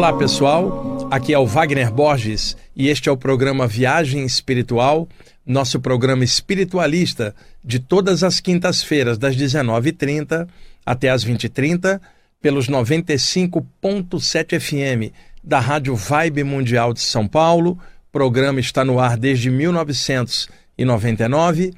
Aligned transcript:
Olá 0.00 0.14
pessoal, 0.14 1.06
aqui 1.10 1.34
é 1.34 1.38
o 1.38 1.44
Wagner 1.44 1.92
Borges 1.92 2.56
e 2.74 2.88
este 2.88 3.10
é 3.10 3.12
o 3.12 3.18
programa 3.18 3.66
Viagem 3.66 4.24
Espiritual, 4.24 5.06
nosso 5.44 5.78
programa 5.78 6.24
espiritualista 6.24 7.34
de 7.62 7.78
todas 7.78 8.24
as 8.24 8.40
quintas-feiras, 8.40 9.18
das 9.18 9.36
19h30 9.36 10.48
até 10.86 11.10
as 11.10 11.22
20h30, 11.22 12.00
pelos 12.40 12.66
95.7 12.66 14.58
FM 14.58 15.12
da 15.44 15.60
Rádio 15.60 15.94
Vibe 15.94 16.44
Mundial 16.44 16.94
de 16.94 17.00
São 17.00 17.28
Paulo. 17.28 17.72
O 17.72 17.78
programa 18.10 18.58
está 18.58 18.82
no 18.82 18.98
ar 18.98 19.18
desde 19.18 19.50
1999 19.50 21.74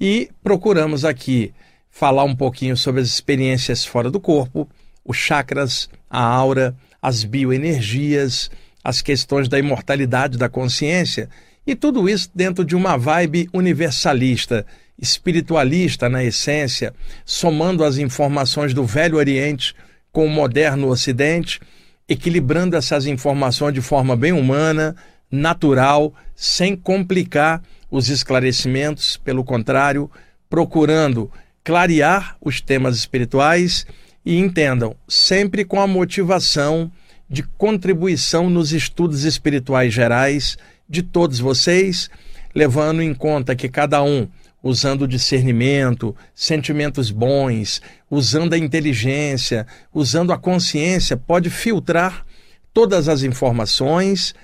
e 0.00 0.28
procuramos 0.42 1.04
aqui 1.04 1.54
falar 1.88 2.24
um 2.24 2.34
pouquinho 2.34 2.76
sobre 2.76 3.00
as 3.00 3.06
experiências 3.06 3.84
fora 3.84 4.10
do 4.10 4.18
corpo, 4.18 4.68
os 5.04 5.16
chakras, 5.16 5.88
a 6.10 6.20
aura 6.20 6.74
as 7.00 7.24
bioenergias, 7.24 8.50
as 8.82 9.02
questões 9.02 9.48
da 9.48 9.58
imortalidade 9.58 10.38
da 10.38 10.48
consciência 10.48 11.28
e 11.66 11.74
tudo 11.74 12.08
isso 12.08 12.30
dentro 12.34 12.64
de 12.64 12.74
uma 12.74 12.96
vibe 12.96 13.48
universalista, 13.52 14.66
espiritualista 14.98 16.08
na 16.08 16.24
essência, 16.24 16.92
somando 17.24 17.84
as 17.84 17.98
informações 17.98 18.74
do 18.74 18.84
Velho 18.84 19.16
Oriente 19.16 19.74
com 20.12 20.26
o 20.26 20.30
moderno 20.30 20.88
Ocidente, 20.88 21.60
equilibrando 22.08 22.76
essas 22.76 23.06
informações 23.06 23.72
de 23.72 23.80
forma 23.80 24.16
bem 24.16 24.32
humana, 24.32 24.96
natural, 25.30 26.12
sem 26.34 26.74
complicar 26.74 27.62
os 27.90 28.08
esclarecimentos, 28.08 29.16
pelo 29.16 29.44
contrário, 29.44 30.10
procurando 30.48 31.30
clarear 31.62 32.36
os 32.40 32.60
temas 32.60 32.96
espirituais 32.96 33.86
e 34.24 34.38
entendam, 34.38 34.94
sempre 35.08 35.64
com 35.64 35.80
a 35.80 35.86
motivação 35.86 36.90
de 37.28 37.42
contribuição 37.42 38.50
nos 38.50 38.72
estudos 38.72 39.24
espirituais 39.24 39.92
gerais 39.92 40.58
de 40.88 41.02
todos 41.02 41.38
vocês, 41.38 42.10
levando 42.54 43.02
em 43.02 43.14
conta 43.14 43.54
que 43.54 43.68
cada 43.68 44.02
um, 44.02 44.26
usando 44.62 45.06
discernimento, 45.06 46.14
sentimentos 46.34 47.10
bons, 47.10 47.80
usando 48.10 48.52
a 48.52 48.58
inteligência, 48.58 49.66
usando 49.94 50.32
a 50.32 50.38
consciência, 50.38 51.16
pode 51.16 51.48
filtrar 51.48 52.26
todas 52.74 53.08
as 53.08 53.22
informações, 53.22 54.34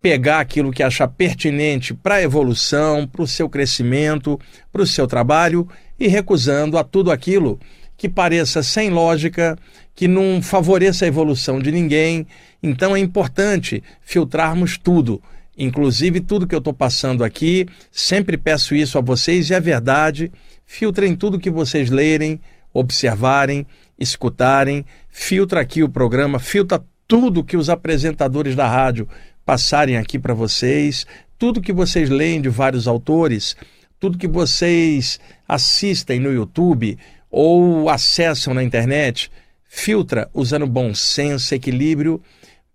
pegar 0.00 0.40
aquilo 0.40 0.70
que 0.70 0.82
achar 0.82 1.08
pertinente 1.08 1.94
para 1.94 2.16
a 2.16 2.22
evolução, 2.22 3.06
para 3.06 3.22
o 3.22 3.26
seu 3.26 3.48
crescimento, 3.48 4.38
para 4.70 4.82
o 4.82 4.86
seu 4.86 5.06
trabalho 5.06 5.66
e 5.98 6.08
recusando 6.08 6.76
a 6.76 6.84
tudo 6.84 7.10
aquilo 7.10 7.58
que 7.96 8.08
pareça 8.08 8.62
sem 8.62 8.90
lógica, 8.90 9.56
que 9.94 10.08
não 10.08 10.42
favoreça 10.42 11.04
a 11.04 11.08
evolução 11.08 11.58
de 11.58 11.70
ninguém. 11.70 12.26
Então 12.62 12.94
é 12.94 12.98
importante 12.98 13.82
filtrarmos 14.00 14.76
tudo, 14.76 15.22
inclusive 15.56 16.20
tudo 16.20 16.46
que 16.46 16.54
eu 16.54 16.58
estou 16.58 16.74
passando 16.74 17.22
aqui. 17.22 17.66
Sempre 17.90 18.36
peço 18.36 18.74
isso 18.74 18.98
a 18.98 19.00
vocês 19.00 19.50
e 19.50 19.54
é 19.54 19.60
verdade. 19.60 20.32
Filtrem 20.66 21.14
tudo 21.14 21.38
que 21.38 21.50
vocês 21.50 21.90
lerem, 21.90 22.40
observarem, 22.72 23.66
escutarem. 23.98 24.84
Filtra 25.08 25.60
aqui 25.60 25.82
o 25.82 25.88
programa, 25.88 26.38
filtra 26.38 26.82
tudo 27.06 27.44
que 27.44 27.56
os 27.56 27.70
apresentadores 27.70 28.56
da 28.56 28.66
rádio 28.66 29.08
passarem 29.44 29.96
aqui 29.96 30.18
para 30.18 30.32
vocês, 30.32 31.06
tudo 31.38 31.60
que 31.60 31.72
vocês 31.72 32.08
leem 32.08 32.40
de 32.40 32.48
vários 32.48 32.88
autores, 32.88 33.54
tudo 34.00 34.18
que 34.18 34.26
vocês 34.26 35.20
assistem 35.46 36.18
no 36.18 36.32
YouTube 36.32 36.98
ou 37.36 37.90
acessam 37.90 38.54
na 38.54 38.62
internet, 38.62 39.28
filtra 39.66 40.30
usando 40.32 40.68
bom 40.68 40.94
senso, 40.94 41.52
equilíbrio, 41.52 42.22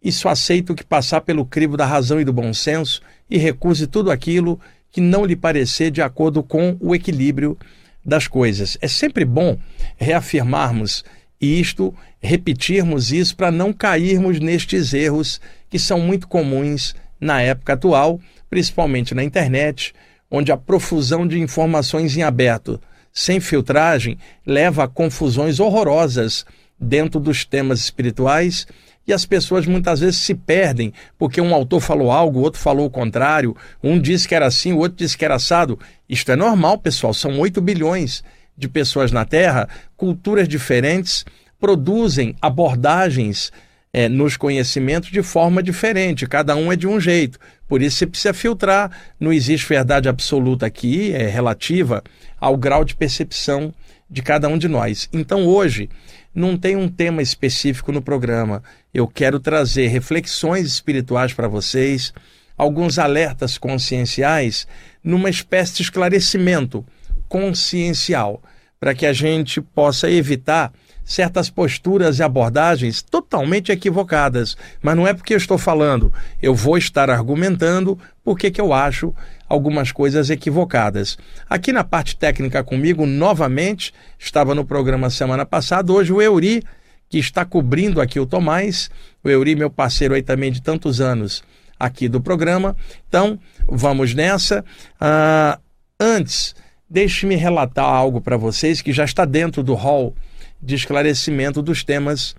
e 0.04 0.12
só 0.12 0.28
aceita 0.28 0.74
o 0.74 0.76
que 0.76 0.84
passar 0.84 1.22
pelo 1.22 1.46
crivo 1.46 1.78
da 1.78 1.86
razão 1.86 2.20
e 2.20 2.26
do 2.26 2.34
bom 2.34 2.54
senso 2.54 3.02
e 3.30 3.38
recuse 3.38 3.88
tudo 3.88 4.12
aquilo 4.12 4.60
que 4.92 5.00
não 5.00 5.24
lhe 5.24 5.36
parecer 5.36 5.92
de 5.92 6.02
acordo 6.02 6.44
com 6.44 6.76
o 6.82 6.94
equilíbrio 6.94 7.58
das 8.04 8.28
coisas. 8.28 8.78
É 8.82 8.88
sempre 8.90 9.24
bom 9.24 9.58
reafirmarmos 9.96 11.06
isto, 11.40 11.96
repetirmos 12.20 13.14
isso 13.14 13.38
para 13.38 13.52
não 13.52 13.72
cairmos 13.72 14.42
nestes 14.42 14.94
erros 14.94 15.40
que 15.70 15.80
são 15.80 16.02
muito 16.02 16.28
comuns 16.28 16.94
na 17.18 17.42
época 17.42 17.74
atual, 17.74 18.20
principalmente 18.50 19.16
na 19.16 19.24
internet, 19.24 19.94
onde 20.30 20.52
a 20.52 20.58
profusão 20.58 21.26
de 21.26 21.40
informações 21.40 22.18
em 22.18 22.24
aberto 22.24 22.80
sem 23.14 23.40
filtragem 23.40 24.18
leva 24.46 24.84
a 24.84 24.88
confusões 24.88 25.60
horrorosas 25.60 26.46
dentro 26.80 27.20
dos 27.20 27.44
temas 27.44 27.80
espirituais 27.80 28.66
e 29.10 29.14
as 29.14 29.26
pessoas 29.26 29.66
muitas 29.66 30.02
vezes 30.02 30.20
se 30.20 30.36
perdem 30.36 30.94
porque 31.18 31.42
um 31.42 31.54
autor 31.54 31.80
falou 31.80 32.12
algo, 32.12 32.40
o 32.40 32.44
outro 32.44 32.60
falou 32.60 32.86
o 32.86 32.92
contrário, 32.92 33.56
um 33.84 34.00
disse 34.00 34.28
que 34.28 34.36
era 34.36 34.46
assim, 34.46 34.72
o 34.72 34.78
outro 34.78 34.98
disse 34.98 35.18
que 35.18 35.26
era 35.26 35.36
assado. 35.36 35.80
Isto 36.08 36.32
é 36.32 36.36
normal, 36.36 36.78
pessoal, 36.78 37.14
são 37.14 37.40
8 37.40 37.60
bilhões 37.60 38.24
de 38.56 38.68
pessoas 38.68 39.12
na 39.12 39.26
Terra, 39.26 39.68
culturas 39.98 40.48
diferentes 40.48 41.26
produzem 41.60 42.36
abordagens 42.42 43.52
é, 43.92 44.08
nos 44.08 44.38
conhecimentos 44.38 45.10
de 45.10 45.24
forma 45.24 45.64
diferente, 45.64 46.28
cada 46.28 46.56
um 46.56 46.72
é 46.72 46.76
de 46.76 46.88
um 46.88 47.00
jeito. 47.00 47.40
Por 47.68 47.82
isso 47.82 47.98
você 47.98 48.08
precisa 48.08 48.34
filtrar. 48.34 48.92
Não 49.20 49.32
existe 49.32 49.68
verdade 49.68 50.10
absoluta 50.10 50.66
aqui, 50.66 51.14
é 51.14 51.28
relativa 51.28 52.04
ao 52.40 52.58
grau 52.58 52.84
de 52.84 52.96
percepção 52.96 53.74
de 54.10 54.22
cada 54.22 54.48
um 54.48 54.58
de 54.58 54.68
nós. 54.68 55.08
Então 55.14 55.46
hoje 55.46 55.90
não 56.34 56.58
tem 56.58 56.76
um 56.76 56.88
tema 56.88 57.22
específico 57.22 57.92
no 57.92 58.02
programa. 58.02 58.64
Eu 58.94 59.08
quero 59.08 59.40
trazer 59.40 59.88
reflexões 59.88 60.68
espirituais 60.68 61.34
para 61.34 61.48
vocês, 61.48 62.14
alguns 62.58 62.98
alertas 62.98 63.58
conscienciais, 63.58 64.68
numa 65.04 65.30
espécie 65.30 65.76
de 65.78 65.84
esclarecimento 65.84 66.86
consciencial, 67.28 68.42
para 68.80 68.96
que 68.96 69.06
a 69.06 69.14
gente 69.14 69.62
possa 69.62 70.10
evitar 70.10 70.72
certas 71.04 71.50
posturas 71.50 72.20
e 72.20 72.24
abordagens 72.24 73.02
totalmente 73.02 73.72
equivocadas. 73.72 74.56
Mas 74.82 74.96
não 74.96 75.08
é 75.08 75.14
porque 75.14 75.34
eu 75.34 75.38
estou 75.38 75.58
falando, 75.58 76.14
eu 76.42 76.54
vou 76.54 76.78
estar 76.78 77.10
argumentando 77.10 77.98
porque 78.24 78.52
que 78.52 78.62
eu 78.62 78.72
acho 78.72 79.14
algumas 79.50 79.92
coisas 79.92 80.30
equivocadas. 80.30 81.18
Aqui 81.50 81.74
na 81.74 81.84
parte 81.84 82.16
técnica 82.16 82.64
comigo, 82.64 83.06
novamente, 83.06 83.94
estava 84.18 84.54
no 84.54 84.64
programa 84.64 85.10
semana 85.10 85.46
passada, 85.46 85.92
hoje 85.92 86.14
o 86.14 86.22
Euri, 86.22 86.64
que 87.10 87.18
está 87.18 87.44
cobrindo 87.44 88.00
aqui 88.00 88.20
o 88.20 88.26
Tomás, 88.26 88.92
o 89.24 89.30
Euri, 89.30 89.56
meu 89.56 89.72
parceiro 89.72 90.14
aí 90.14 90.22
também 90.22 90.52
de 90.52 90.62
tantos 90.62 91.02
anos 91.02 91.44
aqui 91.80 92.08
do 92.08 92.22
programa. 92.22 92.76
Então, 93.08 93.40
vamos 93.68 94.14
nessa. 94.14 94.64
Uh, 95.02 95.60
antes, 96.00 96.56
deixe-me 96.88 97.36
relatar 97.36 97.86
algo 97.86 98.22
para 98.22 98.38
vocês 98.38 98.82
que 98.82 98.94
já 98.94 99.04
está 99.04 99.26
dentro 99.26 99.64
do 99.64 99.74
hall 99.74 100.16
de 100.62 100.76
esclarecimento 100.76 101.62
dos 101.62 101.84
temas 101.84 102.36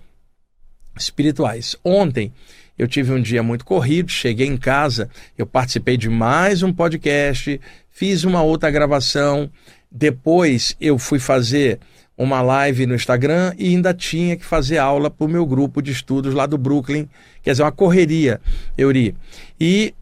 espirituais. 0.97 1.75
Ontem 1.83 2.31
eu 2.81 2.87
tive 2.87 3.13
um 3.13 3.21
dia 3.21 3.43
muito 3.43 3.63
corrido, 3.63 4.09
cheguei 4.09 4.47
em 4.47 4.57
casa, 4.57 5.07
eu 5.37 5.45
participei 5.45 5.97
de 5.97 6.09
mais 6.09 6.63
um 6.63 6.73
podcast, 6.73 7.61
fiz 7.91 8.23
uma 8.23 8.41
outra 8.41 8.71
gravação, 8.71 9.51
depois 9.91 10.75
eu 10.81 10.97
fui 10.97 11.19
fazer 11.19 11.79
uma 12.17 12.41
live 12.41 12.87
no 12.87 12.95
Instagram 12.95 13.53
e 13.55 13.67
ainda 13.67 13.93
tinha 13.93 14.35
que 14.35 14.43
fazer 14.43 14.79
aula 14.79 15.11
para 15.11 15.25
o 15.25 15.29
meu 15.29 15.45
grupo 15.45 15.79
de 15.79 15.91
estudos 15.91 16.33
lá 16.33 16.47
do 16.47 16.57
Brooklyn, 16.57 17.07
quer 17.43 17.51
dizer, 17.51 17.61
uma 17.61 17.71
correria, 17.71 18.41
Euri. 18.75 19.15
E 19.59 19.93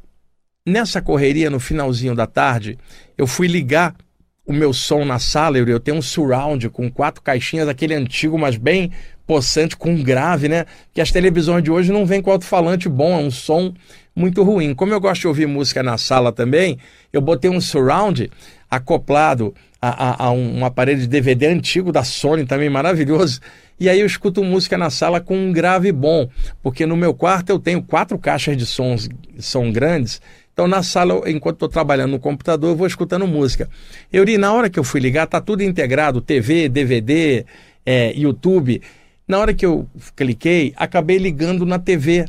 nessa 0.66 1.02
correria, 1.02 1.50
no 1.50 1.60
finalzinho 1.60 2.16
da 2.16 2.28
tarde, 2.28 2.80
eu 3.18 3.28
fui 3.28 3.48
ligar 3.48 3.94
o 4.46 4.54
meu 4.54 4.72
som 4.72 5.04
na 5.04 5.20
sala, 5.20 5.58
eu 5.58 5.82
tenho 5.82 5.98
um 5.98 6.02
surround 6.02 6.70
com 6.70 6.90
quatro 6.90 7.22
caixinhas, 7.22 7.68
aquele 7.68 7.94
antigo, 7.94 8.40
mas 8.40 8.56
bem 8.56 8.90
possante, 9.30 9.78
com 9.78 10.02
grave, 10.02 10.50
né? 10.50 10.66
Que 10.92 11.00
as 11.00 11.12
televisões 11.12 11.64
de 11.64 11.70
hoje 11.70 11.92
não 11.92 12.04
vêm 12.04 12.20
com 12.20 12.32
alto-falante 12.32 12.90
bom, 12.90 13.14
é 13.14 13.22
um 13.22 13.30
som 13.30 13.72
muito 14.16 14.42
ruim. 14.42 14.74
Como 14.74 14.92
eu 14.92 15.00
gosto 15.00 15.22
de 15.22 15.28
ouvir 15.28 15.46
música 15.46 15.84
na 15.84 16.00
sala 16.00 16.32
também, 16.32 16.80
eu 17.14 17.22
botei 17.22 17.48
um 17.48 17.62
surround 17.62 18.28
acoplado 18.72 19.54
a, 19.80 19.90
a, 19.90 20.26
a 20.26 20.32
um, 20.32 20.66
aparelho 20.66 21.00
de 21.00 21.06
DVD 21.06 21.46
antigo 21.46 21.92
da 21.92 22.04
Sony, 22.04 22.44
também 22.44 22.72
maravilhoso. 22.72 23.40
E 23.80 23.88
aí 23.88 24.00
eu 24.00 24.08
escuto 24.08 24.44
música 24.44 24.80
na 24.80 24.90
sala 24.90 25.22
com 25.22 25.38
um 25.38 25.54
grave 25.54 25.92
bom, 25.92 26.28
porque 26.64 26.88
no 26.88 26.98
meu 26.98 27.14
quarto 27.14 27.52
eu 27.52 27.60
tenho 27.60 27.84
quatro 27.84 28.18
caixas 28.18 28.58
de 28.58 28.66
sons, 28.66 29.08
som 29.38 29.72
grandes 29.72 30.20
então, 30.60 30.68
na 30.68 30.84
sala, 30.84 31.22
enquanto 31.30 31.56
estou 31.56 31.70
trabalhando 31.70 32.12
no 32.12 32.20
computador, 32.20 32.72
eu 32.72 32.76
vou 32.76 32.86
escutando 32.86 33.26
música. 33.26 33.70
Eu 34.12 34.26
li, 34.26 34.38
na 34.38 34.52
hora 34.52 34.70
que 34.70 34.78
eu 34.78 34.84
fui 34.84 35.00
ligar, 35.00 35.26
tá 35.26 35.40
tudo 35.40 35.64
integrado, 35.64 36.20
TV, 36.20 36.68
DVD, 36.68 37.46
é, 37.86 38.12
YouTube. 38.14 38.82
Na 39.30 39.38
hora 39.38 39.54
que 39.54 39.64
eu 39.64 39.88
cliquei, 40.16 40.74
acabei 40.76 41.20
ligando 41.20 41.64
na 41.64 41.78
TV, 41.78 42.26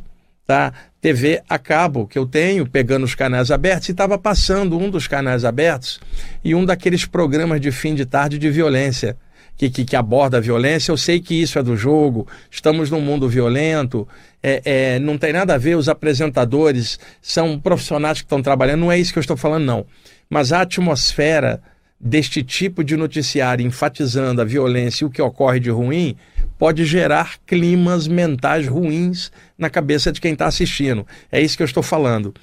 tá? 0.47 0.70
TV 1.00 1.41
a 1.49 1.58
cabo 1.58 2.06
que 2.06 2.19
eu 2.19 2.26
tenho, 2.26 2.67
pegando 2.67 3.05
os 3.05 3.14
canais 3.14 3.50
abertos, 3.50 3.88
e 3.88 3.93
estava 3.93 4.19
passando 4.19 4.79
um 4.79 4.91
dos 4.91 5.08
canais 5.08 5.47
abertos 5.47 5.99
e 6.44 6.55
um 6.55 6.62
daqueles 6.62 7.06
programas 7.06 7.58
de 7.58 7.73
fim 7.73 7.94
de 7.94 8.05
tarde 8.05 8.38
de 8.38 8.50
violência 8.50 9.17
que, 9.56 9.70
que, 9.70 9.85
que, 9.87 9.97
aborda 9.97 10.37
a 10.37 10.41
violência, 10.41 10.93
eu 10.93 10.97
sei 10.99 11.20
que 11.20 11.41
isso 11.41 11.58
é 11.58 11.62
do 11.62 11.75
jogo, 11.75 12.26
estamos 12.50 12.91
num 12.91 13.00
mundo 13.00 13.31
violento, 13.31 14.06
é, 14.43 14.61
é, 14.64 14.99
não 14.99 15.17
tem 15.17 15.32
nada 15.32 15.55
a 15.55 15.58
ver, 15.58 15.76
os 15.76 15.88
apresentadores 15.88 17.00
são 17.23 17.58
profissionais 17.58 18.19
que 18.19 18.26
estão 18.26 18.43
trabalhando, 18.43 18.81
não 18.81 18.93
é 18.93 18.99
isso 18.99 19.12
que 19.12 19.19
eu 19.19 19.23
estou 19.23 19.38
falando, 19.38 19.64
não. 19.64 19.87
Mas 20.29 20.52
a 20.52 20.61
atmosfera 20.61 21.62
deste 22.00 22.43
tipo 22.43 22.82
de 22.82 22.97
noticiário 22.97 23.67
enfatizando 23.67 24.41
a 24.41 24.44
violência 24.44 25.05
e 25.05 25.06
o 25.06 25.11
que 25.11 25.20
ocorre 25.20 25.61
de 25.61 25.70
ruim 25.70 26.17
pode 26.60 26.84
gerar 26.84 27.38
climas 27.46 28.06
mentais 28.06 28.68
ruins 28.68 29.32
na 29.56 29.70
cabeça 29.70 30.12
de 30.12 30.20
quem 30.20 30.34
está 30.34 30.44
assistindo. 30.44 31.06
É 31.32 31.40
isso 31.40 31.56
que 31.56 31.62
eu 31.62 31.66
estou 31.66 31.82
falando. 31.82 32.34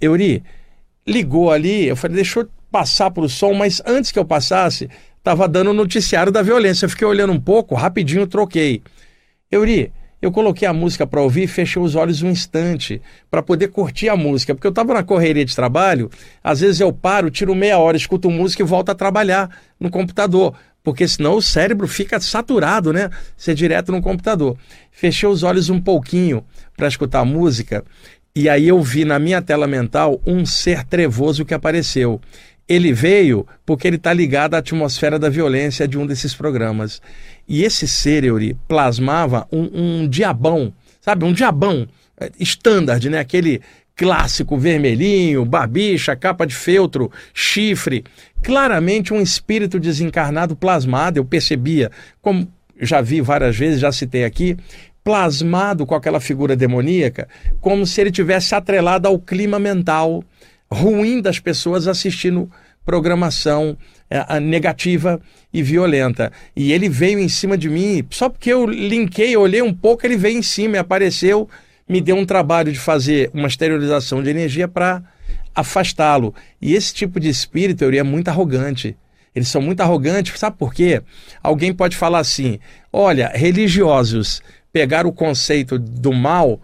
Euri, 0.00 0.44
ligou 1.04 1.50
ali, 1.50 1.88
eu 1.88 1.96
falei, 1.96 2.14
deixa 2.14 2.38
eu 2.38 2.48
passar 2.70 3.10
para 3.10 3.24
o 3.24 3.28
som, 3.28 3.52
mas 3.52 3.82
antes 3.84 4.12
que 4.12 4.18
eu 4.20 4.24
passasse, 4.24 4.88
estava 5.18 5.48
dando 5.48 5.70
o 5.70 5.74
noticiário 5.74 6.30
da 6.30 6.40
violência. 6.40 6.84
Eu 6.84 6.90
fiquei 6.90 7.04
olhando 7.04 7.32
um 7.32 7.40
pouco, 7.40 7.74
rapidinho 7.74 8.28
troquei. 8.28 8.80
Euri, 9.50 9.92
eu 10.22 10.30
coloquei 10.30 10.66
a 10.66 10.72
música 10.72 11.04
para 11.04 11.20
ouvir 11.20 11.42
e 11.42 11.48
fechei 11.48 11.82
os 11.82 11.96
olhos 11.96 12.22
um 12.22 12.30
instante 12.30 13.02
para 13.28 13.42
poder 13.42 13.68
curtir 13.68 14.08
a 14.08 14.16
música, 14.16 14.54
porque 14.54 14.66
eu 14.66 14.70
estava 14.70 14.94
na 14.94 15.02
correria 15.02 15.44
de 15.44 15.54
trabalho, 15.54 16.10
às 16.44 16.60
vezes 16.60 16.80
eu 16.80 16.92
paro, 16.92 17.28
tiro 17.28 17.54
meia 17.56 17.78
hora, 17.78 17.96
escuto 17.96 18.30
música 18.30 18.62
e 18.62 18.66
volto 18.66 18.90
a 18.90 18.94
trabalhar 18.94 19.50
no 19.78 19.90
computador, 19.90 20.54
porque 20.86 21.08
senão 21.08 21.34
o 21.34 21.42
cérebro 21.42 21.88
fica 21.88 22.20
saturado, 22.20 22.92
né? 22.92 23.10
Ser 23.36 23.56
direto 23.56 23.90
no 23.90 24.00
computador. 24.00 24.56
Fechei 24.92 25.28
os 25.28 25.42
olhos 25.42 25.68
um 25.68 25.80
pouquinho 25.80 26.44
para 26.76 26.86
escutar 26.86 27.24
música 27.24 27.84
e 28.32 28.48
aí 28.48 28.68
eu 28.68 28.80
vi 28.80 29.04
na 29.04 29.18
minha 29.18 29.42
tela 29.42 29.66
mental 29.66 30.20
um 30.24 30.46
ser 30.46 30.84
trevoso 30.84 31.44
que 31.44 31.52
apareceu. 31.52 32.20
Ele 32.68 32.92
veio 32.92 33.44
porque 33.66 33.88
ele 33.88 33.96
está 33.96 34.12
ligado 34.12 34.54
à 34.54 34.58
atmosfera 34.58 35.18
da 35.18 35.28
violência 35.28 35.88
de 35.88 35.98
um 35.98 36.06
desses 36.06 36.36
programas. 36.36 37.02
E 37.48 37.64
esse 37.64 37.88
ser, 37.88 38.22
plasmava 38.68 39.44
um, 39.50 40.02
um 40.02 40.08
diabão, 40.08 40.72
sabe? 41.00 41.24
Um 41.24 41.32
diabão 41.32 41.88
é, 42.16 42.30
standard, 42.38 43.10
né? 43.10 43.18
Aquele 43.18 43.60
clássico 43.96 44.58
vermelhinho, 44.58 45.44
barbicha, 45.44 46.14
capa 46.14 46.46
de 46.46 46.54
feltro, 46.54 47.10
chifre. 47.32 48.04
Claramente 48.42 49.14
um 49.14 49.20
espírito 49.20 49.80
desencarnado 49.80 50.54
plasmado, 50.54 51.18
eu 51.18 51.24
percebia, 51.24 51.90
como 52.20 52.46
já 52.78 53.00
vi 53.00 53.22
várias 53.22 53.56
vezes, 53.56 53.80
já 53.80 53.90
citei 53.90 54.24
aqui, 54.24 54.56
plasmado 55.02 55.86
com 55.86 55.94
aquela 55.94 56.20
figura 56.20 56.54
demoníaca, 56.54 57.26
como 57.60 57.86
se 57.86 58.00
ele 58.00 58.10
tivesse 58.10 58.54
atrelado 58.54 59.08
ao 59.08 59.18
clima 59.18 59.58
mental 59.58 60.22
ruim 60.70 61.22
das 61.22 61.38
pessoas 61.38 61.88
assistindo 61.88 62.50
programação 62.84 63.76
é, 64.10 64.38
negativa 64.38 65.20
e 65.52 65.62
violenta. 65.62 66.32
E 66.54 66.72
ele 66.72 66.88
veio 66.88 67.18
em 67.18 67.28
cima 67.28 67.56
de 67.56 67.68
mim, 67.68 68.04
só 68.10 68.28
porque 68.28 68.52
eu 68.52 68.66
linkei, 68.66 69.36
olhei 69.36 69.62
um 69.62 69.72
pouco, 69.72 70.06
ele 70.06 70.16
veio 70.16 70.38
em 70.38 70.42
cima 70.42 70.76
e 70.76 70.78
apareceu, 70.78 71.48
me 71.88 72.00
deu 72.00 72.16
um 72.16 72.26
trabalho 72.26 72.72
de 72.72 72.78
fazer 72.78 73.30
uma 73.32 73.48
esterilização 73.48 74.22
de 74.22 74.30
energia 74.30 74.66
para 74.66 75.02
afastá-lo. 75.54 76.34
E 76.60 76.74
esse 76.74 76.92
tipo 76.92 77.18
de 77.20 77.28
espírito, 77.28 77.84
eu 77.84 77.92
é 77.92 78.02
muito 78.02 78.28
arrogante. 78.28 78.96
Eles 79.34 79.48
são 79.48 79.60
muito 79.60 79.80
arrogantes, 79.80 80.38
sabe 80.38 80.56
por 80.56 80.72
quê? 80.72 81.02
Alguém 81.42 81.72
pode 81.72 81.96
falar 81.96 82.20
assim: 82.20 82.58
olha, 82.92 83.30
religiosos 83.34 84.42
pegaram 84.72 85.10
o 85.10 85.12
conceito 85.12 85.78
do 85.78 86.12
mal 86.12 86.60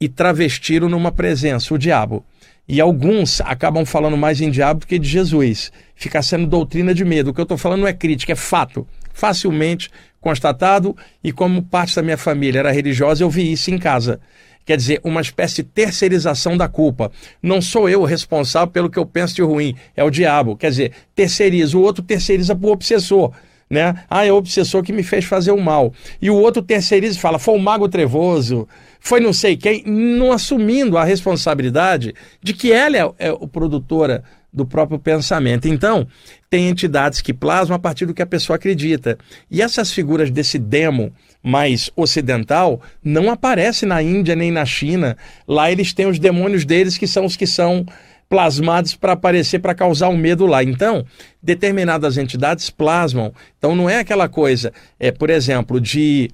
e 0.00 0.08
travestiram 0.08 0.88
numa 0.88 1.12
presença, 1.12 1.72
o 1.72 1.78
diabo. 1.78 2.24
E 2.68 2.80
alguns 2.80 3.40
acabam 3.42 3.84
falando 3.84 4.16
mais 4.16 4.40
em 4.40 4.50
diabo 4.50 4.80
do 4.80 4.86
que 4.86 4.98
de 4.98 5.08
Jesus. 5.08 5.70
Fica 5.94 6.20
sendo 6.20 6.48
doutrina 6.48 6.92
de 6.92 7.04
medo. 7.04 7.30
O 7.30 7.34
que 7.34 7.40
eu 7.40 7.44
estou 7.44 7.56
falando 7.56 7.80
não 7.80 7.88
é 7.88 7.92
crítica, 7.92 8.32
é 8.32 8.36
fato. 8.36 8.86
Facilmente 9.12 9.88
constatado. 10.20 10.96
E 11.22 11.30
como 11.30 11.62
parte 11.62 11.94
da 11.94 12.02
minha 12.02 12.18
família 12.18 12.58
era 12.58 12.72
religiosa, 12.72 13.22
eu 13.22 13.30
vi 13.30 13.52
isso 13.52 13.70
em 13.70 13.78
casa. 13.78 14.20
Quer 14.66 14.76
dizer, 14.76 15.00
uma 15.02 15.20
espécie 15.20 15.62
de 15.62 15.62
terceirização 15.62 16.56
da 16.56 16.68
culpa. 16.68 17.10
Não 17.40 17.62
sou 17.62 17.88
eu 17.88 18.02
o 18.02 18.04
responsável 18.04 18.66
pelo 18.66 18.90
que 18.90 18.98
eu 18.98 19.06
penso 19.06 19.36
de 19.36 19.42
ruim, 19.42 19.74
é 19.96 20.04
o 20.04 20.10
diabo. 20.10 20.56
Quer 20.56 20.70
dizer, 20.70 20.92
terceiriza, 21.14 21.78
o 21.78 21.80
outro 21.80 22.02
terceiriza 22.02 22.54
para 22.54 22.68
o 22.68 22.72
obsessor 22.72 23.32
né? 23.68 24.04
Ah, 24.08 24.24
é 24.24 24.32
o 24.32 24.36
obsessor 24.36 24.82
que 24.82 24.92
me 24.92 25.02
fez 25.02 25.24
fazer 25.24 25.50
o 25.50 25.60
mal. 25.60 25.92
E 26.22 26.30
o 26.30 26.36
outro 26.36 26.62
terceiriza 26.62 27.18
e 27.18 27.20
fala, 27.20 27.38
foi 27.38 27.54
o 27.54 27.58
mago 27.58 27.88
trevoso, 27.88 28.68
foi 29.00 29.20
não 29.20 29.32
sei 29.32 29.56
quem, 29.56 29.82
não 29.84 30.32
assumindo 30.32 30.96
a 30.96 31.04
responsabilidade 31.04 32.14
de 32.40 32.52
que 32.54 32.72
ela 32.72 32.96
é, 32.96 33.12
é 33.18 33.32
o 33.32 33.48
produtora 33.48 34.22
do 34.52 34.64
próprio 34.64 34.98
pensamento. 34.98 35.68
Então, 35.68 36.06
tem 36.48 36.68
entidades 36.68 37.20
que 37.20 37.34
plasmam 37.34 37.76
a 37.76 37.78
partir 37.78 38.06
do 38.06 38.14
que 38.14 38.22
a 38.22 38.26
pessoa 38.26 38.56
acredita. 38.56 39.18
E 39.50 39.60
essas 39.60 39.92
figuras 39.92 40.30
desse 40.30 40.58
demo 40.58 41.12
mais 41.46 41.88
ocidental 41.94 42.80
não 43.04 43.30
aparecem 43.30 43.88
na 43.88 44.02
Índia 44.02 44.34
nem 44.34 44.50
na 44.50 44.66
China. 44.66 45.16
Lá 45.46 45.70
eles 45.70 45.92
têm 45.92 46.06
os 46.06 46.18
demônios 46.18 46.64
deles 46.64 46.98
que 46.98 47.06
são 47.06 47.24
os 47.24 47.36
que 47.36 47.46
são 47.46 47.86
plasmados 48.28 48.96
para 48.96 49.12
aparecer, 49.12 49.60
para 49.60 49.72
causar 49.72 50.08
um 50.08 50.16
medo 50.16 50.44
lá. 50.44 50.64
Então, 50.64 51.06
determinadas 51.40 52.18
entidades 52.18 52.68
plasmam. 52.68 53.32
Então, 53.56 53.76
não 53.76 53.88
é 53.88 54.00
aquela 54.00 54.28
coisa, 54.28 54.72
é, 54.98 55.12
por 55.12 55.30
exemplo, 55.30 55.80
de 55.80 56.28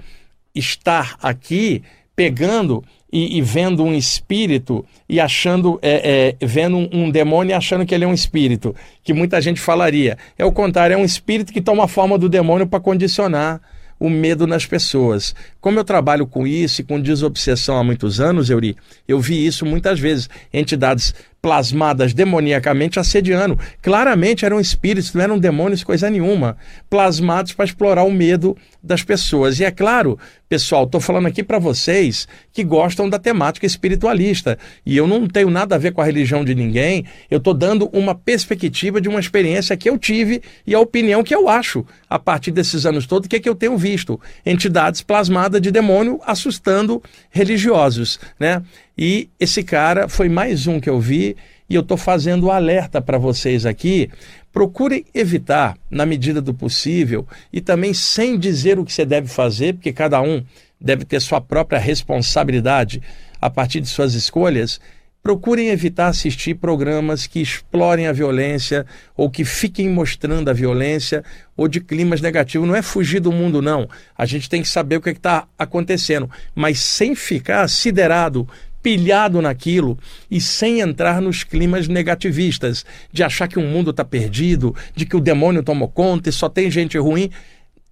estar 0.54 1.16
aqui 1.22 1.82
pegando 2.16 2.82
e, 3.12 3.36
e 3.36 3.42
vendo 3.42 3.84
um 3.84 3.92
espírito 3.92 4.82
e 5.06 5.20
achando, 5.20 5.78
é, 5.82 6.36
é, 6.40 6.46
vendo 6.46 6.78
um, 6.78 6.88
um, 6.90 7.10
demônio 7.10 7.50
e 7.50 7.54
achando 7.54 7.84
que 7.84 7.94
ele 7.94 8.04
é 8.04 8.08
um 8.08 8.14
espírito, 8.14 8.74
que 9.04 9.12
muita 9.12 9.42
gente 9.42 9.60
falaria. 9.60 10.16
É 10.38 10.44
o 10.46 10.52
contrário, 10.52 10.94
é 10.94 10.96
um 10.96 11.04
espírito 11.04 11.52
que 11.52 11.60
toma 11.60 11.84
a 11.84 11.88
forma 11.88 12.16
do 12.16 12.30
demônio 12.30 12.66
para 12.66 12.80
condicionar 12.80 13.60
o 14.02 14.10
medo 14.10 14.48
nas 14.48 14.66
pessoas. 14.66 15.32
Como 15.60 15.78
eu 15.78 15.84
trabalho 15.84 16.26
com 16.26 16.44
isso 16.44 16.80
e 16.80 16.84
com 16.84 17.00
desobsessão 17.00 17.78
há 17.78 17.84
muitos 17.84 18.20
anos, 18.20 18.50
Euri, 18.50 18.76
eu 19.06 19.20
vi 19.20 19.46
isso 19.46 19.64
muitas 19.64 20.00
vezes. 20.00 20.28
Entidades 20.52 21.14
plasmadas 21.42 22.14
demoniacamente 22.14 23.00
assediando. 23.00 23.58
Claramente 23.82 24.44
eram 24.44 24.60
espíritos, 24.60 25.12
não 25.12 25.22
eram 25.22 25.38
demônios, 25.40 25.82
coisa 25.82 26.08
nenhuma. 26.08 26.56
Plasmados 26.88 27.52
para 27.52 27.64
explorar 27.64 28.04
o 28.04 28.12
medo 28.12 28.56
das 28.80 29.02
pessoas. 29.02 29.58
E 29.58 29.64
é 29.64 29.70
claro, 29.72 30.16
pessoal, 30.48 30.84
estou 30.84 31.00
falando 31.00 31.26
aqui 31.26 31.42
para 31.42 31.58
vocês 31.58 32.28
que 32.52 32.62
gostam 32.62 33.10
da 33.10 33.18
temática 33.18 33.66
espiritualista. 33.66 34.56
E 34.86 34.96
eu 34.96 35.08
não 35.08 35.26
tenho 35.26 35.50
nada 35.50 35.74
a 35.74 35.78
ver 35.78 35.92
com 35.92 36.00
a 36.00 36.04
religião 36.04 36.44
de 36.44 36.54
ninguém. 36.54 37.04
Eu 37.28 37.38
estou 37.38 37.54
dando 37.54 37.90
uma 37.92 38.14
perspectiva 38.14 39.00
de 39.00 39.08
uma 39.08 39.18
experiência 39.18 39.76
que 39.76 39.90
eu 39.90 39.98
tive 39.98 40.40
e 40.64 40.76
a 40.76 40.80
opinião 40.80 41.24
que 41.24 41.34
eu 41.34 41.48
acho, 41.48 41.84
a 42.08 42.20
partir 42.20 42.52
desses 42.52 42.86
anos 42.86 43.04
todos, 43.04 43.26
que, 43.26 43.34
é 43.34 43.40
que 43.40 43.48
eu 43.48 43.54
tenho 43.56 43.76
visto. 43.76 44.20
Entidades 44.46 45.02
plasmadas 45.02 45.60
de 45.60 45.72
demônio 45.72 46.20
assustando 46.24 47.02
religiosos. 47.30 48.20
Né? 48.38 48.62
E 48.96 49.28
esse 49.40 49.62
cara 49.62 50.08
foi 50.08 50.28
mais 50.28 50.66
um 50.66 50.78
que 50.78 50.90
eu 50.90 51.00
vi 51.00 51.36
e 51.68 51.74
eu 51.74 51.80
estou 51.80 51.96
fazendo 51.96 52.46
um 52.46 52.50
alerta 52.50 53.00
para 53.00 53.16
vocês 53.16 53.64
aqui. 53.64 54.10
Procurem 54.52 55.06
evitar, 55.14 55.78
na 55.90 56.04
medida 56.04 56.42
do 56.42 56.52
possível, 56.52 57.26
e 57.50 57.60
também 57.60 57.94
sem 57.94 58.38
dizer 58.38 58.78
o 58.78 58.84
que 58.84 58.92
você 58.92 59.06
deve 59.06 59.28
fazer, 59.28 59.74
porque 59.74 59.92
cada 59.92 60.20
um 60.20 60.44
deve 60.78 61.06
ter 61.06 61.20
sua 61.20 61.40
própria 61.40 61.78
responsabilidade 61.78 63.00
a 63.40 63.48
partir 63.48 63.80
de 63.80 63.88
suas 63.88 64.12
escolhas. 64.12 64.78
Procurem 65.22 65.68
evitar 65.68 66.08
assistir 66.08 66.56
programas 66.56 67.26
que 67.26 67.40
explorem 67.40 68.08
a 68.08 68.12
violência 68.12 68.84
ou 69.16 69.30
que 69.30 69.44
fiquem 69.44 69.88
mostrando 69.88 70.50
a 70.50 70.52
violência 70.52 71.24
ou 71.56 71.68
de 71.68 71.80
climas 71.80 72.20
negativos. 72.20 72.68
Não 72.68 72.74
é 72.74 72.82
fugir 72.82 73.20
do 73.20 73.32
mundo, 73.32 73.62
não. 73.62 73.88
A 74.18 74.26
gente 74.26 74.50
tem 74.50 74.60
que 74.60 74.68
saber 74.68 74.96
o 74.96 75.00
que 75.00 75.10
é 75.10 75.12
está 75.12 75.46
acontecendo, 75.56 76.28
mas 76.54 76.80
sem 76.80 77.14
ficar 77.14 77.68
siderado 77.68 78.46
pilhado 78.82 79.40
naquilo 79.40 79.98
e 80.30 80.40
sem 80.40 80.80
entrar 80.80 81.22
nos 81.22 81.44
climas 81.44 81.86
negativistas, 81.86 82.84
de 83.12 83.22
achar 83.22 83.46
que 83.46 83.58
o 83.58 83.62
mundo 83.62 83.90
está 83.90 84.04
perdido, 84.04 84.74
de 84.94 85.06
que 85.06 85.16
o 85.16 85.20
demônio 85.20 85.62
tomou 85.62 85.88
conta 85.88 86.28
e 86.28 86.32
só 86.32 86.48
tem 86.48 86.70
gente 86.70 86.98
ruim. 86.98 87.30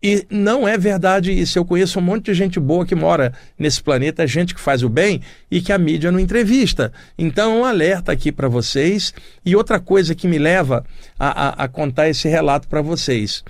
E 0.03 0.27
não 0.31 0.67
é 0.67 0.79
verdade 0.79 1.31
isso. 1.31 1.59
Eu 1.59 1.65
conheço 1.65 1.99
um 1.99 2.03
monte 2.03 2.27
de 2.27 2.35
gente 2.35 2.59
boa 2.59 2.87
que 2.87 2.95
mora 2.95 3.35
nesse 3.59 3.83
planeta, 3.83 4.27
gente 4.27 4.55
que 4.55 4.61
faz 4.61 4.83
o 4.83 4.89
bem 4.89 5.21
e 5.51 5.61
que 5.61 5.73
a 5.73 5.79
mídia 5.79 6.11
não 6.11 6.19
entrevista. 6.19 6.91
Então, 7.19 7.61
um 7.61 7.65
alerta 7.65 8.11
aqui 8.11 8.33
para 8.33 8.49
vocês. 8.49 9.13
E 9.45 9.55
outra 9.55 9.79
coisa 9.79 10.15
que 10.15 10.27
me 10.27 10.39
leva 10.39 10.85
a, 11.19 11.49
a, 11.49 11.65
a 11.65 11.69
contar 11.69 12.09
esse 12.09 12.29
relato 12.29 12.67
para 12.67 12.81
vocês. 12.81 13.45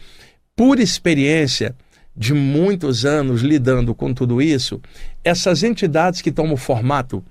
Por 0.57 0.81
experiência, 0.81 1.75
de 2.17 2.35
muitos 2.35 3.07
anos 3.07 3.41
lidando 3.41 3.95
com 3.95 4.13
tudo 4.13 4.43
isso, 4.43 4.81
essas 5.25 5.63
entidades 5.63 6.23
que 6.23 6.33
tomam 6.33 6.55
o 6.55 6.59
formato 6.59 7.25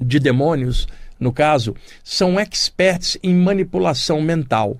de 0.00 0.18
demônios, 0.18 0.86
no 1.18 1.32
caso, 1.32 1.74
são 2.04 2.38
experts 2.38 3.18
em 3.22 3.34
manipulação 3.34 4.20
mental. 4.20 4.78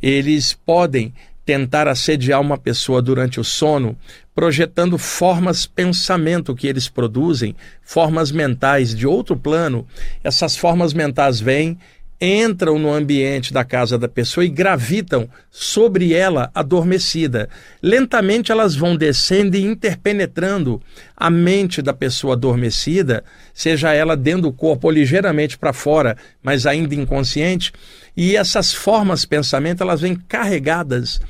Eles 0.00 0.52
podem 0.52 1.12
tentar 1.44 1.88
assediar 1.88 2.42
uma 2.42 2.58
pessoa 2.58 3.00
durante 3.00 3.40
o 3.40 3.44
sono, 3.44 3.96
projetando 4.34 4.98
formas 4.98 5.64
pensamento 5.64 6.54
que 6.54 6.66
eles 6.66 6.88
produzem, 6.88 7.56
formas 7.82 8.30
mentais 8.30 8.94
de 8.94 9.06
outro 9.06 9.34
plano. 9.34 9.86
Essas 10.22 10.56
formas 10.56 10.92
mentais 10.92 11.40
vêm 11.40 11.78
entram 12.20 12.78
no 12.78 12.92
ambiente 12.92 13.52
da 13.52 13.64
casa 13.64 13.96
da 13.96 14.08
pessoa 14.08 14.44
e 14.44 14.48
gravitam 14.48 15.28
sobre 15.50 16.12
ela 16.12 16.50
adormecida. 16.54 17.48
Lentamente 17.82 18.50
elas 18.50 18.74
vão 18.74 18.96
descendo 18.96 19.56
e 19.56 19.62
interpenetrando 19.62 20.82
a 21.16 21.30
mente 21.30 21.80
da 21.80 21.92
pessoa 21.92 22.34
adormecida, 22.34 23.22
seja 23.54 23.92
ela 23.92 24.16
dentro 24.16 24.42
do 24.42 24.52
corpo 24.52 24.88
ou 24.88 24.92
ligeiramente 24.92 25.56
para 25.56 25.72
fora, 25.72 26.16
mas 26.42 26.66
ainda 26.66 26.94
inconsciente, 26.94 27.72
e 28.16 28.36
essas 28.36 28.74
formas 28.74 29.24
pensamento 29.24 29.82
elas 29.82 30.00
vêm 30.00 30.16
carregadas 30.16 31.20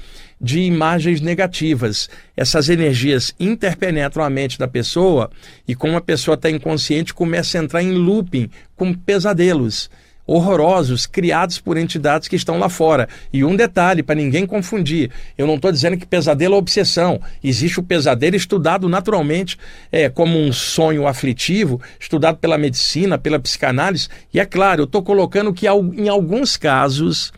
de 0.41 0.61
imagens 0.61 1.21
negativas. 1.21 2.09
Essas 2.37 2.69
energias 2.69 3.35
interpenetram 3.39 4.25
a 4.25 4.31
mente 4.31 4.59
da 4.59 4.69
pessoa 4.69 5.31
e, 5.67 5.75
como 5.75 5.97
a 5.97 6.01
pessoa 6.01 6.37
está 6.37 6.49
inconsciente, 6.49 7.13
começa 7.13 7.59
a 7.59 7.63
entrar 7.63 7.83
em 7.83 7.93
looping 7.93 8.49
com 8.77 8.95
pesadelos 8.95 9.91
horrorosos 10.29 11.07
criados 11.07 11.59
por 11.59 11.79
entidades 11.79 12.29
que 12.29 12.37
estão 12.37 12.59
lá 12.59 12.69
fora. 12.69 13.09
E 13.33 13.43
um 13.43 13.57
detalhe, 13.57 14.03
para 14.03 14.15
ninguém 14.15 14.47
confundir: 14.47 15.11
eu 15.39 15.47
não 15.47 15.55
estou 15.55 15.73
dizendo 15.73 15.97
que 15.97 16.07
pesadelo 16.07 16.55
é 16.55 16.59
obsessão. 16.59 17.19
Existe 17.43 17.81
o 17.81 17.83
pesadelo 17.83 18.37
estudado 18.37 18.89
naturalmente 18.89 19.57
é, 19.91 20.11
como 20.11 20.39
um 20.39 20.53
sonho 20.53 21.07
aflitivo, 21.07 21.81
estudado 21.99 22.37
pela 22.37 22.59
medicina, 22.59 23.17
pela 23.17 23.41
psicanálise. 23.41 24.09
E 24.33 24.39
é 24.39 24.45
claro, 24.45 24.83
eu 24.83 24.85
estou 24.85 25.03
colocando 25.03 25.55
que 25.55 25.67
em 25.67 26.09
alguns 26.09 26.59
casos, 26.59 27.33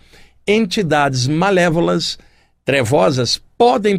entidades 0.44 1.28
malévolas, 1.28 2.18
trevosas, 2.64 3.40
podem 3.56 3.98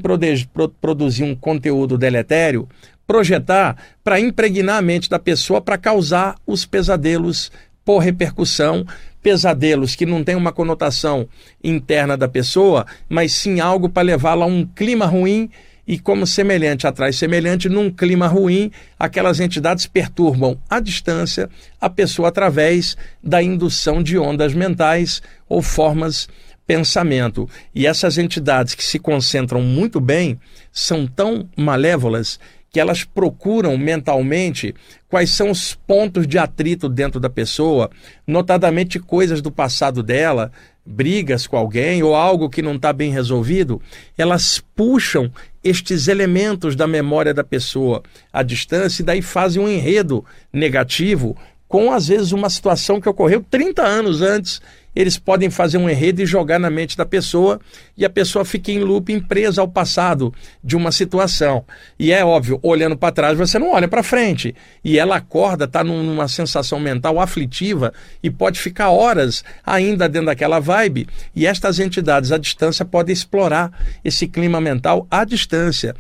produzir 0.81 1.23
um 1.23 1.35
conteúdo 1.35 1.97
deletério 1.97 2.67
projetar 3.07 3.75
para 4.03 4.19
impregnar 4.19 4.77
a 4.77 4.81
mente 4.81 5.09
da 5.09 5.19
pessoa 5.19 5.59
para 5.59 5.77
causar 5.77 6.35
os 6.47 6.65
pesadelos 6.65 7.51
por 7.83 7.99
repercussão, 7.99 8.85
pesadelos 9.21 9.95
que 9.95 10.05
não 10.05 10.23
têm 10.23 10.35
uma 10.35 10.51
conotação 10.51 11.27
interna 11.63 12.17
da 12.17 12.27
pessoa, 12.27 12.85
mas 13.07 13.31
sim 13.33 13.59
algo 13.59 13.89
para 13.89 14.03
levá-la 14.03 14.45
a 14.45 14.47
um 14.47 14.65
clima 14.65 15.05
ruim 15.05 15.49
e 15.87 15.99
como 15.99 16.25
semelhante 16.25 16.87
atrai 16.87 17.11
semelhante, 17.11 17.67
num 17.67 17.91
clima 17.91 18.27
ruim, 18.27 18.71
aquelas 18.97 19.39
entidades 19.39 19.85
perturbam 19.85 20.57
à 20.69 20.79
distância 20.79 21.49
a 21.79 21.89
pessoa 21.89 22.29
através 22.29 22.95
da 23.21 23.41
indução 23.41 24.01
de 24.01 24.17
ondas 24.17 24.53
mentais 24.53 25.21
ou 25.49 25.61
formas 25.61 26.29
pensamento. 26.65 27.49
E 27.75 27.85
essas 27.85 28.17
entidades 28.17 28.75
que 28.75 28.83
se 28.83 28.99
concentram 28.99 29.61
muito 29.61 29.99
bem 29.99 30.39
são 30.71 31.05
tão 31.05 31.49
malévolas 31.57 32.39
que 32.71 32.79
elas 32.79 33.03
procuram 33.03 33.77
mentalmente 33.77 34.73
quais 35.09 35.31
são 35.31 35.51
os 35.51 35.75
pontos 35.75 36.25
de 36.25 36.37
atrito 36.37 36.87
dentro 36.87 37.19
da 37.19 37.29
pessoa, 37.29 37.91
notadamente 38.25 38.97
coisas 38.97 39.41
do 39.41 39.51
passado 39.51 40.01
dela, 40.01 40.51
brigas 40.85 41.45
com 41.45 41.57
alguém 41.57 42.01
ou 42.01 42.15
algo 42.15 42.49
que 42.49 42.61
não 42.61 42.75
está 42.75 42.93
bem 42.93 43.11
resolvido, 43.11 43.81
elas 44.17 44.63
puxam 44.73 45.29
estes 45.61 46.07
elementos 46.07 46.75
da 46.75 46.87
memória 46.87 47.33
da 47.33 47.43
pessoa 47.43 48.01
à 48.31 48.41
distância 48.41 49.01
e 49.01 49.05
daí 49.05 49.21
fazem 49.21 49.61
um 49.61 49.69
enredo 49.69 50.25
negativo 50.51 51.35
com 51.71 51.89
às 51.89 52.09
vezes 52.09 52.33
uma 52.33 52.49
situação 52.49 52.99
que 52.99 53.07
ocorreu 53.07 53.41
30 53.49 53.81
anos 53.81 54.21
antes 54.21 54.61
eles 54.93 55.17
podem 55.17 55.49
fazer 55.49 55.77
um 55.77 55.89
enredo 55.89 56.21
e 56.21 56.25
jogar 56.25 56.59
na 56.59 56.69
mente 56.69 56.97
da 56.97 57.05
pessoa 57.05 57.61
e 57.97 58.03
a 58.03 58.09
pessoa 58.09 58.43
fica 58.43 58.73
em 58.73 58.79
loop, 58.79 59.21
presa 59.21 59.61
ao 59.61 59.67
passado 59.69 60.33
de 60.61 60.75
uma 60.75 60.91
situação. 60.91 61.63
E 61.97 62.11
é 62.11 62.25
óbvio, 62.25 62.59
olhando 62.61 62.97
para 62.97 63.13
trás, 63.13 63.37
você 63.37 63.57
não 63.57 63.71
olha 63.71 63.87
para 63.87 64.03
frente. 64.03 64.53
E 64.83 64.99
ela 64.99 65.15
acorda, 65.15 65.63
está 65.63 65.81
numa 65.81 66.27
sensação 66.27 66.77
mental 66.77 67.21
aflitiva 67.21 67.93
e 68.21 68.29
pode 68.29 68.59
ficar 68.59 68.89
horas 68.89 69.45
ainda 69.65 70.09
dentro 70.09 70.25
daquela 70.25 70.59
vibe. 70.59 71.07
E 71.33 71.47
estas 71.47 71.79
entidades 71.79 72.33
à 72.33 72.37
distância 72.37 72.83
podem 72.83 73.13
explorar 73.13 73.71
esse 74.03 74.27
clima 74.27 74.59
mental 74.59 75.07
à 75.09 75.23
distância. 75.23 75.95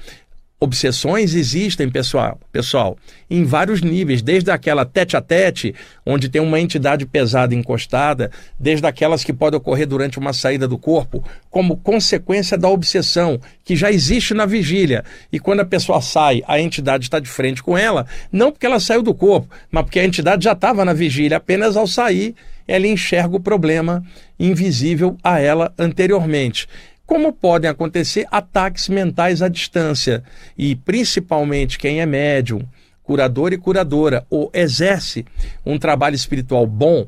Obsessões 0.63 1.33
existem, 1.33 1.89
pessoal, 1.89 2.39
pessoal, 2.51 2.95
em 3.27 3.43
vários 3.43 3.81
níveis, 3.81 4.21
desde 4.21 4.51
aquela 4.51 4.85
tete 4.85 5.17
a 5.17 5.21
tete, 5.21 5.73
onde 6.05 6.29
tem 6.29 6.39
uma 6.39 6.59
entidade 6.59 7.03
pesada 7.03 7.55
encostada, 7.55 8.29
desde 8.59 8.85
aquelas 8.85 9.23
que 9.23 9.33
podem 9.33 9.57
ocorrer 9.57 9.87
durante 9.87 10.19
uma 10.19 10.33
saída 10.33 10.67
do 10.67 10.77
corpo, 10.77 11.27
como 11.49 11.77
consequência 11.77 12.59
da 12.59 12.69
obsessão, 12.69 13.41
que 13.65 13.75
já 13.75 13.91
existe 13.91 14.35
na 14.35 14.45
vigília. 14.45 15.03
E 15.33 15.39
quando 15.39 15.61
a 15.61 15.65
pessoa 15.65 15.99
sai, 15.99 16.43
a 16.47 16.59
entidade 16.59 17.05
está 17.05 17.17
de 17.17 17.27
frente 17.27 17.63
com 17.63 17.75
ela, 17.75 18.05
não 18.31 18.51
porque 18.51 18.67
ela 18.67 18.79
saiu 18.79 19.01
do 19.01 19.15
corpo, 19.15 19.49
mas 19.71 19.83
porque 19.83 19.99
a 19.99 20.05
entidade 20.05 20.43
já 20.43 20.51
estava 20.51 20.85
na 20.85 20.93
vigília, 20.93 21.37
apenas 21.37 21.75
ao 21.75 21.87
sair, 21.87 22.35
ela 22.67 22.85
enxerga 22.85 23.35
o 23.35 23.39
problema 23.39 24.03
invisível 24.39 25.17
a 25.23 25.39
ela 25.39 25.73
anteriormente 25.75 26.67
como 27.11 27.33
podem 27.33 27.69
acontecer 27.69 28.25
ataques 28.31 28.87
mentais 28.87 29.41
à 29.41 29.49
distância. 29.49 30.23
E 30.57 30.77
principalmente 30.77 31.77
quem 31.77 31.99
é 31.99 32.05
médium, 32.05 32.61
curador 33.03 33.51
e 33.51 33.57
curadora, 33.57 34.25
ou 34.29 34.49
exerce 34.53 35.25
um 35.65 35.77
trabalho 35.77 36.15
espiritual 36.15 36.65
bom, 36.65 37.05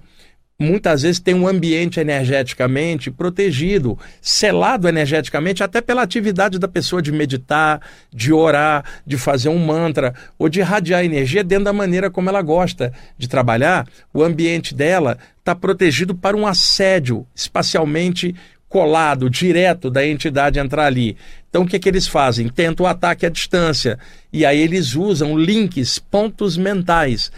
muitas 0.60 1.04
vezes 1.04 1.22
tem 1.22 1.34
um 1.34 1.48
ambiente 1.48 2.02
energeticamente 2.02 3.10
protegido, 3.10 3.98
selado 4.22 4.90
energeticamente, 4.90 5.64
até 5.64 5.80
pela 5.80 6.02
atividade 6.02 6.60
da 6.60 6.68
pessoa 6.68 7.02
de 7.02 7.14
meditar, 7.14 7.80
de 8.14 8.34
orar, 8.34 8.84
de 9.08 9.18
fazer 9.18 9.48
um 9.48 9.58
mantra 9.58 10.14
ou 10.38 10.50
de 10.50 10.60
irradiar 10.60 11.06
energia 11.06 11.46
dentro 11.46 11.64
da 11.64 11.74
maneira 11.74 12.12
como 12.12 12.28
ela 12.28 12.42
gosta 12.42 12.92
de 13.18 13.30
trabalhar. 13.30 13.88
O 14.14 14.22
ambiente 14.22 14.76
dela 14.76 15.18
está 15.40 15.56
protegido 15.56 16.14
para 16.14 16.36
um 16.36 16.46
assédio 16.46 17.26
espacialmente 17.34 18.36
colado, 18.74 19.30
direto 19.30 19.88
da 19.88 20.04
entidade 20.04 20.58
entrar 20.58 20.88
ali. 20.88 21.16
Então 21.48 21.62
o 21.62 21.68
que, 21.68 21.76
é 21.76 21.80
que 21.80 21.88
eles 21.88 22.08
fazem? 22.08 22.50
Tentam 22.50 22.88
o 22.88 22.90
ataque 22.90 23.24
à 23.24 23.30
distância. 23.30 24.00
E 24.34 24.44
aí 24.44 24.60
eles 24.60 24.96
usam 24.96 25.38
links, 25.38 26.00
pontos 26.00 26.58
mentais 26.58 27.32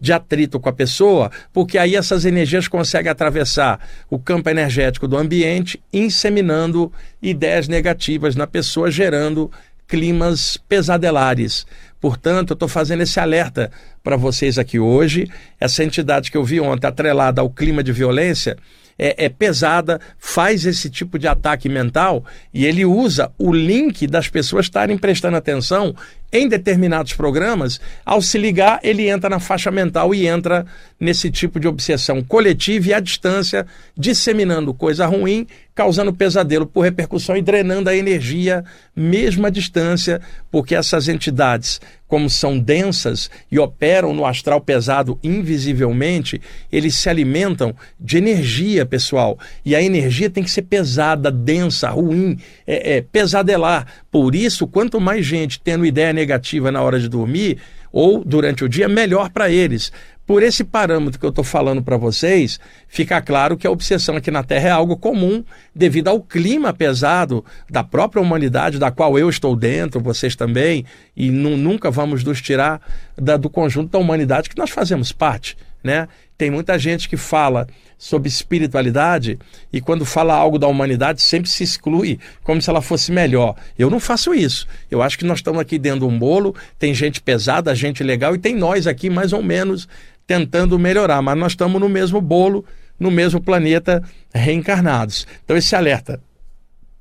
de 0.00 0.14
atrito 0.14 0.58
com 0.58 0.70
a 0.70 0.72
pessoa, 0.72 1.30
porque 1.52 1.76
aí 1.76 1.94
essas 1.94 2.24
energias 2.24 2.68
conseguem 2.68 3.12
atravessar 3.12 3.86
o 4.08 4.18
campo 4.18 4.48
energético 4.48 5.06
do 5.06 5.18
ambiente, 5.18 5.78
inseminando 5.92 6.90
ideias 7.20 7.68
negativas 7.68 8.34
na 8.34 8.46
pessoa, 8.46 8.90
gerando 8.90 9.50
climas 9.86 10.56
pesadelares. 10.56 11.66
Portanto, 12.00 12.52
eu 12.52 12.54
estou 12.54 12.68
fazendo 12.68 13.02
esse 13.02 13.20
alerta 13.20 13.70
para 14.02 14.16
vocês 14.16 14.58
aqui 14.58 14.78
hoje. 14.78 15.30
Essa 15.60 15.84
entidade 15.84 16.30
que 16.30 16.36
eu 16.38 16.44
vi 16.44 16.60
ontem, 16.60 16.86
atrelada 16.86 17.42
ao 17.42 17.50
clima 17.50 17.82
de 17.82 17.92
violência, 17.92 18.56
é, 18.98 19.26
é 19.26 19.28
pesada, 19.28 20.00
faz 20.18 20.66
esse 20.66 20.90
tipo 20.90 21.18
de 21.18 21.28
ataque 21.28 21.68
mental 21.68 22.24
e 22.52 22.66
ele 22.66 22.84
usa 22.84 23.30
o 23.38 23.52
link 23.52 24.06
das 24.06 24.28
pessoas 24.28 24.66
estarem 24.66 24.98
prestando 24.98 25.36
atenção 25.36 25.94
em 26.30 26.46
determinados 26.46 27.14
programas, 27.14 27.80
ao 28.04 28.20
se 28.20 28.36
ligar, 28.36 28.80
ele 28.82 29.08
entra 29.08 29.30
na 29.30 29.40
faixa 29.40 29.70
mental 29.70 30.14
e 30.14 30.26
entra 30.26 30.66
nesse 31.00 31.30
tipo 31.30 31.58
de 31.58 31.66
obsessão 31.66 32.22
coletiva 32.22 32.88
e 32.88 32.94
à 32.94 33.00
distância, 33.00 33.66
disseminando 33.96 34.74
coisa 34.74 35.06
ruim, 35.06 35.46
causando 35.78 36.12
pesadelo 36.12 36.66
por 36.66 36.80
repercussão 36.80 37.36
e 37.36 37.40
drenando 37.40 37.88
a 37.88 37.94
energia, 37.94 38.64
mesmo 38.96 39.46
à 39.46 39.48
distância, 39.48 40.20
porque 40.50 40.74
essas 40.74 41.06
entidades, 41.06 41.80
como 42.08 42.28
são 42.28 42.58
densas 42.58 43.30
e 43.48 43.60
operam 43.60 44.12
no 44.12 44.26
astral 44.26 44.60
pesado 44.60 45.16
invisivelmente, 45.22 46.42
eles 46.72 46.96
se 46.96 47.08
alimentam 47.08 47.72
de 48.00 48.18
energia, 48.18 48.84
pessoal. 48.84 49.38
E 49.64 49.76
a 49.76 49.80
energia 49.80 50.28
tem 50.28 50.42
que 50.42 50.50
ser 50.50 50.62
pesada, 50.62 51.30
densa, 51.30 51.90
ruim, 51.90 52.36
é, 52.66 52.96
é 52.96 53.00
pesadelar. 53.00 53.86
Por 54.10 54.34
isso, 54.34 54.66
quanto 54.66 55.00
mais 55.00 55.24
gente 55.24 55.60
tendo 55.60 55.86
ideia 55.86 56.12
negativa 56.12 56.72
na 56.72 56.82
hora 56.82 56.98
de 56.98 57.08
dormir 57.08 57.58
ou 57.92 58.24
durante 58.24 58.64
o 58.64 58.68
dia, 58.68 58.88
melhor 58.88 59.30
para 59.30 59.48
eles. 59.48 59.92
Por 60.28 60.42
esse 60.42 60.62
parâmetro 60.62 61.18
que 61.18 61.24
eu 61.24 61.30
estou 61.30 61.42
falando 61.42 61.82
para 61.82 61.96
vocês, 61.96 62.60
fica 62.86 63.18
claro 63.22 63.56
que 63.56 63.66
a 63.66 63.70
obsessão 63.70 64.14
aqui 64.14 64.30
na 64.30 64.42
Terra 64.42 64.68
é 64.68 64.70
algo 64.70 64.94
comum 64.94 65.42
devido 65.74 66.08
ao 66.08 66.20
clima 66.20 66.70
pesado 66.70 67.42
da 67.66 67.82
própria 67.82 68.20
humanidade, 68.20 68.78
da 68.78 68.90
qual 68.90 69.18
eu 69.18 69.30
estou 69.30 69.56
dentro, 69.56 70.02
vocês 70.02 70.36
também, 70.36 70.84
e 71.16 71.30
nunca 71.30 71.90
vamos 71.90 72.22
nos 72.22 72.42
tirar 72.42 72.78
da, 73.16 73.38
do 73.38 73.48
conjunto 73.48 73.90
da 73.90 73.98
humanidade 73.98 74.50
que 74.50 74.58
nós 74.58 74.68
fazemos 74.68 75.12
parte. 75.12 75.56
Né? 75.82 76.06
Tem 76.36 76.50
muita 76.50 76.78
gente 76.78 77.08
que 77.08 77.16
fala 77.16 77.66
sobre 77.96 78.28
espiritualidade 78.28 79.38
e 79.72 79.80
quando 79.80 80.04
fala 80.04 80.34
algo 80.34 80.58
da 80.58 80.68
humanidade 80.68 81.22
sempre 81.22 81.48
se 81.48 81.64
exclui 81.64 82.18
como 82.44 82.60
se 82.60 82.68
ela 82.68 82.82
fosse 82.82 83.10
melhor. 83.10 83.56
Eu 83.78 83.88
não 83.88 83.98
faço 83.98 84.34
isso. 84.34 84.66
Eu 84.90 85.00
acho 85.00 85.18
que 85.18 85.24
nós 85.24 85.38
estamos 85.38 85.60
aqui 85.60 85.78
dentro 85.78 86.00
de 86.00 86.06
um 86.06 86.18
bolo, 86.18 86.54
tem 86.78 86.92
gente 86.92 87.20
pesada, 87.22 87.74
gente 87.74 88.04
legal 88.04 88.34
e 88.34 88.38
tem 88.38 88.54
nós 88.54 88.86
aqui 88.86 89.08
mais 89.08 89.32
ou 89.32 89.42
menos 89.42 89.88
tentando 90.28 90.78
melhorar, 90.78 91.22
mas 91.22 91.38
nós 91.38 91.52
estamos 91.52 91.80
no 91.80 91.88
mesmo 91.88 92.20
bolo, 92.20 92.62
no 93.00 93.10
mesmo 93.10 93.40
planeta, 93.40 94.02
reencarnados. 94.32 95.26
Então 95.42 95.56
esse 95.56 95.74
alerta 95.74 96.20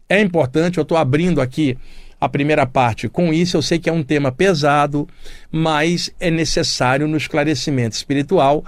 é 0.07 0.21
importante, 0.21 0.77
eu 0.77 0.83
estou 0.83 0.97
abrindo 0.97 1.41
aqui 1.41 1.77
a 2.21 2.29
primeira 2.29 2.65
parte. 2.65 3.09
Com 3.09 3.33
isso, 3.33 3.57
eu 3.57 3.61
sei 3.61 3.79
que 3.79 3.89
é 3.89 3.93
um 3.93 4.01
tema 4.01 4.31
pesado, 4.31 5.05
mas 5.51 6.09
é 6.21 6.31
necessário 6.31 7.05
no 7.05 7.17
esclarecimento 7.17 7.97
espiritual 7.97 8.63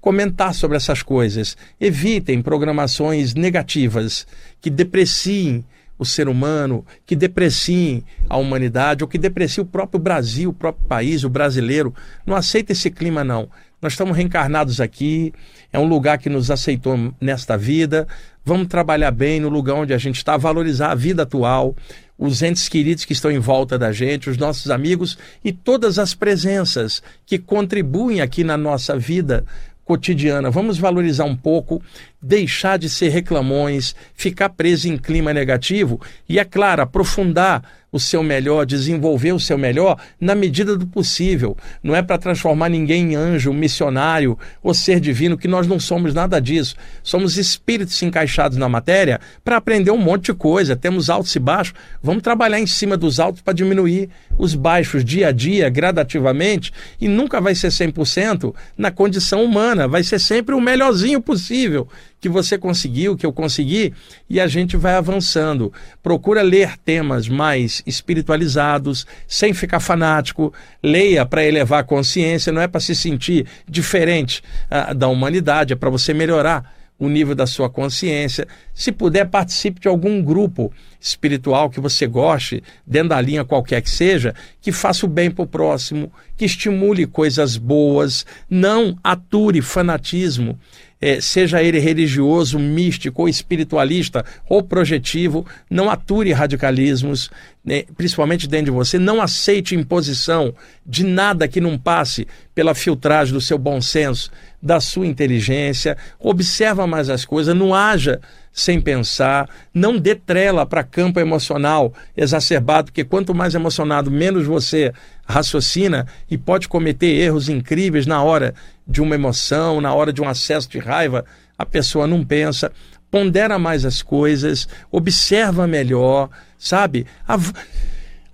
comentar 0.00 0.54
sobre 0.54 0.76
essas 0.76 1.02
coisas. 1.02 1.56
Evitem 1.80 2.40
programações 2.40 3.34
negativas 3.34 4.28
que 4.60 4.70
depreciem 4.70 5.64
o 5.98 6.04
ser 6.04 6.28
humano, 6.28 6.84
que 7.04 7.16
depreciem 7.16 8.04
a 8.28 8.36
humanidade 8.36 9.02
ou 9.02 9.08
que 9.08 9.18
depreciem 9.18 9.64
o 9.64 9.66
próprio 9.66 9.98
Brasil, 9.98 10.50
o 10.50 10.54
próprio 10.54 10.86
país, 10.86 11.24
o 11.24 11.28
brasileiro. 11.28 11.92
Não 12.24 12.36
aceita 12.36 12.72
esse 12.72 12.90
clima, 12.90 13.24
não. 13.24 13.48
Nós 13.84 13.92
estamos 13.92 14.16
reencarnados 14.16 14.80
aqui, 14.80 15.30
é 15.70 15.78
um 15.78 15.86
lugar 15.86 16.16
que 16.16 16.30
nos 16.30 16.50
aceitou 16.50 17.12
nesta 17.20 17.54
vida. 17.54 18.08
Vamos 18.42 18.66
trabalhar 18.66 19.10
bem 19.10 19.38
no 19.38 19.50
lugar 19.50 19.74
onde 19.74 19.92
a 19.92 19.98
gente 19.98 20.16
está, 20.16 20.38
valorizar 20.38 20.90
a 20.90 20.94
vida 20.94 21.24
atual, 21.24 21.76
os 22.16 22.40
entes 22.40 22.66
queridos 22.66 23.04
que 23.04 23.12
estão 23.12 23.30
em 23.30 23.38
volta 23.38 23.78
da 23.78 23.92
gente, 23.92 24.30
os 24.30 24.38
nossos 24.38 24.70
amigos 24.70 25.18
e 25.44 25.52
todas 25.52 25.98
as 25.98 26.14
presenças 26.14 27.02
que 27.26 27.38
contribuem 27.38 28.22
aqui 28.22 28.42
na 28.42 28.56
nossa 28.56 28.98
vida 28.98 29.44
cotidiana. 29.84 30.50
Vamos 30.50 30.78
valorizar 30.78 31.24
um 31.24 31.36
pouco, 31.36 31.82
deixar 32.24 32.78
de 32.78 32.88
ser 32.88 33.10
reclamões, 33.10 33.94
ficar 34.14 34.48
preso 34.48 34.88
em 34.88 34.96
clima 34.96 35.34
negativo 35.34 36.00
e, 36.26 36.38
é 36.38 36.44
claro, 36.44 36.80
aprofundar 36.80 37.62
o 37.94 38.00
seu 38.00 38.24
melhor, 38.24 38.66
desenvolver 38.66 39.32
o 39.32 39.38
seu 39.38 39.56
melhor 39.56 39.96
na 40.20 40.34
medida 40.34 40.76
do 40.76 40.84
possível. 40.84 41.56
Não 41.80 41.94
é 41.94 42.02
para 42.02 42.18
transformar 42.18 42.68
ninguém 42.68 43.12
em 43.12 43.14
anjo, 43.14 43.52
missionário 43.52 44.36
ou 44.60 44.74
ser 44.74 44.98
divino, 44.98 45.38
que 45.38 45.46
nós 45.46 45.64
não 45.68 45.78
somos 45.78 46.12
nada 46.12 46.40
disso. 46.40 46.74
Somos 47.04 47.38
espíritos 47.38 48.02
encaixados 48.02 48.58
na 48.58 48.68
matéria 48.68 49.20
para 49.44 49.58
aprender 49.58 49.92
um 49.92 49.96
monte 49.96 50.32
de 50.32 50.34
coisa. 50.34 50.74
Temos 50.74 51.08
altos 51.08 51.36
e 51.36 51.38
baixos. 51.38 51.74
Vamos 52.02 52.24
trabalhar 52.24 52.58
em 52.58 52.66
cima 52.66 52.96
dos 52.96 53.20
altos 53.20 53.42
para 53.42 53.54
diminuir 53.54 54.08
os 54.36 54.56
baixos 54.56 55.04
dia 55.04 55.28
a 55.28 55.32
dia, 55.32 55.68
gradativamente, 55.68 56.72
e 57.00 57.06
nunca 57.06 57.40
vai 57.40 57.54
ser 57.54 57.68
100% 57.68 58.52
na 58.76 58.90
condição 58.90 59.44
humana. 59.44 59.86
Vai 59.86 60.02
ser 60.02 60.18
sempre 60.18 60.52
o 60.52 60.60
melhorzinho 60.60 61.20
possível 61.20 61.86
que 62.24 62.28
você 62.30 62.56
conseguiu, 62.56 63.18
que 63.18 63.26
eu 63.26 63.34
consegui, 63.34 63.92
e 64.30 64.40
a 64.40 64.46
gente 64.46 64.78
vai 64.78 64.94
avançando. 64.94 65.70
Procura 66.02 66.40
ler 66.40 66.78
temas 66.78 67.28
mais 67.28 67.82
espiritualizados, 67.86 69.06
sem 69.28 69.52
ficar 69.52 69.78
fanático. 69.78 70.50
Leia 70.82 71.26
para 71.26 71.44
elevar 71.44 71.80
a 71.80 71.84
consciência, 71.84 72.50
não 72.50 72.62
é 72.62 72.66
para 72.66 72.80
se 72.80 72.94
sentir 72.94 73.46
diferente 73.68 74.42
uh, 74.70 74.94
da 74.94 75.06
humanidade, 75.06 75.74
é 75.74 75.76
para 75.76 75.90
você 75.90 76.14
melhorar 76.14 76.74
o 76.98 77.10
nível 77.10 77.34
da 77.34 77.46
sua 77.46 77.68
consciência. 77.68 78.48
Se 78.72 78.90
puder, 78.90 79.26
participe 79.26 79.82
de 79.82 79.88
algum 79.88 80.22
grupo 80.22 80.72
espiritual 80.98 81.68
que 81.68 81.78
você 81.78 82.06
goste, 82.06 82.62
dentro 82.86 83.10
da 83.10 83.20
linha 83.20 83.44
qualquer 83.44 83.82
que 83.82 83.90
seja, 83.90 84.34
que 84.62 84.72
faça 84.72 85.04
o 85.04 85.08
bem 85.10 85.30
para 85.30 85.42
o 85.44 85.46
próximo, 85.46 86.10
que 86.38 86.46
estimule 86.46 87.06
coisas 87.06 87.58
boas, 87.58 88.24
não 88.48 88.96
ature 89.04 89.60
fanatismo 89.60 90.58
é, 91.00 91.20
seja 91.20 91.62
ele 91.62 91.78
religioso, 91.78 92.58
místico 92.58 93.22
ou 93.22 93.28
espiritualista 93.28 94.24
ou 94.48 94.62
projetivo, 94.62 95.46
não 95.70 95.90
ature 95.90 96.32
radicalismos, 96.32 97.30
né, 97.64 97.84
principalmente 97.96 98.46
dentro 98.46 98.66
de 98.66 98.70
você, 98.72 98.98
não 98.98 99.22
aceite 99.22 99.74
imposição 99.74 100.54
de 100.84 101.02
nada 101.02 101.48
que 101.48 101.60
não 101.60 101.78
passe 101.78 102.26
pela 102.54 102.74
filtragem 102.74 103.32
do 103.32 103.40
seu 103.40 103.56
bom 103.56 103.80
senso, 103.80 104.30
da 104.62 104.80
sua 104.80 105.06
inteligência, 105.06 105.96
observa 106.18 106.86
mais 106.86 107.08
as 107.08 107.24
coisas, 107.24 107.56
não 107.56 107.74
haja 107.74 108.20
sem 108.52 108.80
pensar, 108.80 109.48
não 109.72 109.98
dê 109.98 110.14
trela 110.14 110.64
para 110.64 110.84
campo 110.84 111.18
emocional 111.18 111.92
exacerbado, 112.16 112.86
porque 112.86 113.02
quanto 113.02 113.34
mais 113.34 113.54
emocionado, 113.54 114.10
menos 114.10 114.46
você 114.46 114.92
raciocina 115.26 116.06
e 116.30 116.36
pode 116.38 116.68
cometer 116.68 117.06
erros 117.06 117.48
incríveis 117.48 118.06
na 118.06 118.22
hora 118.22 118.54
de 118.86 119.00
uma 119.00 119.14
emoção, 119.14 119.80
na 119.80 119.92
hora 119.92 120.12
de 120.12 120.22
um 120.22 120.28
acesso 120.28 120.68
de 120.68 120.78
raiva, 120.78 121.24
a 121.58 121.64
pessoa 121.64 122.06
não 122.06 122.24
pensa, 122.24 122.70
pondera 123.10 123.58
mais 123.58 123.84
as 123.84 124.02
coisas, 124.02 124.68
observa 124.90 125.66
melhor, 125.66 126.28
sabe? 126.64 127.06
Av 127.26 127.52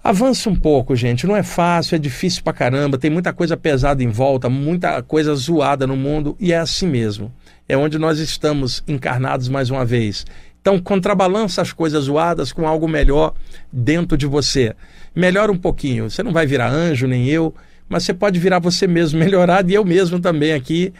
Avança 0.02 0.48
um 0.48 0.56
pouco, 0.56 0.96
gente. 0.96 1.26
Não 1.26 1.36
é 1.36 1.42
fácil, 1.42 1.94
é 1.94 1.98
difícil 1.98 2.42
pra 2.42 2.54
caramba, 2.54 2.96
tem 2.96 3.10
muita 3.10 3.34
coisa 3.34 3.54
pesada 3.54 4.02
em 4.02 4.08
volta, 4.08 4.48
muita 4.48 5.02
coisa 5.02 5.34
zoada 5.34 5.86
no 5.86 5.94
mundo, 5.94 6.34
e 6.40 6.54
é 6.54 6.56
assim 6.56 6.86
mesmo. 6.86 7.30
É 7.68 7.76
onde 7.76 7.98
nós 7.98 8.18
estamos 8.18 8.82
encarnados 8.88 9.46
mais 9.50 9.68
uma 9.68 9.84
vez. 9.84 10.24
Então, 10.58 10.78
contrabalança 10.78 11.60
as 11.60 11.72
coisas 11.72 12.04
zoadas 12.04 12.50
com 12.50 12.66
algo 12.66 12.88
melhor 12.88 13.34
dentro 13.70 14.16
de 14.16 14.26
você. 14.26 14.74
Melhora 15.14 15.52
um 15.52 15.58
pouquinho. 15.58 16.10
Você 16.10 16.22
não 16.22 16.32
vai 16.32 16.46
virar 16.46 16.70
anjo, 16.70 17.06
nem 17.06 17.28
eu, 17.28 17.54
mas 17.86 18.04
você 18.04 18.14
pode 18.14 18.40
virar 18.40 18.58
você 18.58 18.86
mesmo 18.86 19.18
melhorado 19.20 19.70
e 19.70 19.74
eu 19.74 19.84
mesmo 19.84 20.18
também 20.18 20.54
aqui 20.54 20.94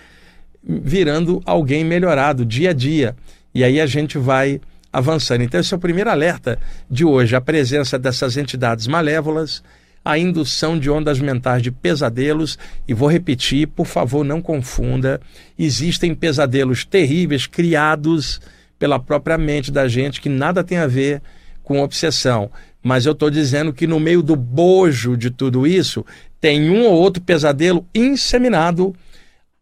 virando 0.63 1.41
alguém 1.47 1.85
melhorado 1.85 2.45
dia 2.45 2.71
a 2.71 2.73
dia. 2.75 3.17
E 3.55 3.65
aí 3.65 3.81
a 3.81 3.87
gente 3.87 4.19
vai 4.19 4.61
avançando. 4.93 5.43
Então, 5.43 5.61
esse 5.61 5.73
é 5.73 5.77
o 5.77 5.81
primeiro 5.81 6.11
alerta 6.11 6.59
de 6.91 7.05
hoje: 7.05 7.37
a 7.37 7.41
presença 7.41 7.99
dessas 7.99 8.37
entidades 8.37 8.87
malévolas, 8.87 9.63
a 10.05 10.19
indução 10.19 10.79
de 10.79 10.91
ondas 10.91 11.21
mentais 11.21 11.63
de 11.63 11.71
pesadelos. 11.71 12.59
E 12.87 12.95
vou 12.95 13.11
repetir, 13.11 13.69
por 13.69 13.87
favor, 13.87 14.25
não 14.25 14.41
confunda: 14.41 15.21
existem 15.59 16.15
pesadelos 16.15 16.85
terríveis 16.85 17.47
criados 17.47 18.41
pela 18.79 18.99
própria 18.99 19.37
mente 19.37 19.71
da 19.71 19.87
gente 19.87 20.21
que 20.21 20.29
nada 20.29 20.65
tem 20.65 20.79
a 20.79 20.87
ver 20.87 21.21
com 21.63 21.83
obsessão. 21.83 22.51
Mas 22.83 23.05
eu 23.05 23.13
estou 23.13 23.31
dizendo 23.31 23.75
que 23.75 23.87
no 23.87 24.01
meio 24.01 24.23
do 24.23 24.35
bojo 24.35 25.17
de 25.17 25.31
tudo 25.31 25.67
isso, 25.67 26.05
tem 26.41 26.71
um 26.71 26.87
ou 26.87 26.95
outro 26.95 27.23
pesadelo 27.23 27.87
inseminado 27.95 28.97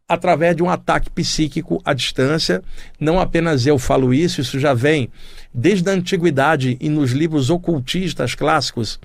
através 0.09 0.57
de 0.57 0.63
um 0.63 0.71
ataque 0.71 1.11
psíquico 1.11 1.81
à 1.85 1.93
distância. 1.93 2.63
Não 2.99 3.21
apenas 3.21 3.67
eu 3.67 3.79
falo 3.79 4.15
isso, 4.15 4.41
isso 4.41 4.59
já 4.59 4.73
vem 4.73 5.11
desde 5.53 5.89
a 5.91 5.93
antiguidade 5.93 6.77
e 6.81 6.89
nos 6.89 7.13
livros 7.13 7.51
ocultistas 7.51 8.35
clássicos 8.35 8.99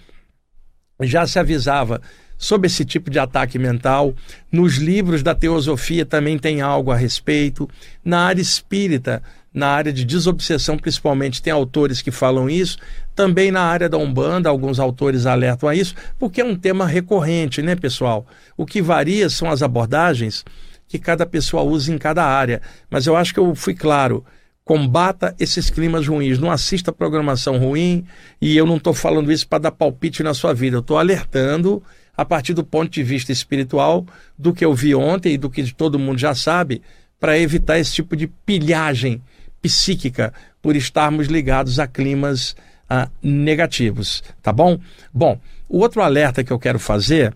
já 1.02 1.28
se 1.28 1.38
avisava 1.38 2.02
sobre 2.38 2.68
esse 2.68 2.86
tipo 2.86 3.10
de 3.10 3.20
ataque 3.20 3.60
mental. 3.60 4.14
Nos 4.52 4.76
livros 4.76 5.22
da 5.22 5.36
teosofia 5.36 6.06
também 6.06 6.38
tem 6.38 6.62
algo 6.62 6.92
a 6.92 6.96
respeito. 6.96 7.70
Na 8.04 8.22
área 8.22 8.42
espírita 8.42 9.22
na 9.54 9.68
área 9.68 9.94
de 9.94 10.04
desobsessão, 10.04 10.78
principalmente, 10.78 11.42
tem 11.42 11.54
autores 11.54 12.02
que 12.02 12.10
falam 12.10 12.50
isso. 12.50 12.78
Também 13.16 13.52
na 13.52 13.62
área 13.62 13.88
da 13.88 13.98
Umbanda, 13.98 14.50
alguns 14.50 14.80
autores 14.80 15.28
alertam 15.28 15.70
a 15.70 15.76
isso, 15.76 15.94
porque 16.18 16.42
é 16.42 16.46
um 16.46 16.56
tema 16.56 16.88
recorrente, 16.88 17.62
né, 17.62 17.76
pessoal? 17.76 18.26
O 18.58 18.66
que 18.66 18.82
varia 18.82 19.30
são 19.30 19.52
as 19.52 19.62
abordagens 19.62 20.44
que 20.94 21.00
cada 21.00 21.26
pessoa 21.26 21.64
usa 21.64 21.92
em 21.92 21.98
cada 21.98 22.24
área. 22.24 22.62
Mas 22.88 23.08
eu 23.08 23.16
acho 23.16 23.34
que 23.34 23.40
eu 23.40 23.56
fui 23.56 23.74
claro. 23.74 24.24
Combata 24.64 25.36
esses 25.40 25.72
climas 25.72 26.08
ruins, 26.08 26.38
não 26.38 26.52
assista 26.52 26.94
programação 26.94 27.58
ruim, 27.58 28.06
e 28.40 28.56
eu 28.56 28.64
não 28.64 28.78
estou 28.78 28.94
falando 28.94 29.32
isso 29.32 29.48
para 29.48 29.58
dar 29.58 29.72
palpite 29.72 30.22
na 30.22 30.36
sua 30.36 30.54
vida, 30.54 30.78
eu 30.78 30.82
estou 30.82 31.00
alertando 31.00 31.82
a 32.16 32.24
partir 32.24 32.54
do 32.54 32.64
ponto 32.64 32.92
de 32.92 33.02
vista 33.02 33.32
espiritual 33.32 34.06
do 34.38 34.54
que 34.54 34.64
eu 34.64 34.74
vi 34.74 34.94
ontem 34.94 35.34
e 35.34 35.38
do 35.38 35.50
que 35.50 35.74
todo 35.74 35.98
mundo 35.98 36.20
já 36.20 36.36
sabe, 36.36 36.82
para 37.20 37.38
evitar 37.40 37.80
esse 37.80 37.92
tipo 37.92 38.16
de 38.16 38.28
pilhagem 38.28 39.20
psíquica 39.62 40.32
por 40.62 40.76
estarmos 40.76 41.26
ligados 41.28 41.80
a 41.80 41.88
climas 41.88 42.56
ah, 42.88 43.10
negativos, 43.22 44.24
tá 44.44 44.54
bom? 44.54 44.80
Bom, 45.12 45.40
o 45.68 45.80
outro 45.80 46.04
alerta 46.04 46.44
que 46.44 46.54
eu 46.54 46.60
quero 46.60 46.78
fazer. 46.78 47.34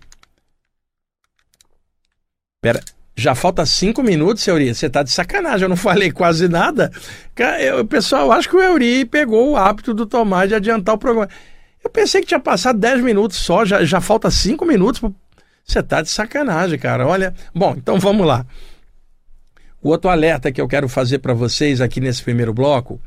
Pera, 2.62 2.80
já 3.18 3.34
falta 3.34 3.66
cinco 3.66 4.00
minutos, 4.00 4.46
Euri. 4.46 4.72
Você 4.72 4.86
está 4.86 5.02
de 5.02 5.10
sacanagem, 5.10 5.64
eu 5.64 5.68
não 5.68 5.76
falei 5.76 6.12
quase 6.12 6.48
nada. 6.48 6.90
Eu, 7.60 7.84
pessoal, 7.84 8.30
acho 8.30 8.48
que 8.48 8.56
o 8.56 8.62
Euri 8.62 9.04
pegou 9.04 9.50
o 9.50 9.56
hábito 9.56 9.92
do 9.92 10.06
Tomás 10.06 10.48
de 10.48 10.54
adiantar 10.54 10.94
o 10.94 10.98
programa. 10.98 11.28
Eu 11.82 11.90
pensei 11.90 12.20
que 12.20 12.28
tinha 12.28 12.40
passado 12.40 12.78
dez 12.78 13.02
minutos 13.02 13.36
só, 13.38 13.64
já, 13.64 13.84
já 13.84 14.00
falta 14.00 14.30
cinco 14.30 14.64
minutos. 14.64 15.00
Você 15.64 15.80
está 15.80 16.00
de 16.00 16.08
sacanagem, 16.08 16.78
cara. 16.78 17.06
Olha. 17.06 17.34
Bom, 17.54 17.74
então 17.76 17.98
vamos 17.98 18.26
lá. 18.26 18.46
O 19.82 19.90
outro 19.90 20.10
alerta 20.10 20.50
que 20.50 20.60
eu 20.60 20.68
quero 20.68 20.88
fazer 20.88 21.18
para 21.18 21.34
vocês 21.34 21.80
aqui 21.80 22.00
nesse 22.00 22.22
primeiro 22.22 22.54
bloco 22.54 23.00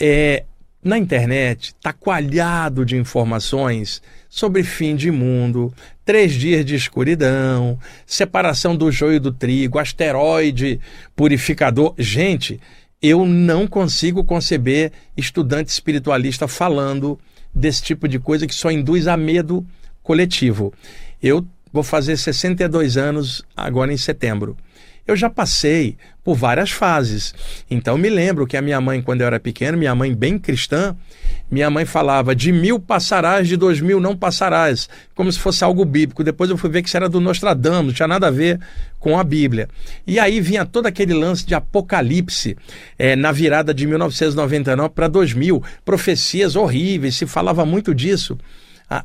é 0.00 0.44
na 0.82 0.96
internet 0.96 1.74
está 1.78 1.92
coalhado 1.92 2.84
de 2.84 2.96
informações 2.96 4.00
sobre 4.28 4.62
fim 4.62 4.96
de 4.96 5.10
mundo, 5.10 5.74
três 6.04 6.32
dias 6.32 6.64
de 6.64 6.74
escuridão, 6.74 7.78
separação 8.06 8.74
do 8.74 8.90
joio 8.90 9.20
do 9.20 9.32
trigo, 9.32 9.78
asteroide 9.78 10.80
purificador. 11.14 11.94
Gente, 11.98 12.60
eu 13.02 13.26
não 13.26 13.66
consigo 13.66 14.24
conceber 14.24 14.92
estudante 15.16 15.68
espiritualista 15.68 16.48
falando 16.48 17.18
desse 17.54 17.82
tipo 17.82 18.08
de 18.08 18.18
coisa 18.18 18.46
que 18.46 18.54
só 18.54 18.70
induz 18.70 19.06
a 19.06 19.16
medo 19.16 19.66
coletivo. 20.02 20.72
Eu 21.22 21.46
vou 21.72 21.82
fazer 21.82 22.16
62 22.16 22.96
anos 22.96 23.42
agora 23.56 23.92
em 23.92 23.96
setembro. 23.96 24.56
eu 25.06 25.16
já 25.16 25.28
passei 25.28 25.96
por 26.30 26.36
várias 26.36 26.70
fases. 26.70 27.34
Então 27.68 27.98
me 27.98 28.08
lembro 28.08 28.46
que 28.46 28.56
a 28.56 28.62
minha 28.62 28.80
mãe, 28.80 29.02
quando 29.02 29.20
eu 29.22 29.26
era 29.26 29.40
pequeno, 29.40 29.76
minha 29.76 29.94
mãe 29.96 30.14
bem 30.14 30.38
cristã, 30.38 30.94
minha 31.50 31.68
mãe 31.68 31.84
falava 31.84 32.36
de 32.36 32.52
mil 32.52 32.78
passarás, 32.78 33.48
de 33.48 33.56
dois 33.56 33.80
mil 33.80 33.98
não 33.98 34.16
passarás, 34.16 34.88
como 35.12 35.32
se 35.32 35.40
fosse 35.40 35.64
algo 35.64 35.84
bíblico. 35.84 36.22
Depois 36.22 36.48
eu 36.48 36.56
fui 36.56 36.70
ver 36.70 36.82
que 36.82 36.88
isso 36.88 36.96
era 36.96 37.08
do 37.08 37.20
Nostradamus, 37.20 37.86
não 37.86 37.92
tinha 37.92 38.06
nada 38.06 38.28
a 38.28 38.30
ver 38.30 38.60
com 39.00 39.18
a 39.18 39.24
Bíblia. 39.24 39.68
E 40.06 40.20
aí 40.20 40.40
vinha 40.40 40.64
todo 40.64 40.86
aquele 40.86 41.14
lance 41.14 41.44
de 41.44 41.52
Apocalipse 41.52 42.56
é, 42.96 43.16
na 43.16 43.32
virada 43.32 43.74
de 43.74 43.84
1999 43.88 44.90
para 44.94 45.08
2000, 45.08 45.60
profecias 45.84 46.54
horríveis, 46.54 47.16
se 47.16 47.26
falava 47.26 47.66
muito 47.66 47.92
disso 47.92 48.38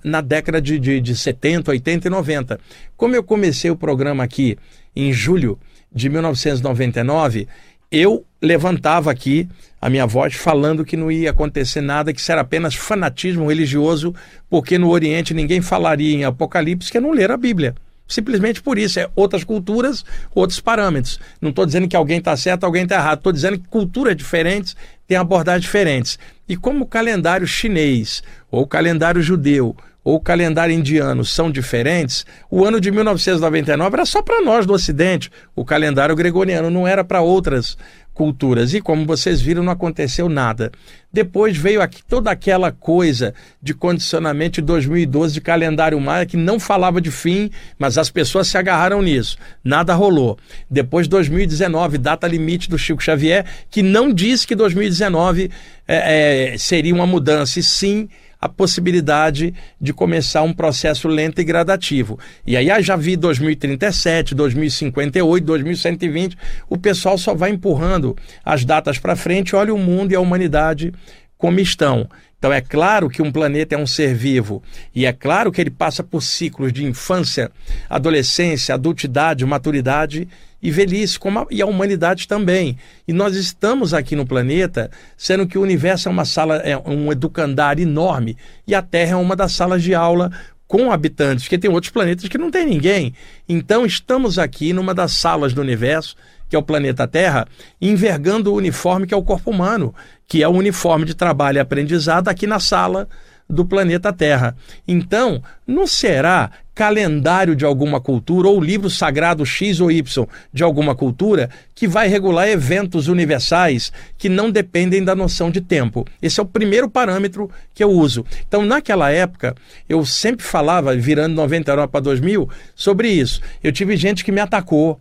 na 0.03 0.21
década 0.21 0.61
de, 0.61 0.79
de, 0.79 1.01
de 1.01 1.15
70, 1.15 1.71
80 1.71 2.07
e 2.07 2.11
90. 2.11 2.59
Como 2.95 3.15
eu 3.15 3.23
comecei 3.23 3.71
o 3.71 3.75
programa 3.75 4.23
aqui 4.23 4.57
em 4.95 5.11
julho 5.11 5.59
de 5.95 6.10
1999, 6.10 7.47
eu 7.89 8.25
levantava 8.41 9.10
aqui 9.10 9.47
a 9.81 9.89
minha 9.89 10.05
voz 10.05 10.34
falando 10.34 10.84
que 10.84 10.97
não 10.97 11.10
ia 11.10 11.29
acontecer 11.29 11.79
nada, 11.79 12.12
que 12.12 12.19
isso 12.19 12.31
era 12.31 12.41
apenas 12.41 12.75
fanatismo 12.75 13.47
religioso, 13.47 14.13
porque 14.49 14.77
no 14.77 14.89
Oriente 14.89 15.34
ninguém 15.34 15.62
falaria 15.62 16.13
em 16.13 16.25
Apocalipse 16.25 16.91
que 16.91 16.99
não 16.99 17.12
ler 17.12 17.31
a 17.31 17.38
Bíblia. 17.38 17.73
Simplesmente 18.08 18.62
por 18.62 18.77
isso, 18.77 18.99
é 18.99 19.10
outras 19.15 19.43
culturas, 19.43 20.05
outros 20.34 20.60
parâmetros. 20.60 21.19
Não 21.41 21.49
estou 21.49 21.65
dizendo 21.65 21.88
que 21.88 21.95
alguém 21.95 22.19
está 22.19 22.38
certo, 22.38 22.63
alguém 22.63 22.84
está 22.84 22.97
errado. 22.97 23.17
Estou 23.17 23.31
dizendo 23.31 23.58
que 23.58 23.67
culturas 23.67 24.15
diferentes 24.15 24.75
têm 25.08 25.17
abordagens 25.17 25.63
diferentes. 25.63 26.19
E 26.47 26.55
como 26.55 26.84
o 26.84 26.88
calendário 26.88 27.47
chinês, 27.47 28.21
ou 28.51 28.62
o 28.62 28.67
calendário 28.67 29.23
judeu, 29.23 29.75
ou 30.05 30.17
o 30.17 30.19
calendário 30.19 30.75
indiano 30.75 31.25
são 31.25 31.49
diferentes, 31.49 32.27
o 32.49 32.63
ano 32.63 32.79
de 32.79 32.91
1999 32.91 33.95
era 33.95 34.05
só 34.05 34.21
para 34.21 34.39
nós 34.39 34.63
do 34.63 34.73
Ocidente. 34.73 35.31
O 35.55 35.65
calendário 35.65 36.15
gregoriano 36.15 36.69
não 36.69 36.87
era 36.87 37.03
para 37.03 37.21
outras 37.21 37.75
culturas. 38.13 38.73
E 38.75 38.81
como 38.81 39.03
vocês 39.03 39.41
viram, 39.41 39.63
não 39.63 39.73
aconteceu 39.73 40.29
nada. 40.29 40.71
Depois 41.11 41.57
veio 41.57 41.81
aqui 41.81 42.03
toda 42.03 42.29
aquela 42.29 42.71
coisa 42.71 43.33
de 43.59 43.73
condicionamento 43.73 44.61
de 44.61 44.67
2012 44.67 45.33
de 45.33 45.41
calendário 45.41 45.99
maia 45.99 46.25
que 46.25 46.37
não 46.37 46.59
falava 46.59 47.01
de 47.01 47.09
fim, 47.09 47.49
mas 47.79 47.97
as 47.97 48.11
pessoas 48.11 48.47
se 48.47 48.59
agarraram 48.59 49.01
nisso. 49.01 49.37
Nada 49.63 49.95
rolou. 49.95 50.37
Depois 50.69 51.07
2019, 51.07 51.97
data 51.97 52.27
limite 52.27 52.69
do 52.69 52.77
Chico 52.77 53.01
Xavier, 53.01 53.43
que 53.71 53.81
não 53.81 54.13
disse 54.13 54.45
que 54.45 54.55
2019 54.55 55.49
é, 55.87 56.53
é, 56.53 56.57
seria 56.57 56.93
uma 56.93 57.07
mudança, 57.07 57.59
e 57.59 57.63
sim 57.63 58.07
a 58.45 58.49
possibilidade 58.49 59.53
de 59.81 59.91
começar 59.91 60.43
um 60.43 60.53
processo 60.53 61.08
lento 61.08 61.41
e 61.41 61.43
gradativo. 61.43 62.19
E 62.45 62.55
aí 62.55 62.69
já 62.84 62.95
vi 62.95 63.17
2037, 63.17 64.36
2058, 64.36 65.43
2120, 65.43 66.38
o 66.69 66.77
pessoal 66.77 67.17
só 67.17 67.34
vai 67.34 67.49
empurrando 67.49 68.15
as 68.43 68.63
datas 68.63 68.99
para 68.99 69.15
frente, 69.15 69.55
olha 69.55 69.73
o 69.73 69.79
mundo 69.79 70.12
e 70.12 70.15
a 70.15 70.19
humanidade 70.19 70.93
como 71.38 71.60
estão. 71.60 72.08
Então 72.45 72.53
é 72.53 72.62
claro 72.62 73.10
que 73.10 73.23
um 73.23 73.31
planeta 73.31 73.73
é 73.73 73.77
um 73.77 73.88
ser 73.88 74.13
vivo 74.13 74.62
e 74.93 75.08
é 75.08 75.12
claro 75.12 75.51
que 75.51 75.60
ele 75.60 75.71
passa 75.71 76.03
por 76.03 76.21
ciclos 76.21 76.71
de 76.71 76.86
infância, 76.86 77.51
adolescência, 77.89 78.75
adultidade, 78.75 79.43
maturidade 79.43 80.27
e 80.62 80.69
velhice, 80.69 81.17
como 81.17 81.39
a, 81.39 81.47
e 81.49 81.60
a 81.60 81.65
humanidade 81.65 82.27
também. 82.27 82.77
E 83.08 83.12
nós 83.12 83.36
estamos 83.36 83.95
aqui 83.95 84.15
no 84.15 84.27
planeta, 84.27 84.91
sendo 85.17 85.47
que 85.47 85.58
o 85.58 85.62
universo 85.63 86.08
é 86.08 86.12
uma 86.12 86.23
sala, 86.23 86.58
é 86.58 86.77
um 86.77 87.12
educandário 87.12 87.81
enorme, 87.81 88.38
e 88.67 88.75
a 88.75 88.81
Terra 88.84 89.13
é 89.13 89.15
uma 89.15 89.36
das 89.36 89.53
salas 89.53 89.81
de 89.81 89.95
aula 89.95 90.31
com 90.67 90.91
habitantes, 90.91 91.45
porque 91.45 91.58
tem 91.58 91.71
outros 91.71 91.91
planetas 91.91 92.29
que 92.29 92.38
não 92.38 92.51
tem 92.51 92.67
ninguém. 92.67 93.15
Então 93.49 93.88
estamos 93.88 94.38
aqui 94.38 94.71
numa 94.71 94.93
das 94.93 95.13
salas 95.13 95.51
do 95.51 95.62
universo, 95.62 96.15
que 96.47 96.55
é 96.55 96.60
o 96.60 96.63
planeta 96.63 97.08
Terra, 97.08 97.47
envergando 97.81 98.51
o 98.51 98.55
uniforme 98.55 99.08
que 99.08 99.13
é 99.13 99.17
o 99.17 99.23
corpo 99.23 99.51
humano, 99.51 99.93
que 100.27 100.43
é 100.43 100.47
o 100.47 100.51
uniforme 100.51 101.05
de 101.05 101.13
trabalho 101.13 101.57
e 101.57 101.59
aprendizado 101.59 102.27
aqui 102.27 102.47
na 102.47 102.59
sala 102.59 103.07
do 103.49 103.65
planeta 103.65 104.11
Terra. 104.11 104.55
Então, 104.88 105.41
não 105.67 105.85
será 105.85 106.51
calendário 106.73 107.55
de 107.55 107.63
alguma 107.63 108.01
cultura 108.01 108.49
ou 108.49 108.59
livro 108.59 108.89
sagrado 108.89 109.45
X 109.45 109.79
ou 109.79 109.89
Y 109.89 110.27
de 110.51 110.61
alguma 110.61 110.93
cultura 110.93 111.49
que 111.73 111.88
vai 111.88 112.07
regular 112.09 112.49
eventos 112.49 113.07
universais 113.07 113.93
que 114.17 114.27
não 114.27 114.51
dependem 114.51 115.03
da 115.03 115.15
noção 115.15 115.49
de 115.49 115.61
tempo. 115.61 116.05
Esse 116.21 116.39
é 116.39 116.43
o 116.43 116.45
primeiro 116.45 116.89
parâmetro 116.89 117.49
que 117.73 117.83
eu 117.83 117.89
uso. 117.89 118.25
Então, 118.45 118.65
naquela 118.65 119.09
época, 119.09 119.55
eu 119.88 120.05
sempre 120.05 120.45
falava, 120.45 120.95
virando 120.95 121.35
99 121.35 121.88
para 121.88 122.01
2000, 122.01 122.49
sobre 122.75 123.09
isso. 123.09 123.39
Eu 123.63 123.71
tive 123.71 123.95
gente 123.95 124.25
que 124.25 124.31
me 124.31 124.41
atacou, 124.41 124.99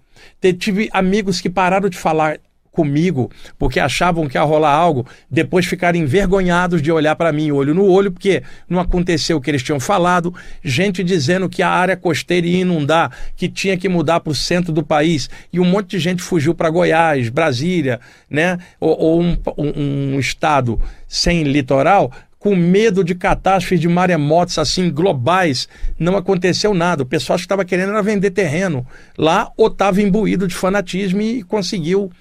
tive 0.59 0.89
amigos 0.93 1.41
que 1.41 1.51
pararam 1.51 1.89
de 1.89 1.99
falar 1.99 2.39
comigo 2.75 3.31
porque 3.57 3.79
achavam 3.79 4.27
que 4.27 4.37
ia 4.37 4.43
rolar 4.43 4.73
algo, 4.73 5.07
depois 5.31 5.65
ficaram 5.65 5.99
envergonhados 5.99 6.83
de 6.83 6.91
olhar 6.91 7.15
para 7.15 7.33
mim 7.33 7.53
olho 7.53 7.73
no 7.73 7.87
olho, 7.87 8.11
porque 8.11 8.43
não 8.69 8.81
aconteceu 8.81 9.37
o 9.37 9.41
que 9.41 9.51
eles 9.51 9.63
tinham 9.63 9.79
falado. 9.79 10.35
Gente 10.63 11.05
dizendo 11.05 11.49
que 11.49 11.63
a 11.63 11.71
área 11.71 11.97
costeira 11.97 12.47
ia 12.47 12.61
inundar, 12.61 13.13
que 13.37 13.49
tinha 13.49 13.77
que 13.77 13.89
mudar 13.89 14.21
para 14.21 14.33
o 14.33 14.35
centro 14.35 14.73
do 14.73 14.83
país, 14.83 15.31
e 15.53 15.61
um 15.61 15.65
monte 15.65 15.91
de 15.91 15.99
gente 16.01 16.23
fugiu 16.23 16.55
para 16.55 16.69
Goiás, 16.69 17.29
Brasília, 17.29 18.01
né? 18.29 18.59
ou, 18.81 18.99
ou 18.99 19.23
um, 19.23 19.37
um, 19.57 20.15
um 20.15 20.19
estado 20.19 20.81
sem 21.07 21.45
litoral, 21.45 22.11
com 22.45 22.55
medo 22.55 23.03
de 23.03 23.15
catástrofes 23.15 23.81
de 23.81 23.89
maremotos 23.89 24.59
assim 24.59 24.91
globais, 24.91 25.67
não 25.99 26.15
aconteceu 26.15 26.75
nada. 26.75 27.03
O 27.03 27.07
pessoal 27.07 27.39
que 27.39 27.45
estava 27.47 27.65
querendo 27.65 27.93
era 27.93 28.03
vender 28.03 28.33
terreno 28.33 28.87
lá 29.17 29.51
ou 29.57 29.69
estava 29.69 30.03
imbuído 30.03 30.47
de 30.47 30.55
fanatismo 30.55 31.23
e 31.23 31.43
conseguiu 31.43 32.13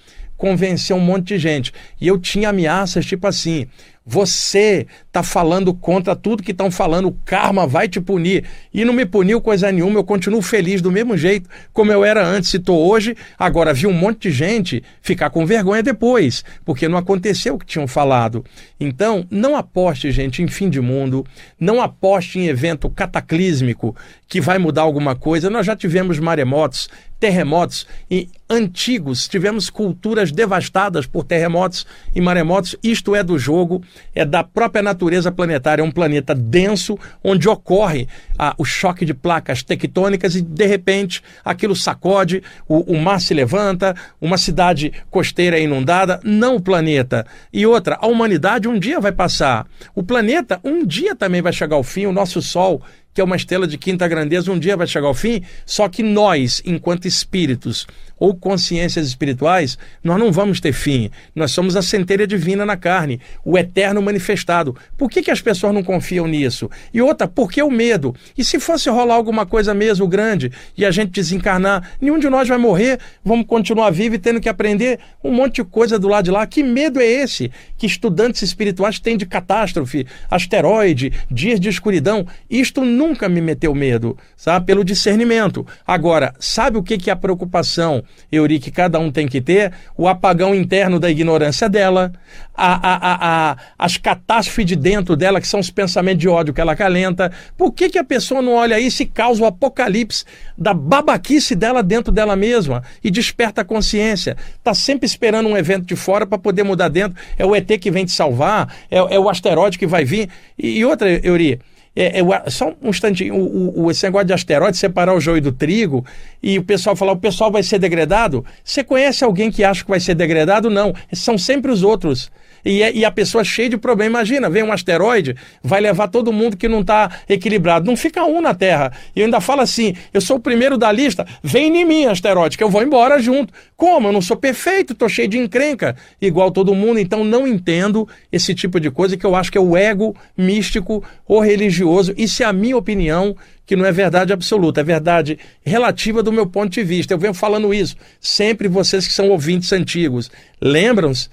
convencer 0.44 0.94
um 0.94 1.00
monte 1.00 1.28
de 1.28 1.40
gente. 1.40 1.72
E 2.02 2.06
eu 2.06 2.20
tinha 2.20 2.50
ameaças 2.50 3.06
tipo 3.06 3.26
assim: 3.26 3.66
você 4.06 4.86
está 5.08 5.24
falando 5.24 5.74
contra 5.74 6.16
tudo 6.16 6.44
que 6.44 6.52
estão 6.52 6.70
falando, 6.70 7.08
o 7.08 7.18
karma 7.24 7.66
vai 7.66 7.88
te 7.88 8.02
punir. 8.02 8.44
E 8.74 8.84
não 8.84 8.94
me 8.94 9.06
puniu 9.06 9.40
coisa 9.40 9.72
nenhuma, 9.72 10.00
eu 10.00 10.04
continuo 10.04 10.42
feliz 10.42 10.82
do 10.82 10.92
mesmo 10.92 11.16
jeito 11.18 11.50
como 11.72 11.92
eu 11.92 12.04
era 12.04 12.26
antes 12.26 12.54
e 12.54 12.58
estou 12.58 12.90
hoje. 12.90 13.16
Agora, 13.38 13.74
vi 13.74 13.88
um 13.88 13.94
monte 13.94 14.30
de 14.30 14.32
gente 14.32 14.84
ficar 15.02 15.30
com 15.30 15.46
vergonha 15.46 15.82
depois, 15.82 16.44
porque 16.66 16.88
não 16.88 16.98
aconteceu 16.98 17.56
o 17.56 17.60
que 17.60 17.66
tinham 17.66 17.88
falado. 17.88 18.44
Então, 18.80 19.26
não 19.32 19.56
aposte, 19.56 20.12
gente, 20.12 20.42
em 20.42 20.48
fim 20.48 20.70
de 20.70 20.82
mundo, 20.82 21.26
não 21.60 21.82
aposte 21.82 22.40
em 22.40 22.48
evento 22.48 22.90
cataclísmico 22.90 23.96
que 24.28 24.42
vai 24.42 24.58
mudar 24.58 24.82
alguma 24.82 25.16
coisa. 25.16 25.50
Nós 25.50 25.66
já 25.66 25.76
tivemos 25.76 26.20
maremotos, 26.20 26.90
terremotos 27.20 27.88
e 28.10 28.28
antigos, 28.50 29.28
tivemos 29.28 29.70
culturas 29.70 30.32
devastadas 30.32 31.06
por 31.06 31.24
terremotos 31.24 31.86
e 32.14 32.20
maremotos. 32.20 32.76
Isto 32.84 33.16
é 33.16 33.24
do 33.24 33.40
jogo 33.40 33.82
é 34.14 34.26
da 34.26 34.44
própria 34.44 34.82
natureza 34.82 35.32
planetária. 35.32 35.82
É 35.82 35.86
um 35.86 35.92
planeta 35.92 36.36
denso, 36.36 36.98
onde 37.24 37.48
ocorre 37.50 38.08
ah, 38.38 38.54
o 38.58 38.66
choque 38.66 39.06
de 39.06 39.14
placas 39.14 39.64
tectônicas 39.64 40.36
e, 40.36 40.42
de 40.42 40.66
repente, 40.66 41.22
aquilo 41.44 41.76
sacode, 41.76 42.44
o, 42.68 42.94
o 42.94 43.02
mar 43.02 43.20
se 43.20 43.34
levanta, 43.34 43.96
uma 44.20 44.38
cidade 44.38 44.92
costeira 45.10 45.58
é 45.58 45.64
inundada. 45.64 46.20
Não 46.24 46.56
o 46.56 46.62
planeta. 46.62 47.26
E 47.52 47.66
outra, 47.66 47.98
a 48.02 48.08
humanidade 48.08 48.68
um 48.68 48.80
dia 48.80 49.00
vai 49.00 49.12
passar. 49.12 49.66
O 49.96 50.04
planeta 50.04 50.60
um 50.64 50.86
dia 50.86 51.16
também 51.16 51.42
vai 51.42 51.54
chegar 51.54 51.76
ao 51.76 51.84
fim. 51.84 52.06
O 52.06 52.14
nosso 52.14 52.42
Sol 52.42 52.82
que 53.14 53.22
é 53.22 53.24
uma 53.24 53.36
estrela 53.36 53.68
de 53.68 53.78
quinta 53.78 54.08
grandeza, 54.08 54.52
um 54.52 54.60
dia 54.60 54.76
vai 54.76 54.88
chegar 54.88 55.08
ao 55.08 55.14
fim, 55.14 55.44
só 55.66 55.88
que 55.88 56.02
nós, 56.02 56.62
enquanto 56.66 57.08
espíritos 57.08 57.86
ou 58.24 58.34
consciências 58.34 59.08
espirituais, 59.08 59.78
nós 60.02 60.18
não 60.18 60.32
vamos 60.32 60.62
ter 60.62 60.72
fim. 60.72 61.12
Nós 61.36 61.52
somos 61.52 61.76
a 61.76 61.82
centelha 61.82 62.26
divina 62.26 62.66
na 62.66 62.78
carne, 62.78 63.20
o 63.44 63.58
eterno 63.58 64.02
manifestado. 64.02 64.76
Por 64.98 65.10
que, 65.10 65.22
que 65.22 65.30
as 65.30 65.42
pessoas 65.42 65.74
não 65.74 65.84
confiam 65.84 66.26
nisso? 66.26 66.70
E 66.94 67.02
outra, 67.02 67.28
por 67.28 67.52
que 67.52 67.62
o 67.62 67.70
medo? 67.70 68.16
E 68.38 68.44
se 68.44 68.62
fosse 68.62 68.90
rolar 68.90 69.16
alguma 69.16 69.46
coisa 69.46 69.74
mesmo 69.74 70.08
grande 70.08 70.52
e 70.78 70.86
a 70.86 70.92
gente 70.92 71.12
desencarnar, 71.12 71.92
nenhum 72.00 72.18
de 72.18 72.30
nós 72.30 72.48
vai 72.48 72.58
morrer, 72.58 72.98
vamos 73.26 73.46
continuar 73.46 73.90
vivo 73.90 74.16
e 74.16 74.20
tendo 74.20 74.40
que 74.40 74.48
aprender 74.48 75.00
um 75.22 75.32
monte 75.32 75.56
de 75.56 75.66
coisa 75.66 76.00
do 76.00 76.08
lado 76.08 76.24
de 76.24 76.32
lá. 76.32 76.48
Que 76.48 76.64
medo 76.64 77.02
é 77.02 77.06
esse 77.06 77.52
que 77.78 77.86
estudantes 77.86 78.42
espirituais 78.42 79.00
têm 79.00 79.18
de 79.18 79.26
catástrofe, 79.26 80.08
asteroide, 80.32 81.12
dias 81.30 81.60
de 81.60 81.68
escuridão? 81.68 82.26
Isto 82.50 82.86
nunca 83.04 83.28
me 83.28 83.42
meteu 83.42 83.76
medo, 83.76 84.18
sabe? 84.36 84.66
Pelo 84.66 84.84
discernimento. 84.84 85.68
Agora, 85.86 86.34
sabe 86.40 86.78
o 86.78 86.84
que, 86.84 86.98
que 86.98 87.10
é 87.10 87.14
a 87.14 87.18
preocupação? 87.18 88.02
Euri, 88.32 88.60
que 88.60 88.72
cada 88.72 88.98
um 88.98 89.12
tem 89.12 89.28
que 89.28 89.42
ter, 89.42 89.74
o 89.98 90.08
apagão 90.08 90.56
interno 90.56 91.00
da 91.00 91.12
ignorância 91.12 91.68
dela, 91.68 92.14
a, 92.56 92.72
a, 92.74 93.52
a, 93.52 93.58
as 93.78 93.98
catástrofes 93.98 94.66
de 94.66 94.76
dentro 94.76 95.18
dela, 95.18 95.42
que 95.42 95.48
são 95.48 95.60
os 95.60 95.70
pensamentos 95.70 96.20
de 96.20 96.30
ódio 96.30 96.54
que 96.54 96.62
ela 96.62 96.76
calenta. 96.76 97.32
Por 97.58 97.74
que, 97.74 97.90
que 97.90 98.00
a 98.00 98.04
pessoa 98.04 98.42
não 98.42 98.54
olha 98.54 98.80
isso 98.80 99.04
e 99.04 99.06
causa 99.06 99.44
o 99.44 99.46
apocalipse 99.46 100.24
da 100.58 100.74
babaquice 100.74 101.56
dela 101.56 101.84
dentro 101.84 102.12
dela 102.12 102.36
mesma 102.36 102.84
e 103.04 103.12
desperta 103.12 103.62
a 103.62 103.66
consciência? 103.66 104.38
Está 104.56 104.74
sempre 104.74 105.06
esperando 105.06 105.50
um 105.50 105.58
evento 105.58 105.86
de 105.86 105.96
fora 105.96 106.26
para 106.26 106.38
poder 106.38 106.64
mudar 106.64 106.88
dentro. 106.88 107.18
É 107.38 107.46
o 107.46 107.54
ET 107.54 107.68
que 107.80 107.92
vem 107.92 108.06
te 108.06 108.14
salvar, 108.14 108.74
é, 108.90 108.98
é 108.98 109.20
o 109.20 109.30
asteroide 109.30 109.78
que 109.78 109.88
vai 109.88 110.06
vir. 110.06 110.30
E, 110.58 110.80
e 110.80 110.86
outra, 110.86 111.10
Euri, 111.26 111.60
é, 111.96 112.20
é, 112.20 112.50
só 112.50 112.74
um 112.82 112.90
instantinho, 112.90 113.36
o, 113.36 113.84
o, 113.84 113.92
esse 113.92 114.04
negócio 114.04 114.28
de 114.28 114.34
asteroide, 114.34 114.78
separar 114.78 115.14
o 115.14 115.20
joio 115.20 115.42
do 115.42 115.52
trigo, 115.52 116.06
e 116.42 116.58
o 116.58 116.64
pessoal 116.64 116.96
falar, 116.96 117.12
o 117.12 117.18
pessoal 117.18 117.52
vai 117.52 117.62
ser 117.62 117.80
degradado. 117.80 118.44
Você 118.64 118.84
conhece 118.84 119.24
alguém 119.24 119.52
que 119.52 119.64
acha 119.64 119.84
que 119.84 119.90
vai 119.90 120.00
ser 120.00 120.16
degradado? 120.16 120.70
Não. 120.70 120.94
São 121.14 121.38
sempre 121.38 121.72
os 121.72 121.84
outros. 121.84 122.32
E, 122.66 122.82
é, 122.82 122.94
e 122.94 123.04
a 123.04 123.12
pessoa 123.12 123.44
cheia 123.44 123.70
de 123.70 123.78
problema. 123.78 124.12
Imagina, 124.12 124.50
vem 124.50 124.64
um 124.64 124.72
asteroide, 124.72 125.36
vai 125.62 125.82
levar 125.82 126.08
todo 126.08 126.32
mundo 126.32 126.56
que 126.56 126.68
não 126.68 126.82
está 126.82 127.12
equilibrado. 127.28 127.86
Não 127.86 127.98
fica 127.98 128.24
um 128.24 128.42
na 128.42 128.54
Terra. 128.54 128.92
E 129.16 129.22
ainda 129.22 129.42
falo 129.42 129.62
assim: 129.62 129.96
eu 130.14 130.22
sou 130.22 130.38
o 130.38 130.40
primeiro 130.40 130.78
da 130.78 130.92
lista, 130.92 131.26
vem 131.42 131.76
em 131.76 131.86
mim, 131.86 132.06
asteroide, 132.06 132.58
que 132.58 132.64
eu 132.64 132.70
vou 132.70 132.82
embora 132.82 133.20
junto. 133.20 133.54
Como? 133.76 134.08
Eu 134.08 134.14
não 134.14 134.22
sou 134.22 134.38
perfeito, 134.38 134.94
estou 134.94 135.10
cheio 135.10 135.28
de 135.28 135.38
encrenca, 135.38 135.96
igual 136.22 136.52
todo 136.52 136.74
mundo. 136.74 137.00
Então 137.00 137.24
não 137.24 137.46
entendo 137.48 138.08
esse 138.32 138.56
tipo 138.56 138.80
de 138.80 138.90
coisa 138.90 139.18
que 139.18 139.26
eu 139.26 139.36
acho 139.36 139.52
que 139.52 139.58
é 139.58 139.62
o 139.62 139.76
ego 139.76 140.16
místico 140.38 141.04
ou 141.28 141.40
religioso. 141.40 141.83
Isso 142.18 142.44
é 142.44 142.46
a 142.46 142.54
minha 142.54 142.78
opinião 142.78 143.36
que 143.66 143.76
não 143.76 143.86
é 143.86 143.92
verdade 143.92 144.34
absoluta, 144.34 144.82
é 144.82 144.84
verdade 144.84 145.40
relativa 145.64 146.22
do 146.22 146.32
meu 146.32 146.46
ponto 146.46 146.72
de 146.72 146.84
vista. 146.84 147.14
Eu 147.14 147.18
venho 147.18 147.34
falando 147.34 147.74
isso. 147.74 147.96
Sempre 148.20 148.68
vocês 148.68 149.08
que 149.08 149.14
são 149.14 149.30
ouvintes 149.30 149.72
antigos, 149.72 150.30
lembram-se 150.62 151.30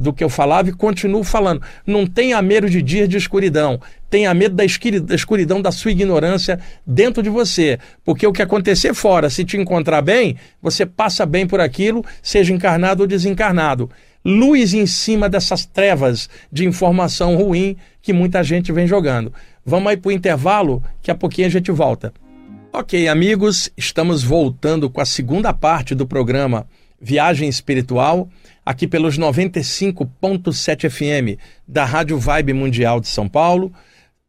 do 0.00 0.12
que 0.12 0.24
eu 0.24 0.28
falava 0.28 0.70
e 0.70 0.72
continuo 0.72 1.22
falando. 1.22 1.62
Não 1.86 2.06
tenha 2.06 2.40
medo 2.40 2.68
de 2.68 2.80
dias 2.80 3.08
de 3.08 3.16
escuridão. 3.16 3.80
Tenha 4.08 4.32
medo 4.32 4.56
da 4.56 4.64
escuridão 4.64 5.60
da 5.60 5.70
sua 5.70 5.90
ignorância 5.90 6.58
dentro 6.86 7.22
de 7.22 7.28
você. 7.28 7.78
Porque 8.04 8.26
o 8.26 8.32
que 8.32 8.42
acontecer 8.42 8.94
fora, 8.94 9.28
se 9.28 9.44
te 9.44 9.56
encontrar 9.56 10.02
bem, 10.02 10.36
você 10.62 10.86
passa 10.86 11.26
bem 11.26 11.46
por 11.46 11.60
aquilo, 11.60 12.04
seja 12.22 12.52
encarnado 12.52 13.02
ou 13.02 13.06
desencarnado. 13.06 13.90
Luz 14.24 14.74
em 14.74 14.86
cima 14.86 15.28
dessas 15.28 15.64
trevas 15.64 16.28
de 16.50 16.66
informação 16.66 17.36
ruim 17.36 17.76
que 18.02 18.12
muita 18.12 18.42
gente 18.42 18.72
vem 18.72 18.86
jogando. 18.86 19.32
Vamos 19.64 19.90
aí 19.90 19.96
para 19.96 20.08
o 20.08 20.12
intervalo, 20.12 20.82
que 21.02 21.10
a 21.10 21.14
pouquinho 21.14 21.46
a 21.46 21.50
gente 21.50 21.70
volta. 21.70 22.12
Ok, 22.72 23.08
amigos, 23.08 23.70
estamos 23.76 24.22
voltando 24.22 24.88
com 24.88 25.00
a 25.00 25.04
segunda 25.04 25.52
parte 25.52 25.94
do 25.94 26.06
programa 26.06 26.66
Viagem 27.00 27.48
Espiritual, 27.48 28.28
aqui 28.64 28.86
pelos 28.86 29.18
95.7 29.18 30.88
FM 30.88 31.40
da 31.66 31.84
Rádio 31.84 32.18
Vibe 32.18 32.52
Mundial 32.52 33.00
de 33.00 33.08
São 33.08 33.28
Paulo. 33.28 33.72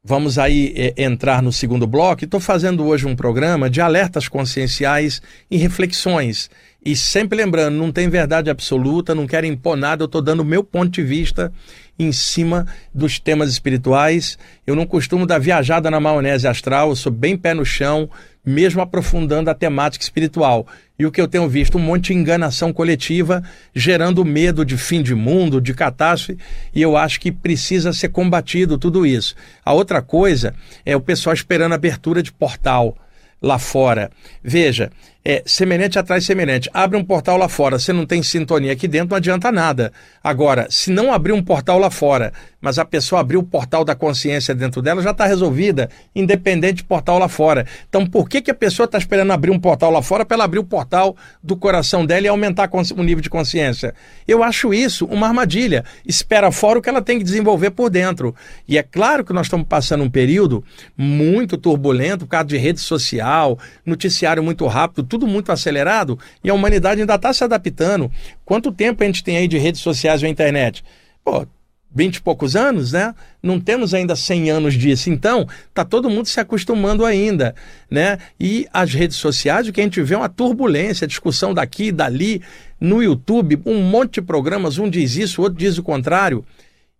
Vamos 0.03 0.39
aí 0.39 0.73
é, 0.75 1.03
entrar 1.03 1.43
no 1.43 1.51
segundo 1.51 1.85
bloco. 1.85 2.25
Estou 2.25 2.39
fazendo 2.39 2.83
hoje 2.85 3.05
um 3.05 3.15
programa 3.15 3.69
de 3.69 3.79
alertas 3.79 4.27
conscienciais 4.27 5.21
e 5.49 5.57
reflexões. 5.57 6.49
E 6.83 6.95
sempre 6.95 7.37
lembrando, 7.37 7.77
não 7.77 7.91
tem 7.91 8.09
verdade 8.09 8.49
absoluta, 8.49 9.13
não 9.13 9.27
quero 9.27 9.45
impor 9.45 9.77
nada, 9.77 10.01
eu 10.01 10.07
estou 10.07 10.19
dando 10.19 10.39
o 10.39 10.45
meu 10.45 10.63
ponto 10.63 10.89
de 10.89 11.03
vista 11.03 11.53
em 11.99 12.11
cima 12.11 12.65
dos 12.91 13.19
temas 13.19 13.51
espirituais. 13.51 14.35
Eu 14.65 14.75
não 14.75 14.87
costumo 14.87 15.27
dar 15.27 15.37
viajada 15.37 15.91
na 15.91 15.99
maionese 15.99 16.47
astral, 16.47 16.89
eu 16.89 16.95
sou 16.95 17.11
bem 17.11 17.37
pé 17.37 17.53
no 17.53 17.63
chão, 17.63 18.09
mesmo 18.43 18.81
aprofundando 18.81 19.51
a 19.51 19.53
temática 19.53 20.03
espiritual. 20.03 20.65
E 20.97 21.05
o 21.05 21.11
que 21.11 21.21
eu 21.21 21.27
tenho 21.27 21.47
visto, 21.47 21.77
um 21.77 21.81
monte 21.81 22.07
de 22.07 22.13
enganação 22.15 22.73
coletiva, 22.73 23.43
gerando 23.75 24.25
medo 24.25 24.65
de 24.65 24.75
fim 24.75 25.03
de 25.03 25.13
mundo, 25.13 25.61
de 25.61 25.75
catástrofe, 25.75 26.39
e 26.73 26.81
eu 26.81 26.97
acho 26.97 27.19
que 27.19 27.31
precisa 27.31 27.93
ser 27.93 28.09
combatido 28.09 28.79
tudo 28.79 29.05
isso. 29.05 29.35
A 29.63 29.71
outra 29.71 30.01
coisa 30.01 30.55
é 30.83 30.95
o 30.95 31.01
pessoal 31.01 31.35
esperando 31.35 31.73
abertura 31.73 32.23
de 32.23 32.31
portal 32.31 32.97
lá 33.41 33.57
fora. 33.57 34.11
Veja, 34.43 34.91
é 35.23 35.43
semelhante 35.45 35.99
atrás 35.99 36.25
semelhante. 36.25 36.69
Abre 36.73 36.97
um 36.97 37.03
portal 37.03 37.37
lá 37.37 37.47
fora, 37.47 37.77
você 37.77 37.93
não 37.93 38.05
tem 38.05 38.23
sintonia 38.23 38.73
aqui 38.73 38.87
dentro, 38.87 39.09
não 39.09 39.17
adianta 39.17 39.51
nada. 39.51 39.93
Agora, 40.23 40.67
se 40.69 40.91
não 40.91 41.13
abrir 41.13 41.31
um 41.31 41.43
portal 41.43 41.77
lá 41.77 41.91
fora, 41.91 42.33
mas 42.59 42.77
a 42.77 42.85
pessoa 42.85 43.21
abriu 43.21 43.39
o 43.39 43.43
portal 43.43 43.83
da 43.83 43.95
consciência 43.95 44.53
dentro 44.53 44.81
dela, 44.81 45.01
já 45.01 45.11
está 45.11 45.25
resolvida, 45.25 45.89
independente 46.15 46.75
de 46.75 46.83
portal 46.83 47.17
lá 47.17 47.27
fora. 47.27 47.65
Então, 47.89 48.05
por 48.05 48.29
que, 48.29 48.41
que 48.41 48.51
a 48.51 48.55
pessoa 48.55 48.85
está 48.85 48.97
esperando 48.97 49.31
abrir 49.31 49.51
um 49.51 49.59
portal 49.59 49.91
lá 49.91 50.01
fora 50.01 50.25
para 50.25 50.35
ela 50.35 50.43
abrir 50.43 50.59
o 50.59 50.63
portal 50.63 51.15
do 51.41 51.55
coração 51.55 52.05
dela 52.05 52.25
e 52.25 52.29
aumentar 52.29 52.69
o 52.71 53.03
nível 53.03 53.21
de 53.21 53.29
consciência? 53.29 53.93
Eu 54.27 54.43
acho 54.43 54.73
isso 54.73 55.05
uma 55.05 55.27
armadilha. 55.27 55.83
Espera 56.05 56.51
fora 56.51 56.79
o 56.79 56.81
que 56.81 56.89
ela 56.89 57.01
tem 57.01 57.17
que 57.17 57.23
desenvolver 57.23 57.71
por 57.71 57.89
dentro. 57.89 58.35
E 58.67 58.77
é 58.77 58.83
claro 58.83 59.23
que 59.23 59.33
nós 59.33 59.47
estamos 59.47 59.67
passando 59.67 60.03
um 60.03 60.09
período 60.09 60.63
muito 60.95 61.57
turbulento 61.57 62.25
por 62.25 62.31
causa 62.31 62.47
de 62.47 62.57
rede 62.57 62.79
social, 62.79 63.57
noticiário 63.85 64.43
muito 64.43 64.65
rápido, 64.67 65.03
tudo 65.11 65.27
muito 65.27 65.51
acelerado 65.51 66.17
e 66.41 66.49
a 66.49 66.53
humanidade 66.53 67.01
ainda 67.01 67.15
está 67.15 67.33
se 67.33 67.43
adaptando. 67.43 68.09
Quanto 68.45 68.71
tempo 68.71 69.03
a 69.03 69.05
gente 69.05 69.21
tem 69.21 69.35
aí 69.35 69.45
de 69.45 69.57
redes 69.57 69.81
sociais 69.81 70.23
ou 70.23 70.29
internet? 70.29 70.85
Pô, 71.21 71.45
20 71.93 72.15
e 72.15 72.21
poucos 72.21 72.55
anos, 72.55 72.93
né? 72.93 73.13
Não 73.43 73.59
temos 73.59 73.93
ainda 73.93 74.15
100 74.15 74.49
anos 74.49 74.73
disso. 74.75 75.09
Então, 75.09 75.45
tá 75.73 75.83
todo 75.83 76.09
mundo 76.09 76.27
se 76.27 76.39
acostumando 76.39 77.03
ainda, 77.03 77.53
né? 77.89 78.19
E 78.39 78.65
as 78.71 78.93
redes 78.93 79.17
sociais, 79.17 79.67
o 79.67 79.73
que 79.73 79.81
a 79.81 79.83
gente 79.83 80.01
vê 80.01 80.13
é 80.13 80.17
uma 80.17 80.29
turbulência, 80.29 81.05
discussão 81.05 81.53
daqui 81.53 81.91
dali, 81.91 82.41
no 82.79 83.03
YouTube, 83.03 83.59
um 83.65 83.83
monte 83.83 84.13
de 84.13 84.21
programas, 84.21 84.77
um 84.77 84.89
diz 84.89 85.17
isso, 85.17 85.41
o 85.41 85.43
outro 85.43 85.59
diz 85.59 85.77
o 85.77 85.83
contrário. 85.83 86.45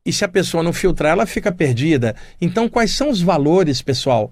E 0.06 0.12
se 0.12 0.26
a 0.26 0.28
pessoa 0.28 0.62
não 0.62 0.74
filtrar, 0.74 1.14
ela 1.14 1.26
fica 1.26 1.50
perdida. 1.50 2.14
Então, 2.42 2.68
quais 2.68 2.92
são 2.92 3.10
os 3.10 3.22
valores, 3.22 3.82
pessoal? 3.82 4.30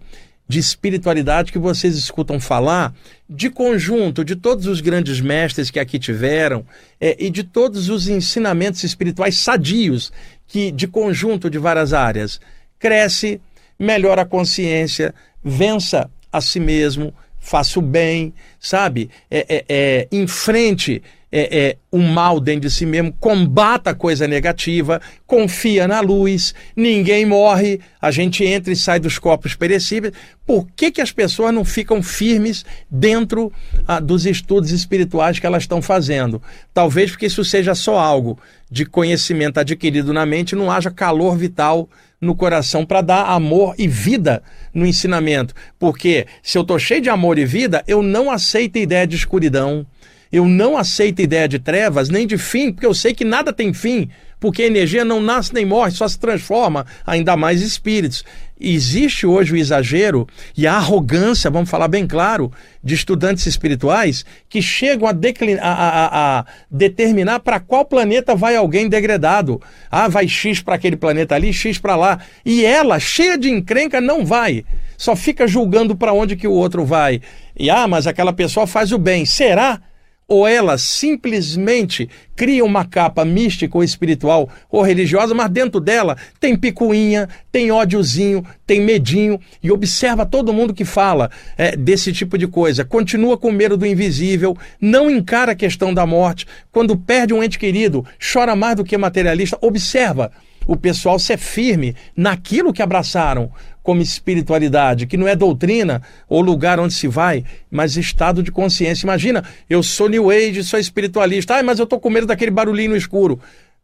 De 0.49 0.57
espiritualidade 0.57 1.51
que 1.51 1.59
vocês 1.59 1.95
escutam 1.95 2.39
falar, 2.39 2.91
de 3.29 3.51
conjunto 3.51 4.25
de 4.25 4.35
todos 4.35 4.65
os 4.65 4.81
grandes 4.81 5.21
mestres 5.21 5.69
que 5.69 5.79
aqui 5.79 5.99
tiveram 5.99 6.65
é, 6.99 7.15
e 7.19 7.29
de 7.29 7.43
todos 7.43 7.87
os 7.87 8.07
ensinamentos 8.07 8.83
espirituais 8.83 9.37
sadios 9.37 10.11
que, 10.47 10.71
de 10.71 10.87
conjunto 10.87 11.51
de 11.51 11.59
várias 11.59 11.93
áreas, 11.93 12.41
cresce, 12.79 13.39
melhora 13.77 14.23
a 14.23 14.25
consciência, 14.25 15.13
vença 15.43 16.09
a 16.33 16.41
si 16.41 16.59
mesmo, 16.59 17.13
faça 17.39 17.77
o 17.77 17.83
bem, 17.83 18.33
sabe? 18.59 19.11
É, 19.29 19.45
é, 19.47 19.65
é, 19.69 20.07
enfrente 20.11 21.03
é, 21.31 21.59
é, 21.59 21.77
o 21.91 21.99
mal 21.99 22.39
dentro 22.39 22.61
de 22.61 22.71
si 22.71 22.85
mesmo, 22.85 23.13
combata 23.19 23.91
a 23.91 23.95
coisa 23.95 24.27
negativa, 24.27 25.01
confia 25.27 25.87
na 25.87 25.99
luz, 25.99 26.53
ninguém 26.75 27.25
morre, 27.25 27.79
a 28.01 28.11
gente 28.11 28.43
entra 28.43 28.73
e 28.73 28.75
sai 28.75 28.99
dos 28.99 29.19
corpos 29.19 29.55
perecíveis. 29.55 30.13
Por 30.45 30.67
que, 30.75 30.91
que 30.91 31.01
as 31.01 31.11
pessoas 31.11 31.53
não 31.53 31.63
ficam 31.63 32.01
firmes 32.01 32.65
dentro 32.89 33.51
ah, 33.87 33.99
dos 33.99 34.25
estudos 34.25 34.71
espirituais 34.71 35.39
que 35.39 35.45
elas 35.45 35.63
estão 35.63 35.81
fazendo? 35.81 36.41
Talvez 36.73 37.11
porque 37.11 37.27
isso 37.27 37.45
seja 37.45 37.75
só 37.75 37.99
algo 37.99 38.39
de 38.71 38.85
conhecimento 38.85 39.59
adquirido 39.59 40.13
na 40.13 40.25
mente, 40.25 40.55
não 40.55 40.71
haja 40.71 40.91
calor 40.91 41.37
vital 41.37 41.87
no 42.21 42.35
coração 42.35 42.85
para 42.85 43.01
dar 43.01 43.25
amor 43.25 43.75
e 43.77 43.87
vida 43.87 44.43
no 44.73 44.85
ensinamento. 44.85 45.53
Porque 45.77 46.27
se 46.43 46.57
eu 46.57 46.63
estou 46.63 46.77
cheio 46.77 47.01
de 47.01 47.09
amor 47.09 47.37
e 47.37 47.45
vida, 47.45 47.83
eu 47.87 48.01
não 48.01 48.29
aceito 48.29 48.77
a 48.77 48.81
ideia 48.81 49.07
de 49.07 49.15
escuridão 49.15 49.85
eu 50.31 50.45
não 50.45 50.77
aceito 50.77 51.21
ideia 51.21 51.47
de 51.47 51.59
trevas 51.59 52.09
nem 52.09 52.27
de 52.27 52.37
fim, 52.37 52.71
porque 52.71 52.85
eu 52.85 52.93
sei 52.93 53.13
que 53.13 53.25
nada 53.25 53.51
tem 53.51 53.73
fim, 53.73 54.09
porque 54.39 54.63
a 54.63 54.67
energia 54.67 55.03
não 55.03 55.19
nasce 55.19 55.53
nem 55.53 55.65
morre, 55.65 55.91
só 55.91 56.07
se 56.07 56.17
transforma, 56.17 56.85
ainda 57.05 57.35
mais 57.35 57.61
espíritos. 57.61 58.23
Existe 58.61 59.25
hoje 59.25 59.53
o 59.53 59.57
exagero 59.57 60.27
e 60.55 60.67
a 60.67 60.75
arrogância, 60.75 61.49
vamos 61.49 61.69
falar 61.69 61.87
bem 61.87 62.05
claro, 62.05 62.51
de 62.83 62.93
estudantes 62.93 63.45
espirituais 63.45 64.25
que 64.47 64.61
chegam 64.61 65.07
a, 65.07 65.13
declinar, 65.13 65.65
a, 65.65 65.73
a, 65.73 66.39
a 66.39 66.45
determinar 66.69 67.39
para 67.39 67.59
qual 67.59 67.85
planeta 67.85 68.35
vai 68.35 68.55
alguém 68.55 68.87
degradado. 68.87 69.61
Ah, 69.89 70.07
vai 70.07 70.27
X 70.27 70.61
para 70.61 70.75
aquele 70.75 70.97
planeta 70.97 71.35
ali, 71.35 71.53
X 71.53 71.77
para 71.77 71.95
lá. 71.95 72.19
E 72.45 72.65
ela, 72.65 72.99
cheia 72.99 73.37
de 73.37 73.49
encrenca, 73.49 74.01
não 74.01 74.25
vai. 74.25 74.65
Só 74.97 75.15
fica 75.15 75.47
julgando 75.47 75.95
para 75.95 76.13
onde 76.13 76.35
que 76.35 76.47
o 76.47 76.51
outro 76.51 76.85
vai. 76.85 77.21
E 77.57 77.69
ah, 77.69 77.87
mas 77.87 78.07
aquela 78.07 78.33
pessoa 78.33 78.67
faz 78.67 78.91
o 78.91 78.97
bem. 78.97 79.25
Será? 79.25 79.81
Ou 80.29 80.47
ela 80.47 80.77
simplesmente 80.77 82.07
cria 82.35 82.63
uma 82.63 82.85
capa 82.85 83.25
mística 83.25 83.75
ou 83.75 83.83
espiritual 83.83 84.47
ou 84.69 84.83
religiosa, 84.83 85.33
mas 85.33 85.49
dentro 85.49 85.81
dela 85.81 86.15
tem 86.39 86.55
picuinha, 86.55 87.27
tem 87.51 87.71
ódiozinho, 87.71 88.45
tem 88.65 88.79
medinho 88.79 89.39
e 89.61 89.71
observa 89.71 90.25
todo 90.25 90.53
mundo 90.53 90.73
que 90.73 90.85
fala 90.85 91.31
é, 91.57 91.75
desse 91.75 92.13
tipo 92.13 92.37
de 92.37 92.47
coisa. 92.47 92.85
Continua 92.85 93.37
com 93.37 93.51
medo 93.51 93.75
do 93.75 93.85
invisível, 93.85 94.55
não 94.79 95.09
encara 95.09 95.53
a 95.53 95.55
questão 95.55 95.93
da 95.93 96.05
morte. 96.05 96.45
Quando 96.71 96.95
perde 96.95 97.33
um 97.33 97.43
ente 97.43 97.57
querido, 97.57 98.05
chora 98.31 98.55
mais 98.55 98.75
do 98.75 98.85
que 98.85 98.95
materialista. 98.97 99.57
Observa 99.59 100.31
o 100.67 100.77
pessoal 100.77 101.17
ser 101.17 101.39
firme 101.39 101.95
naquilo 102.15 102.71
que 102.71 102.83
abraçaram 102.83 103.51
como 103.89 104.03
espiritualidade, 104.03 105.07
que 105.07 105.17
não 105.17 105.27
é 105.27 105.35
doutrina 105.35 105.99
ou 106.27 106.41
lugar 106.41 106.79
onde 106.79 106.93
se 106.93 107.07
vai, 107.07 107.43
mas 107.71 107.97
estado 107.97 108.43
de 108.43 108.51
consciência. 108.51 109.03
Imagina, 109.03 109.43
eu 109.67 109.81
sou 109.81 110.07
New 110.07 110.29
Age, 110.29 110.63
sou 110.63 110.79
espiritualista, 110.79 111.55
ah, 111.55 111.63
mas 111.63 111.79
eu 111.79 111.85
estou 111.85 111.99
com 111.99 112.07
medo 112.07 112.27
daquele 112.27 112.51
barulhinho 112.51 112.91
no 112.91 112.95
escuro. 112.95 113.39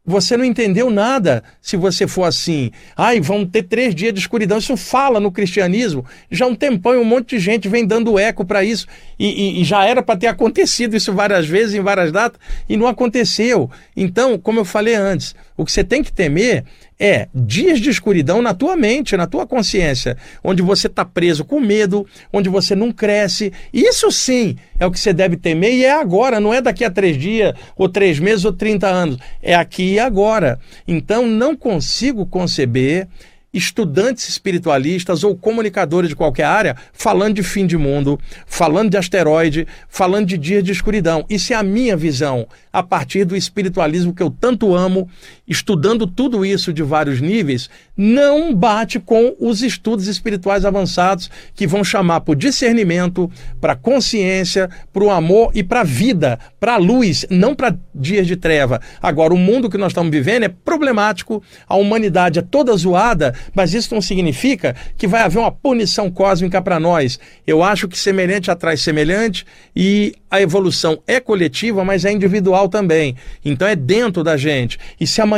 Você 0.06 0.38
não 0.38 0.46
entendeu 0.46 0.92
nada 0.92 1.44
se 1.60 1.76
você 1.76 2.06
for 2.06 2.26
assim. 2.26 2.70
Ai, 2.96 3.20
vão 3.20 3.48
ter 3.48 3.64
três 3.64 3.96
dias 3.96 4.14
de 4.14 4.20
escuridão. 4.20 4.60
Isso 4.60 4.78
fala 4.78 5.20
no 5.20 5.32
cristianismo. 5.32 6.06
Já 6.30 6.46
há 6.46 6.48
um 6.48 6.54
tempão 6.54 7.02
um 7.02 7.04
monte 7.04 7.30
de 7.30 7.40
gente 7.40 7.68
vem 7.68 7.84
dando 7.84 8.20
eco 8.20 8.46
para 8.46 8.64
isso. 8.64 8.86
E, 9.18 9.26
e, 9.26 9.62
e, 9.62 9.64
já 9.64 9.84
era 9.84 10.04
para 10.04 10.20
ter 10.20 10.28
acontecido 10.28 10.96
isso 10.96 11.12
várias 11.12 11.48
vezes, 11.48 11.74
em 11.74 11.82
várias 11.82 12.12
datas, 12.12 12.40
e 12.70 12.78
não 12.78 12.86
aconteceu. 12.86 13.72
Então, 13.98 14.38
como 14.38 14.60
eu 14.60 14.66
falei 14.66 14.94
antes, 14.94 15.34
o 15.58 15.66
que 15.66 15.72
você 15.72 15.84
tem 15.84 16.04
que 16.04 16.14
temer 16.14 16.64
é 17.00 17.28
dias 17.34 17.80
de 17.80 17.90
escuridão 17.90 18.42
na 18.42 18.54
tua 18.54 18.76
mente, 18.76 19.18
na 19.18 19.28
tua 19.28 19.46
consciência, 19.46 20.18
onde 20.44 20.62
você 20.62 20.88
está 20.88 21.04
preso 21.04 21.44
com 21.44 21.60
medo, 21.60 22.06
onde 22.32 22.50
você 22.50 22.76
não 22.76 22.92
cresce. 22.92 23.52
Isso 23.74 24.12
sim 24.12 24.56
é 24.80 24.86
o 24.86 24.92
que 24.92 25.00
você 25.00 25.14
deve 25.14 25.38
temer 25.38 25.74
e 25.74 25.86
é 25.86 25.92
agora, 25.92 26.40
não 26.40 26.54
é 26.54 26.62
daqui 26.62 26.86
a 26.86 26.92
três 26.92 27.18
dias, 27.18 27.54
ou 27.76 27.90
três 27.90 28.20
meses, 28.20 28.46
ou 28.46 28.54
30 28.54 28.88
anos. 28.88 29.18
É 29.42 29.56
aqui 29.56 29.94
e 29.94 30.00
agora. 30.00 30.60
Então 30.88 31.28
não 31.28 31.56
consigo 31.56 32.26
conceber 32.26 33.08
estudantes 33.56 34.28
espiritualistas 34.28 35.24
ou 35.24 35.34
comunicadores 35.34 36.10
de 36.10 36.16
qualquer 36.16 36.44
área 36.44 36.76
falando 36.92 37.36
de 37.36 37.44
fim 37.44 37.66
de 37.66 37.78
mundo, 37.78 38.20
falando 38.46 38.90
de 38.90 38.98
asteroide, 38.98 39.66
falando 39.88 40.28
de 40.28 40.38
dias 40.38 40.62
de 40.62 40.74
escuridão. 40.74 41.26
Isso 41.30 41.54
é 41.54 41.56
a 41.56 41.64
minha 41.64 41.96
visão 41.96 42.46
a 42.72 42.84
partir 42.84 43.24
do 43.24 43.36
espiritualismo 43.36 44.14
que 44.14 44.22
eu 44.22 44.30
tanto 44.30 44.76
amo, 44.76 45.10
estudando 45.48 46.08
tudo 46.08 46.46
isso 46.46 46.74
de 46.74 46.82
vários 46.84 47.22
níveis, 47.22 47.70
não 47.96 48.54
bate 48.54 49.00
com 49.00 49.36
os 49.40 49.62
estudos 49.62 50.08
espirituais 50.08 50.66
avançados 50.66 51.30
que 51.54 51.68
vão 51.68 51.84
chamar 51.84 52.22
para 52.22 52.32
o 52.32 52.36
discernimento, 52.36 53.32
para 53.62 53.74
a 53.74 53.76
consciência, 53.76 54.70
para 54.92 55.04
o 55.04 55.10
amor 55.10 55.52
e 55.54 55.64
para 55.64 55.82
a 55.82 55.84
vida, 55.84 56.40
para 56.60 56.74
a 56.74 56.78
luz, 56.78 57.26
não 57.30 57.56
para 57.56 57.78
dias 57.94 58.28
de 58.28 58.36
treva. 58.36 58.82
Agora, 59.02 59.34
o 59.34 59.38
mundo 59.38 59.70
que 59.70 59.78
nós 59.78 59.92
estamos 59.92 60.12
vivendo 60.12 60.44
é 60.44 60.50
problemático, 60.50 61.42
a 61.68 61.76
humanidade 61.76 62.40
é 62.40 62.42
toda 62.42 62.76
zoada, 62.76 63.34
mas 63.54 63.74
isso 63.74 63.94
não 63.94 64.02
significa 64.02 64.76
que 64.98 65.08
vai 65.08 65.22
haver 65.22 65.40
uma 65.40 65.52
punição 65.52 66.10
cósmica 66.10 66.62
para 66.62 66.80
nós. 66.80 67.20
Eu 67.46 67.64
acho 67.64 67.88
que 67.88 67.98
semelhante 67.98 68.52
atrai 68.52 68.78
semelhante 68.78 69.46
e 69.76 70.14
a 70.30 70.42
evolução 70.42 71.02
é 71.08 71.20
coletiva, 71.20 71.86
mas 71.86 72.04
é 72.04 72.12
individual 72.12 72.68
também. 72.68 73.16
Então 73.44 73.68
é 73.68 73.76
dentro 73.76 74.24
da 74.24 74.36
gente. 74.36 74.78
E 75.00 75.08
se 75.08 75.22
amanhã 75.22 75.35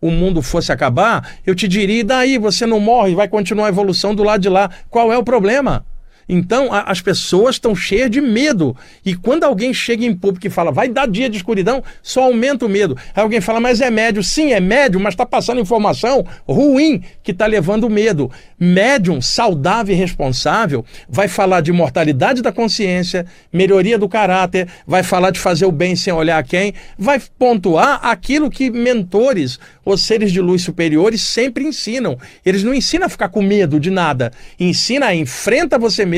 o 0.00 0.10
mundo 0.10 0.42
fosse 0.42 0.72
acabar, 0.72 1.36
eu 1.46 1.54
te 1.54 1.66
diria: 1.66 2.00
e 2.00 2.04
daí 2.04 2.38
você 2.38 2.66
não 2.66 2.80
morre, 2.80 3.14
vai 3.14 3.28
continuar 3.28 3.66
a 3.66 3.70
evolução 3.70 4.14
do 4.14 4.22
lado 4.22 4.40
de 4.40 4.48
lá. 4.48 4.70
Qual 4.90 5.12
é 5.12 5.18
o 5.18 5.24
problema? 5.24 5.84
Então, 6.28 6.72
a, 6.72 6.82
as 6.82 7.00
pessoas 7.00 7.56
estão 7.56 7.74
cheias 7.74 8.10
de 8.10 8.20
medo. 8.20 8.76
E 9.04 9.14
quando 9.14 9.44
alguém 9.44 9.72
chega 9.72 10.04
em 10.04 10.14
público 10.14 10.46
e 10.46 10.50
fala, 10.50 10.70
vai 10.70 10.88
dar 10.88 11.06
dia 11.06 11.28
de 11.28 11.36
escuridão, 11.36 11.82
só 12.02 12.24
aumenta 12.24 12.66
o 12.66 12.68
medo. 12.68 12.96
Aí 13.14 13.22
alguém 13.22 13.40
fala, 13.40 13.60
mas 13.60 13.80
é 13.80 13.90
médio. 13.90 14.22
Sim, 14.22 14.52
é 14.52 14.60
médio, 14.60 15.00
mas 15.00 15.14
está 15.14 15.26
passando 15.26 15.60
informação 15.60 16.24
ruim 16.48 17.02
que 17.22 17.30
está 17.30 17.46
levando 17.46 17.90
medo. 17.90 18.30
Médium 18.58 19.20
saudável 19.20 19.94
e 19.94 19.98
responsável 19.98 20.84
vai 21.08 21.28
falar 21.28 21.60
de 21.60 21.72
mortalidade 21.72 22.42
da 22.42 22.52
consciência, 22.52 23.26
melhoria 23.52 23.98
do 23.98 24.08
caráter, 24.08 24.68
vai 24.86 25.02
falar 25.02 25.30
de 25.30 25.40
fazer 25.40 25.66
o 25.66 25.72
bem 25.72 25.96
sem 25.96 26.12
olhar 26.12 26.38
a 26.38 26.42
quem, 26.42 26.74
vai 26.98 27.20
pontuar 27.38 28.00
aquilo 28.02 28.50
que 28.50 28.70
mentores 28.70 29.58
ou 29.84 29.96
seres 29.98 30.32
de 30.32 30.40
luz 30.40 30.62
superiores 30.62 31.20
sempre 31.20 31.64
ensinam. 31.64 32.18
Eles 32.44 32.62
não 32.62 32.72
ensinam 32.72 33.06
a 33.06 33.08
ficar 33.08 33.28
com 33.28 33.42
medo 33.42 33.78
de 33.78 33.90
nada. 33.90 34.32
Ensina 34.58 35.06
a 35.06 35.14
enfrenta 35.14 35.78
você 35.78 36.04
mesmo, 36.04 36.13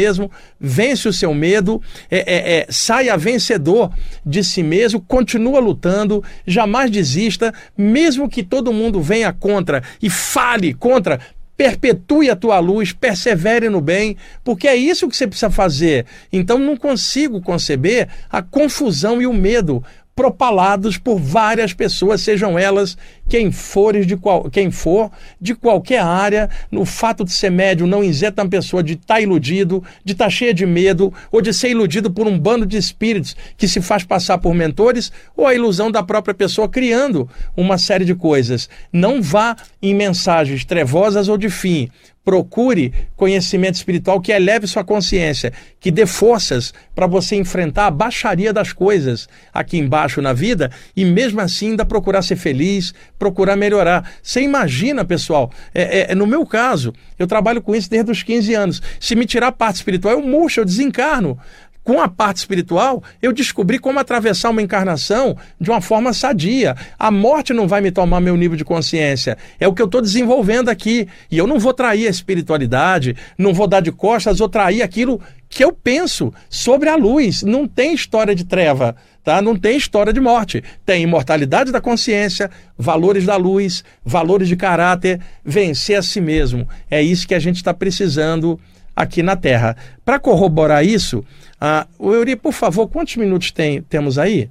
vence 0.61 1.09
o 1.09 1.13
seu 1.13 1.33
medo, 1.33 1.81
é, 2.11 2.19
é, 2.19 2.59
é, 2.59 2.67
saia 2.69 3.17
vencedor 3.17 3.91
de 4.25 4.43
si 4.45 4.63
mesmo, 4.63 5.01
continua 5.01 5.61
lutando, 5.61 6.23
jamais 6.47 6.91
desista, 6.91 7.53
mesmo 7.77 8.29
que 8.29 8.43
todo 8.43 8.73
mundo 8.73 9.01
venha 9.01 9.33
contra 9.33 9.83
e 10.03 10.11
fale 10.11 10.75
contra, 10.75 11.21
perpetue 11.57 12.31
a 12.31 12.37
tua 12.37 12.59
luz, 12.59 12.93
persevere 12.93 13.69
no 13.69 13.81
bem, 13.81 14.17
porque 14.45 14.69
é 14.69 14.77
isso 14.77 15.09
que 15.09 15.17
você 15.17 15.27
precisa 15.27 15.51
fazer. 15.51 16.05
Então 16.33 16.59
não 16.59 16.77
consigo 16.77 17.41
conceber 17.41 18.09
a 18.31 18.43
confusão 18.43 19.23
e 19.23 19.27
o 19.27 19.33
medo 19.33 19.83
propalados 20.15 20.97
por 20.97 21.19
várias 21.19 21.75
pessoas, 21.75 22.23
sejam 22.23 22.59
elas 22.59 22.97
quem, 23.29 23.51
fores 23.51 24.07
de 24.07 24.17
qual, 24.17 24.51
quem 24.51 24.71
for, 24.71 25.11
de 25.41 25.55
qualquer 25.55 26.01
área. 26.01 26.49
No 26.71 26.85
fato 26.85 27.25
de 27.25 27.33
ser 27.33 27.51
médium 27.51 27.87
não 27.87 28.03
isenta 28.03 28.43
uma 28.43 28.49
pessoa 28.49 28.83
de 28.83 28.95
estar 28.95 29.15
tá 29.15 29.21
iludido, 29.21 29.83
de 30.05 30.13
estar 30.13 30.27
tá 30.27 30.31
cheia 30.31 30.55
de 30.55 30.67
medo, 30.67 31.13
ou 31.31 31.41
de 31.41 31.53
ser 31.53 31.71
iludido 31.71 32.11
por 32.11 32.27
um 32.27 32.39
bando 32.39 32.67
de 32.67 32.77
espíritos 32.77 33.37
que 33.57 33.69
se 33.69 33.81
faz 33.81 34.05
passar 34.05 34.39
por 34.39 34.55
mentores, 34.55 35.13
ou 35.37 35.47
a 35.47 35.55
ilusão 35.55 35.91
da 35.91 36.03
própria 36.03 36.35
pessoa 36.35 36.69
criando 36.69 37.29
uma 37.57 37.79
série 37.79 38.05
de 38.05 38.15
coisas. 38.15 38.69
Não 38.93 39.23
vá 39.23 39.57
em 39.83 39.95
mensagens 39.95 40.65
trevosas 40.65 41.29
ou 41.29 41.37
de 41.37 41.51
fim, 41.51 41.91
Procure 42.27 42.93
conhecimento 43.15 43.77
espiritual 43.77 44.21
que 44.21 44.33
eleve 44.33 44.67
sua 44.67 44.83
consciência, 44.83 45.53
que 45.79 45.93
dê 45.93 46.07
forças 46.07 46.75
para 46.93 47.07
você 47.07 47.37
enfrentar 47.37 47.87
a 47.87 47.91
baixaria 47.91 48.53
das 48.53 48.73
coisas 48.73 49.29
aqui 49.55 49.79
embaixo 49.79 50.21
na 50.21 50.33
vida 50.33 50.69
e 50.97 51.05
mesmo 51.05 51.41
assim 51.41 51.71
ainda 51.71 51.85
procurar 51.85 52.23
ser 52.23 52.35
feliz, 52.35 52.93
procurar 53.19 53.57
melhorar. 53.57 54.11
Você 54.23 54.41
imagina, 54.41 55.05
pessoal, 55.05 55.51
é, 55.75 56.13
é, 56.13 56.15
no 56.15 56.27
meu 56.27 56.45
caso, 56.47 56.93
eu 57.19 57.27
trabalho 57.27 57.63
com 57.63 57.75
isso 57.75 57.91
desde 57.91 58.11
os 58.11 58.23
15 58.23 58.55
anos. 58.55 58.83
Se 59.01 59.15
me 59.15 59.27
tirar 59.27 59.49
a 59.49 59.53
parte 59.53 59.77
espiritual, 59.77 60.15
eu 60.15 60.23
murcho, 60.23 60.61
eu 60.61 60.65
desencarno 60.65 61.39
com 61.87 62.01
a 62.01 62.09
parte 62.09 62.39
espiritual, 62.39 63.01
eu 63.23 63.33
descobri 63.33 63.79
como 63.79 64.01
atravessar 64.01 64.51
uma 64.51 64.61
encarnação 64.61 65.37
de 65.61 65.71
uma 65.71 65.81
forma 65.81 66.13
sadia. 66.13 66.75
A 66.99 67.13
morte 67.13 67.53
não 67.53 67.69
vai 67.69 67.81
me 67.81 67.93
tomar 67.93 68.21
meu 68.21 68.37
nível 68.37 68.57
de 68.57 68.65
consciência. 68.65 69.39
É 69.61 69.69
o 69.69 69.73
que 69.73 69.81
eu 69.81 69.87
estou 69.87 70.03
desenvolvendo 70.03 70.69
aqui. 70.69 71.07
E 71.31 71.39
eu 71.39 71.47
não 71.47 71.61
vou 71.61 71.73
trair 71.73 72.09
a 72.09 72.11
espiritualidade, 72.11 73.15
não 73.39 73.55
vou 73.55 73.69
dar 73.69 73.79
de 73.79 73.93
costas 73.93 74.41
ou 74.41 74.49
trair 74.49 74.83
aquilo 74.83 75.21
que 75.49 75.63
eu 75.63 75.73
penso 75.73 76.35
sobre 76.51 76.89
a 76.89 76.97
luz. 76.97 77.45
Não 77.45 77.69
tem 77.69 77.95
história 77.95 78.35
de 78.35 78.45
treva, 78.45 78.97
tá? 79.23 79.41
Não 79.41 79.55
tem 79.55 79.77
história 79.77 80.13
de 80.13 80.21
morte. 80.21 80.65
Tem 80.85 81.05
imortalidade 81.05 81.71
da 81.71 81.81
consciência, 81.81 82.51
valores 82.77 83.25
da 83.25 83.37
luz, 83.37 83.85
valores 84.05 84.49
de 84.49 84.57
caráter, 84.57 85.21
vencer 85.45 85.97
a 85.97 86.03
si 86.03 86.21
mesmo. 86.21 86.69
É 86.91 87.01
isso 87.01 87.29
que 87.29 87.35
a 87.35 87.39
gente 87.39 87.59
está 87.59 87.73
precisando 87.73 88.59
aqui 88.97 89.23
na 89.23 89.37
Terra. 89.37 89.77
Para 90.05 90.19
corroborar 90.19 90.85
isso, 90.85 91.23
ah, 91.61 91.87
o 91.99 92.13
Euri, 92.15 92.35
por 92.35 92.53
favor, 92.53 92.89
quantos 92.89 93.17
minutos 93.17 93.53
tem, 93.53 93.83
temos 93.83 94.19
aí? 94.19 94.51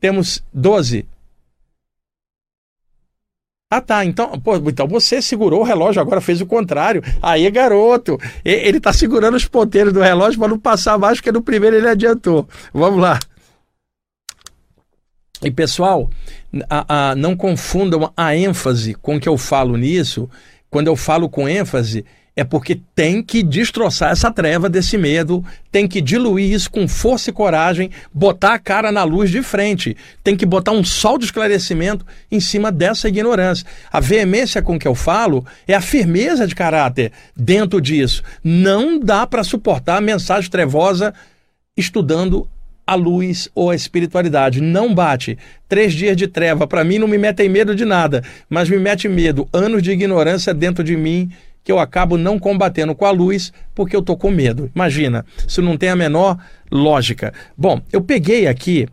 Temos 0.00 0.44
12. 0.52 1.04
Ah, 3.70 3.82
tá. 3.82 4.04
Então, 4.04 4.40
pô, 4.40 4.56
então 4.56 4.86
você 4.86 5.20
segurou 5.20 5.60
o 5.60 5.64
relógio, 5.64 6.00
agora 6.00 6.20
fez 6.20 6.40
o 6.40 6.46
contrário. 6.46 7.02
Aí, 7.20 7.50
garoto, 7.50 8.18
ele 8.44 8.78
está 8.78 8.92
segurando 8.92 9.36
os 9.36 9.44
ponteiros 9.44 9.92
do 9.92 10.00
relógio 10.00 10.38
para 10.38 10.48
não 10.48 10.58
passar 10.58 10.96
mais, 10.96 11.18
porque 11.18 11.32
no 11.32 11.42
primeiro 11.42 11.76
ele 11.76 11.88
adiantou. 11.88 12.48
Vamos 12.72 13.00
lá. 13.00 13.18
E 15.42 15.50
pessoal, 15.50 16.10
a, 16.68 17.10
a, 17.10 17.14
não 17.14 17.36
confundam 17.36 18.12
a 18.16 18.34
ênfase 18.34 18.94
com 18.94 19.20
que 19.20 19.28
eu 19.28 19.36
falo 19.36 19.76
nisso. 19.76 20.28
Quando 20.70 20.88
eu 20.88 20.96
falo 20.96 21.28
com 21.28 21.48
ênfase, 21.48 22.04
é 22.38 22.44
porque 22.44 22.80
tem 22.94 23.20
que 23.20 23.42
destroçar 23.42 24.12
essa 24.12 24.30
treva 24.30 24.68
desse 24.68 24.96
medo, 24.96 25.44
tem 25.72 25.88
que 25.88 26.00
diluir 26.00 26.52
isso 26.52 26.70
com 26.70 26.86
força 26.86 27.30
e 27.30 27.32
coragem, 27.32 27.90
botar 28.14 28.54
a 28.54 28.58
cara 28.60 28.92
na 28.92 29.02
luz 29.02 29.28
de 29.28 29.42
frente, 29.42 29.96
tem 30.22 30.36
que 30.36 30.46
botar 30.46 30.70
um 30.70 30.84
sol 30.84 31.18
de 31.18 31.24
esclarecimento 31.24 32.06
em 32.30 32.38
cima 32.38 32.70
dessa 32.70 33.08
ignorância. 33.08 33.66
A 33.90 33.98
veemência 33.98 34.62
com 34.62 34.78
que 34.78 34.86
eu 34.86 34.94
falo 34.94 35.44
é 35.66 35.74
a 35.74 35.80
firmeza 35.80 36.46
de 36.46 36.54
caráter 36.54 37.10
dentro 37.36 37.80
disso. 37.80 38.22
Não 38.44 39.00
dá 39.00 39.26
para 39.26 39.42
suportar 39.42 39.96
a 39.96 40.00
mensagem 40.00 40.48
trevosa 40.48 41.12
estudando 41.76 42.48
a 42.86 42.94
luz 42.94 43.48
ou 43.52 43.70
a 43.70 43.74
espiritualidade. 43.74 44.60
Não 44.60 44.94
bate. 44.94 45.36
Três 45.68 45.92
dias 45.92 46.16
de 46.16 46.28
treva, 46.28 46.68
para 46.68 46.84
mim, 46.84 46.98
não 46.98 47.08
me 47.08 47.18
metem 47.18 47.48
medo 47.48 47.74
de 47.74 47.84
nada, 47.84 48.22
mas 48.48 48.70
me 48.70 48.78
mete 48.78 49.08
medo. 49.08 49.48
Anos 49.52 49.82
de 49.82 49.90
ignorância 49.90 50.54
dentro 50.54 50.84
de 50.84 50.96
mim 50.96 51.30
que 51.68 51.72
eu 51.72 51.78
acabo 51.78 52.16
não 52.16 52.38
combatendo 52.38 52.94
com 52.94 53.04
a 53.04 53.10
luz 53.10 53.52
porque 53.74 53.94
eu 53.94 54.00
tô 54.00 54.16
com 54.16 54.30
medo. 54.30 54.72
Imagina, 54.74 55.26
isso 55.46 55.60
não 55.60 55.76
tem 55.76 55.90
a 55.90 55.96
menor 55.96 56.42
lógica. 56.70 57.30
Bom, 57.54 57.82
eu 57.92 58.00
peguei 58.00 58.46
aqui 58.46 58.88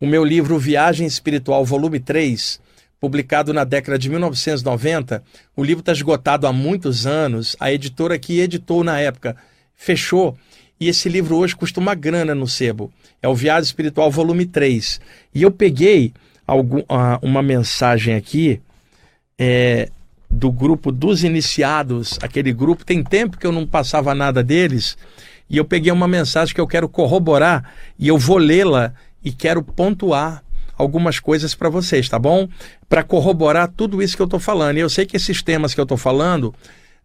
o 0.00 0.06
meu 0.06 0.24
livro 0.24 0.58
Viagem 0.58 1.06
Espiritual, 1.06 1.62
volume 1.62 2.00
3, 2.00 2.58
publicado 2.98 3.52
na 3.52 3.64
década 3.64 3.98
de 3.98 4.08
1990. 4.08 5.22
O 5.54 5.62
livro 5.62 5.80
está 5.80 5.92
esgotado 5.92 6.46
há 6.46 6.54
muitos 6.54 7.06
anos. 7.06 7.54
A 7.60 7.70
editora 7.70 8.18
que 8.18 8.40
editou 8.40 8.82
na 8.82 8.98
época 8.98 9.36
fechou. 9.74 10.34
E 10.80 10.88
esse 10.88 11.06
livro 11.10 11.36
hoje 11.36 11.54
custa 11.54 11.78
uma 11.78 11.94
grana 11.94 12.34
no 12.34 12.48
sebo. 12.48 12.90
É 13.20 13.28
o 13.28 13.34
Viagem 13.34 13.64
Espiritual, 13.64 14.10
volume 14.10 14.46
3. 14.46 15.02
E 15.34 15.42
eu 15.42 15.50
peguei 15.50 16.14
algum, 16.46 16.78
uh, 16.78 17.18
uma 17.20 17.42
mensagem 17.42 18.14
aqui 18.14 18.58
é, 19.38 19.90
do 20.32 20.50
grupo 20.50 20.90
dos 20.90 21.22
iniciados, 21.22 22.18
aquele 22.22 22.52
grupo, 22.52 22.84
tem 22.84 23.04
tempo 23.04 23.36
que 23.36 23.46
eu 23.46 23.52
não 23.52 23.66
passava 23.66 24.14
nada 24.14 24.42
deles, 24.42 24.96
e 25.48 25.58
eu 25.58 25.64
peguei 25.64 25.92
uma 25.92 26.08
mensagem 26.08 26.54
que 26.54 26.60
eu 26.60 26.66
quero 26.66 26.88
corroborar 26.88 27.70
e 27.98 28.08
eu 28.08 28.16
vou 28.16 28.38
lê-la 28.38 28.94
e 29.22 29.30
quero 29.30 29.62
pontuar 29.62 30.42
algumas 30.76 31.20
coisas 31.20 31.54
para 31.54 31.68
vocês, 31.68 32.08
tá 32.08 32.18
bom? 32.18 32.48
Para 32.88 33.02
corroborar 33.02 33.68
tudo 33.68 34.02
isso 34.02 34.16
que 34.16 34.22
eu 34.22 34.26
estou 34.26 34.40
falando. 34.40 34.78
E 34.78 34.80
eu 34.80 34.88
sei 34.88 35.04
que 35.04 35.16
esses 35.16 35.42
temas 35.42 35.74
que 35.74 35.80
eu 35.80 35.84
estou 35.84 35.98
falando 35.98 36.54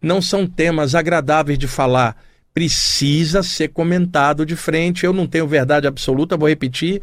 não 0.00 0.22
são 0.22 0.46
temas 0.46 0.94
agradáveis 0.94 1.58
de 1.58 1.68
falar. 1.68 2.16
Precisa 2.54 3.42
ser 3.42 3.68
comentado 3.68 4.46
de 4.46 4.56
frente. 4.56 5.04
Eu 5.04 5.12
não 5.12 5.26
tenho 5.26 5.46
verdade 5.46 5.86
absoluta, 5.86 6.36
vou 6.36 6.48
repetir, 6.48 7.02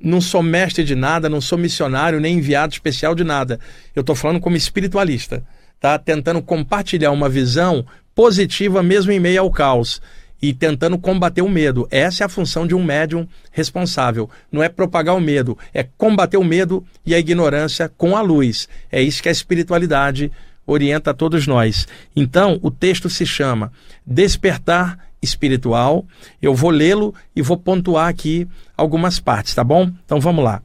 não 0.00 0.20
sou 0.20 0.42
mestre 0.42 0.84
de 0.84 0.94
nada, 0.94 1.28
não 1.28 1.40
sou 1.40 1.58
missionário, 1.58 2.20
nem 2.20 2.38
enviado 2.38 2.72
especial 2.72 3.14
de 3.14 3.24
nada. 3.24 3.58
Eu 3.94 4.00
estou 4.00 4.14
falando 4.14 4.40
como 4.40 4.56
espiritualista, 4.56 5.44
tá? 5.80 5.98
Tentando 5.98 6.40
compartilhar 6.42 7.10
uma 7.10 7.28
visão 7.28 7.84
positiva 8.14 8.82
mesmo 8.82 9.12
em 9.12 9.20
meio 9.20 9.40
ao 9.40 9.50
caos 9.50 10.00
e 10.40 10.52
tentando 10.52 10.98
combater 10.98 11.42
o 11.42 11.48
medo. 11.48 11.86
Essa 11.90 12.24
é 12.24 12.26
a 12.26 12.28
função 12.28 12.66
de 12.66 12.74
um 12.74 12.82
médium 12.82 13.26
responsável. 13.50 14.30
Não 14.50 14.62
é 14.62 14.68
propagar 14.68 15.16
o 15.16 15.20
medo, 15.20 15.58
é 15.74 15.82
combater 15.96 16.36
o 16.36 16.44
medo 16.44 16.84
e 17.04 17.14
a 17.14 17.18
ignorância 17.18 17.88
com 17.88 18.16
a 18.16 18.20
luz. 18.20 18.68
É 18.90 19.02
isso 19.02 19.22
que 19.22 19.28
a 19.28 19.32
espiritualidade 19.32 20.30
orienta 20.66 21.10
a 21.10 21.14
todos 21.14 21.46
nós. 21.46 21.88
Então, 22.14 22.58
o 22.62 22.70
texto 22.70 23.08
se 23.08 23.24
chama 23.24 23.72
Despertar 24.06 25.07
Espiritual. 25.20 26.06
Eu 26.40 26.54
vou 26.54 26.70
lê-lo 26.70 27.14
e 27.34 27.42
vou 27.42 27.56
pontuar 27.56 28.08
aqui 28.08 28.46
algumas 28.76 29.18
partes, 29.18 29.54
tá 29.54 29.64
bom? 29.64 29.90
Então 30.04 30.20
vamos 30.20 30.44
lá. 30.44 30.62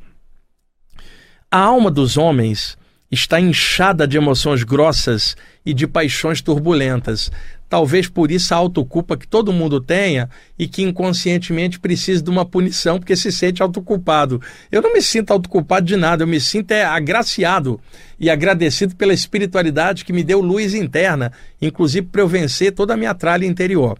A 1.49 1.59
alma 1.59 1.91
dos 1.91 2.17
homens 2.17 2.77
está 3.11 3.39
inchada 3.39 4.07
de 4.07 4.17
emoções 4.17 4.63
grossas 4.63 5.37
e 5.63 5.73
de 5.73 5.85
paixões 5.85 6.41
turbulentas. 6.41 7.31
Talvez 7.69 8.07
por 8.07 8.31
isso 8.31 8.53
a 8.53 8.57
autoculpa 8.57 9.17
que 9.17 9.27
todo 9.27 9.53
mundo 9.53 9.81
tenha 9.81 10.29
e 10.57 10.67
que 10.67 10.83
inconscientemente 10.83 11.79
precisa 11.79 12.21
de 12.21 12.29
uma 12.29 12.45
punição 12.45 12.99
porque 12.99 13.15
se 13.15 13.31
sente 13.31 13.63
autoculpado. 13.63 14.41
Eu 14.71 14.81
não 14.81 14.93
me 14.93 15.01
sinto 15.01 15.31
autoculpado 15.31 15.85
de 15.85 15.95
nada, 15.95 16.23
eu 16.23 16.27
me 16.27 16.39
sinto 16.39 16.71
é, 16.71 16.83
agraciado 16.83 17.79
e 18.19 18.29
agradecido 18.29 18.95
pela 18.95 19.13
espiritualidade 19.13 20.05
que 20.05 20.13
me 20.13 20.23
deu 20.23 20.39
luz 20.39 20.73
interna, 20.73 21.31
inclusive 21.61 22.07
para 22.07 22.21
eu 22.21 22.27
vencer 22.27 22.73
toda 22.73 22.93
a 22.93 22.97
minha 22.97 23.13
tralha 23.13 23.45
interior. 23.45 23.97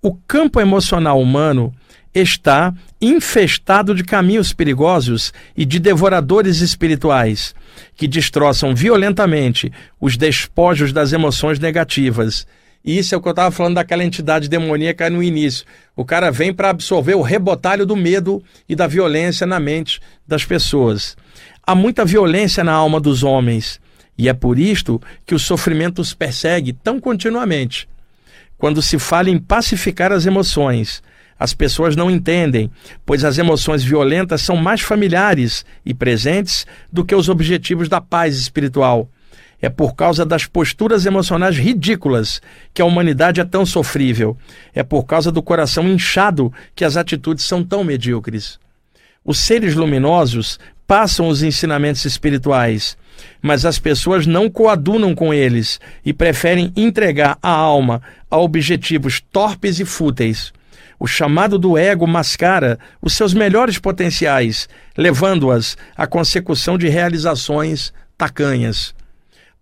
O 0.00 0.14
campo 0.14 0.60
emocional 0.60 1.20
humano 1.20 1.74
está 2.14 2.72
infestado 3.00 3.96
de 3.96 4.04
caminhos 4.04 4.52
perigosos 4.52 5.32
e 5.56 5.64
de 5.64 5.80
devoradores 5.80 6.60
espirituais 6.60 7.52
que 7.96 8.06
destroçam 8.06 8.76
violentamente 8.76 9.72
os 10.00 10.16
despojos 10.16 10.92
das 10.92 11.12
emoções 11.12 11.58
negativas. 11.58 12.46
E 12.84 12.96
isso 12.96 13.12
é 13.12 13.18
o 13.18 13.20
que 13.20 13.26
eu 13.26 13.32
estava 13.32 13.50
falando 13.50 13.74
daquela 13.74 14.04
entidade 14.04 14.48
demoníaca 14.48 15.10
no 15.10 15.20
início. 15.20 15.66
O 15.96 16.04
cara 16.04 16.30
vem 16.30 16.54
para 16.54 16.70
absorver 16.70 17.16
o 17.16 17.22
rebotalho 17.22 17.84
do 17.84 17.96
medo 17.96 18.40
e 18.68 18.76
da 18.76 18.86
violência 18.86 19.48
na 19.48 19.58
mente 19.58 20.00
das 20.24 20.44
pessoas. 20.44 21.16
Há 21.66 21.74
muita 21.74 22.04
violência 22.04 22.62
na 22.62 22.72
alma 22.72 23.00
dos 23.00 23.24
homens, 23.24 23.80
e 24.16 24.28
é 24.28 24.32
por 24.32 24.60
isto 24.60 25.02
que 25.26 25.34
o 25.34 25.40
sofrimento 25.40 26.00
os 26.00 26.14
persegue 26.14 26.72
tão 26.72 27.00
continuamente. 27.00 27.88
Quando 28.58 28.82
se 28.82 28.98
fala 28.98 29.30
em 29.30 29.38
pacificar 29.38 30.12
as 30.12 30.26
emoções, 30.26 31.00
as 31.38 31.54
pessoas 31.54 31.94
não 31.94 32.10
entendem, 32.10 32.68
pois 33.06 33.24
as 33.24 33.38
emoções 33.38 33.84
violentas 33.84 34.42
são 34.42 34.56
mais 34.56 34.80
familiares 34.80 35.64
e 35.86 35.94
presentes 35.94 36.66
do 36.92 37.04
que 37.04 37.14
os 37.14 37.28
objetivos 37.28 37.88
da 37.88 38.00
paz 38.00 38.36
espiritual. 38.36 39.08
É 39.62 39.68
por 39.68 39.94
causa 39.94 40.26
das 40.26 40.44
posturas 40.46 41.06
emocionais 41.06 41.56
ridículas 41.56 42.42
que 42.74 42.82
a 42.82 42.84
humanidade 42.84 43.40
é 43.40 43.44
tão 43.44 43.64
sofrível. 43.64 44.36
É 44.74 44.82
por 44.82 45.04
causa 45.04 45.30
do 45.30 45.42
coração 45.42 45.86
inchado 45.88 46.52
que 46.74 46.84
as 46.84 46.96
atitudes 46.96 47.44
são 47.44 47.62
tão 47.62 47.84
medíocres. 47.84 48.58
Os 49.24 49.38
seres 49.38 49.74
luminosos 49.74 50.58
passam 50.86 51.28
os 51.28 51.42
ensinamentos 51.42 52.04
espirituais, 52.04 52.96
mas 53.40 53.64
as 53.64 53.78
pessoas 53.78 54.26
não 54.26 54.50
coadunam 54.50 55.14
com 55.14 55.32
eles 55.32 55.80
e 56.04 56.12
preferem 56.12 56.72
entregar 56.76 57.38
a 57.42 57.50
alma 57.50 58.02
a 58.30 58.38
objetivos 58.38 59.20
torpes 59.32 59.80
e 59.80 59.84
fúteis. 59.84 60.52
O 61.00 61.06
chamado 61.06 61.58
do 61.58 61.78
ego 61.78 62.06
mascara 62.06 62.78
os 63.00 63.12
seus 63.12 63.32
melhores 63.32 63.78
potenciais, 63.78 64.68
levando-as 64.96 65.76
à 65.96 66.06
consecução 66.06 66.76
de 66.76 66.88
realizações 66.88 67.92
tacanhas. 68.16 68.94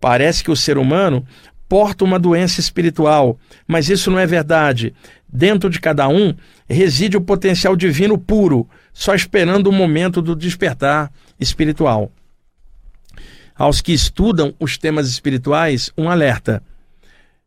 Parece 0.00 0.42
que 0.42 0.50
o 0.50 0.56
ser 0.56 0.78
humano 0.78 1.26
porta 1.68 2.04
uma 2.04 2.18
doença 2.18 2.60
espiritual, 2.60 3.38
mas 3.66 3.90
isso 3.90 4.10
não 4.10 4.18
é 4.18 4.26
verdade. 4.26 4.94
Dentro 5.28 5.68
de 5.68 5.80
cada 5.80 6.08
um 6.08 6.34
reside 6.68 7.16
o 7.16 7.20
potencial 7.20 7.76
divino 7.76 8.16
puro, 8.16 8.68
só 8.92 9.14
esperando 9.14 9.66
o 9.66 9.72
momento 9.72 10.22
do 10.22 10.34
despertar 10.34 11.10
espiritual. 11.38 12.10
Aos 13.58 13.80
que 13.80 13.92
estudam 13.92 14.54
os 14.60 14.76
temas 14.76 15.08
espirituais, 15.08 15.90
um 15.96 16.10
alerta. 16.10 16.62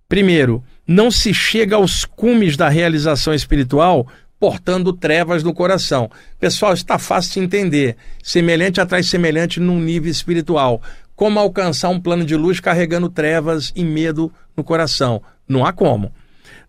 Primeiro, 0.07 0.63
não 0.87 1.11
se 1.11 1.33
chega 1.33 1.75
aos 1.75 2.03
cumes 2.03 2.57
da 2.57 2.67
realização 2.67 3.33
espiritual 3.33 4.07
portando 4.39 4.93
trevas 4.93 5.43
no 5.43 5.53
coração. 5.53 6.09
Pessoal, 6.39 6.73
está 6.73 6.97
fácil 6.97 7.33
de 7.33 7.39
entender. 7.45 7.97
Semelhante 8.23 8.79
atrai 8.79 9.03
semelhante 9.03 9.59
num 9.59 9.79
nível 9.79 10.09
espiritual. 10.09 10.81
Como 11.15 11.37
alcançar 11.37 11.89
um 11.89 11.99
plano 11.99 12.25
de 12.25 12.35
luz 12.35 12.59
carregando 12.59 13.09
trevas 13.09 13.73
e 13.75 13.83
medo 13.83 14.31
no 14.55 14.63
coração? 14.63 15.21
Não 15.47 15.65
há 15.65 15.73
como. 15.73 16.13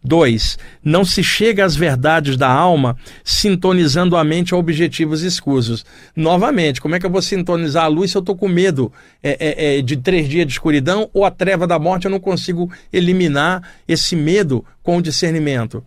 2. 0.03 0.59
Não 0.83 1.05
se 1.05 1.23
chega 1.23 1.65
às 1.65 1.77
verdades 1.77 2.37
da 2.37 2.49
alma 2.49 2.97
sintonizando 3.23 4.17
a 4.17 4.25
mente 4.25 4.55
a 4.55 4.57
objetivos 4.57 5.23
escusos. 5.23 5.85
Novamente, 6.17 6.81
como 6.81 6.95
é 6.95 7.01
que 7.01 7.07
eu 7.07 7.11
vou 7.11 7.23
sintonizar 7.23 7.85
a 7.85 7.89
luz 7.89 8.11
se 8.11 8.17
eu 8.17 8.21
estou 8.21 8.37
com 8.37 8.49
medo 8.49 8.93
é, 9.23 9.37
é, 9.41 9.79
é, 9.79 9.83
de 9.83 9.97
três 9.97 10.29
dias 10.29 10.47
de 10.47 10.53
escuridão 10.53 11.09
ou 11.13 11.25
a 11.25 11.31
treva 11.31 11.67
da 11.67 11.79
morte? 11.79 12.07
Eu 12.07 12.11
não 12.11 12.21
consigo 12.21 12.71
eliminar 12.93 13.63
esse 13.87 14.17
medo 14.17 14.65
com 14.83 14.97
o 14.97 15.03
discernimento. 15.03 15.85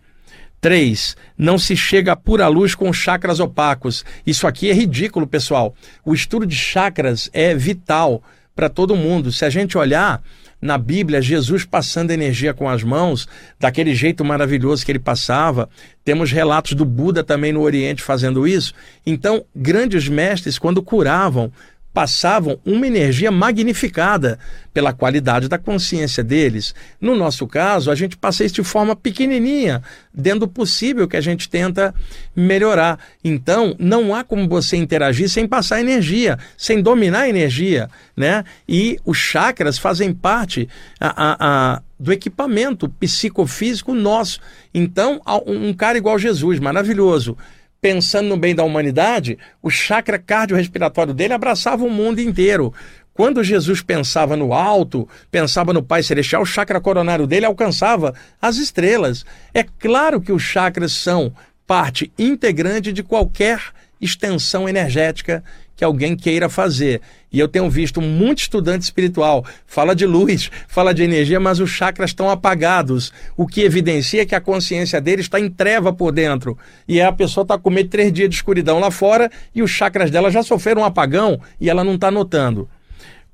3. 0.60 1.14
Não 1.36 1.58
se 1.58 1.76
chega 1.76 2.12
a 2.12 2.16
pura 2.16 2.48
luz 2.48 2.74
com 2.74 2.90
chakras 2.90 3.38
opacos. 3.38 4.02
Isso 4.26 4.46
aqui 4.46 4.70
é 4.70 4.72
ridículo, 4.72 5.26
pessoal. 5.26 5.74
O 6.02 6.14
estudo 6.14 6.46
de 6.46 6.56
chakras 6.56 7.28
é 7.34 7.54
vital 7.54 8.22
para 8.56 8.70
todo 8.70 8.96
mundo. 8.96 9.30
Se 9.30 9.44
a 9.44 9.50
gente 9.50 9.76
olhar 9.76 10.22
na 10.64 10.78
Bíblia 10.78 11.20
Jesus 11.20 11.66
passando 11.66 12.10
energia 12.10 12.54
com 12.54 12.66
as 12.66 12.82
mãos, 12.82 13.28
daquele 13.60 13.94
jeito 13.94 14.24
maravilhoso 14.24 14.82
que 14.82 14.90
ele 14.90 14.98
passava. 14.98 15.68
Temos 16.02 16.32
relatos 16.32 16.72
do 16.72 16.86
Buda 16.86 17.22
também 17.22 17.52
no 17.52 17.60
Oriente 17.60 18.02
fazendo 18.02 18.48
isso. 18.48 18.72
Então, 19.04 19.44
grandes 19.54 20.08
mestres, 20.08 20.58
quando 20.58 20.82
curavam, 20.82 21.52
passavam 21.94 22.58
uma 22.66 22.88
energia 22.88 23.30
magnificada 23.30 24.36
pela 24.74 24.92
qualidade 24.92 25.48
da 25.48 25.56
consciência 25.56 26.24
deles. 26.24 26.74
No 27.00 27.14
nosso 27.14 27.46
caso, 27.46 27.88
a 27.88 27.94
gente 27.94 28.16
passa 28.16 28.44
isso 28.44 28.56
de 28.56 28.64
forma 28.64 28.96
pequenininha, 28.96 29.80
dentro 30.12 30.40
do 30.40 30.48
possível 30.48 31.06
que 31.06 31.16
a 31.16 31.20
gente 31.20 31.48
tenta 31.48 31.94
melhorar. 32.34 32.98
Então, 33.22 33.76
não 33.78 34.12
há 34.12 34.24
como 34.24 34.48
você 34.48 34.76
interagir 34.76 35.28
sem 35.28 35.46
passar 35.46 35.80
energia, 35.80 36.36
sem 36.58 36.82
dominar 36.82 37.20
a 37.20 37.28
energia, 37.28 37.88
né? 38.16 38.44
E 38.68 38.98
os 39.04 39.16
chakras 39.16 39.78
fazem 39.78 40.12
parte 40.12 40.68
a, 40.98 41.08
a, 41.08 41.74
a 41.74 41.82
do 41.98 42.12
equipamento 42.12 42.88
psicofísico 42.88 43.94
nosso. 43.94 44.40
Então, 44.74 45.20
um 45.46 45.72
cara 45.72 45.96
igual 45.96 46.18
Jesus, 46.18 46.58
maravilhoso, 46.58 47.38
pensando 47.84 48.30
no 48.30 48.38
bem 48.38 48.54
da 48.54 48.64
humanidade, 48.64 49.36
o 49.62 49.68
chakra 49.68 50.18
cardiorrespiratório 50.18 51.12
dele 51.12 51.34
abraçava 51.34 51.84
o 51.84 51.90
mundo 51.90 52.18
inteiro. 52.18 52.72
Quando 53.12 53.44
Jesus 53.44 53.82
pensava 53.82 54.38
no 54.38 54.54
alto, 54.54 55.06
pensava 55.30 55.70
no 55.70 55.82
Pai 55.82 56.02
Celestial, 56.02 56.40
o 56.40 56.46
chakra 56.46 56.80
coronário 56.80 57.26
dele 57.26 57.44
alcançava 57.44 58.14
as 58.40 58.56
estrelas. 58.56 59.26
É 59.52 59.62
claro 59.62 60.18
que 60.18 60.32
os 60.32 60.42
chakras 60.42 60.92
são 60.92 61.30
parte 61.66 62.10
integrante 62.18 62.90
de 62.90 63.02
qualquer 63.02 63.60
extensão 64.00 64.66
energética 64.66 65.44
que 65.76 65.84
alguém 65.84 66.16
queira 66.16 66.48
fazer. 66.48 67.00
E 67.32 67.38
eu 67.40 67.48
tenho 67.48 67.68
visto 67.68 68.00
muito 68.00 68.38
estudante 68.38 68.82
espiritual, 68.82 69.44
fala 69.66 69.94
de 69.94 70.06
luz, 70.06 70.50
fala 70.68 70.94
de 70.94 71.02
energia, 71.02 71.40
mas 71.40 71.58
os 71.58 71.70
chakras 71.70 72.10
estão 72.10 72.30
apagados, 72.30 73.12
o 73.36 73.46
que 73.46 73.62
evidencia 73.62 74.24
que 74.24 74.34
a 74.34 74.40
consciência 74.40 75.00
dele 75.00 75.20
está 75.20 75.40
em 75.40 75.50
treva 75.50 75.92
por 75.92 76.12
dentro. 76.12 76.56
E 76.86 77.00
a 77.00 77.12
pessoa 77.12 77.42
está 77.42 77.58
com 77.58 77.70
medo 77.70 77.86
de 77.86 77.90
três 77.90 78.12
dias 78.12 78.28
de 78.28 78.36
escuridão 78.36 78.78
lá 78.78 78.90
fora 78.90 79.30
e 79.54 79.62
os 79.62 79.70
chakras 79.70 80.10
dela 80.10 80.30
já 80.30 80.42
sofreram 80.42 80.82
um 80.82 80.84
apagão 80.84 81.40
e 81.60 81.68
ela 81.68 81.82
não 81.82 81.94
está 81.94 82.10
notando. 82.10 82.68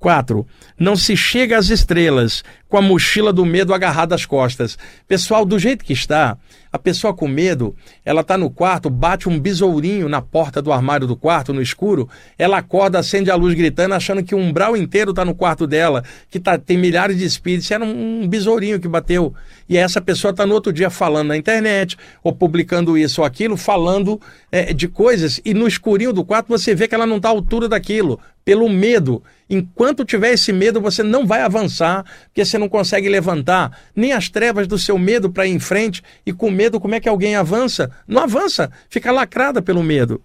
4. 0.01 0.47
Não 0.79 0.97
se 0.97 1.15
chega 1.15 1.59
às 1.59 1.69
estrelas 1.69 2.43
com 2.69 2.79
a 2.79 2.83
mochila 2.83 3.33
do 3.33 3.45
medo 3.45 3.75
agarrada 3.75 4.15
às 4.15 4.25
costas. 4.25 4.79
Pessoal, 5.07 5.45
do 5.45 5.59
jeito 5.59 5.85
que 5.85 5.93
está, 5.93 6.39
a 6.73 6.79
pessoa 6.79 7.13
com 7.13 7.27
medo, 7.29 7.75
ela 8.05 8.21
está 8.21 8.39
no 8.39 8.49
quarto, 8.49 8.89
bate 8.89 9.29
um 9.29 9.39
besourinho 9.39 10.09
na 10.09 10.23
porta 10.23 10.63
do 10.63 10.73
armário 10.73 11.07
do 11.07 11.17
quarto, 11.17 11.53
no 11.53 11.61
escuro, 11.61 12.09
ela 12.39 12.59
acorda, 12.59 12.99
acende 12.99 13.31
a 13.31 13.35
luz 13.35 13.55
gritando, 13.55 13.93
achando 13.93 14.23
que 14.23 14.35
o 14.35 14.39
umbral 14.39 14.77
inteiro 14.77 15.11
está 15.11 15.25
no 15.25 15.35
quarto 15.35 15.67
dela, 15.67 16.05
que 16.31 16.39
tá, 16.39 16.57
tem 16.57 16.79
milhares 16.79 17.19
de 17.19 17.25
espíritos. 17.25 17.71
Era 17.71 17.85
um, 17.85 18.27
besourinho 18.27 18.81
que 18.81 18.89
bateu. 18.89 19.35
E 19.69 19.77
essa 19.77 20.01
pessoa 20.01 20.31
está 20.31 20.47
no 20.47 20.55
outro 20.55 20.73
dia 20.73 20.89
falando 20.89 21.29
na 21.29 21.37
internet, 21.37 21.97
ou 22.23 22.33
publicando 22.33 22.97
isso 22.97 23.21
ou 23.21 23.27
aquilo, 23.27 23.57
falando 23.57 24.21
é, 24.51 24.73
de 24.73 24.89
coisas, 24.89 25.41
e 25.45 25.53
no 25.53 25.67
escurinho 25.67 26.13
do 26.13 26.25
quarto 26.25 26.49
você 26.49 26.75
vê 26.75 26.89
que 26.89 26.95
ela 26.95 27.07
não 27.07 27.17
está 27.17 27.29
à 27.29 27.33
altura 27.33 27.69
daquilo, 27.69 28.19
pelo 28.51 28.69
medo. 28.69 29.23
Enquanto 29.49 30.05
tiver 30.05 30.33
esse 30.33 30.53
medo, 30.53 30.81
você 30.81 31.05
não 31.05 31.25
vai 31.25 31.41
avançar, 31.43 32.05
porque 32.25 32.45
você 32.45 32.59
não 32.59 32.69
consegue 32.69 33.09
levantar 33.09 33.79
nem 33.95 34.13
as 34.13 34.29
trevas 34.29 34.67
do 34.67 34.77
seu 34.77 34.99
medo 34.99 35.31
para 35.31 35.47
ir 35.47 35.53
em 35.53 35.61
frente 35.61 36.03
e 36.27 36.33
com 36.33 36.51
medo 36.51 36.81
como 36.81 36.97
é 36.97 36.99
que 36.99 37.09
alguém 37.09 37.37
avança? 37.37 37.93
Não 38.09 38.21
avança, 38.21 38.69
fica 38.89 39.13
lacrada 39.13 39.63
pelo 39.63 39.85
medo. 39.85 40.21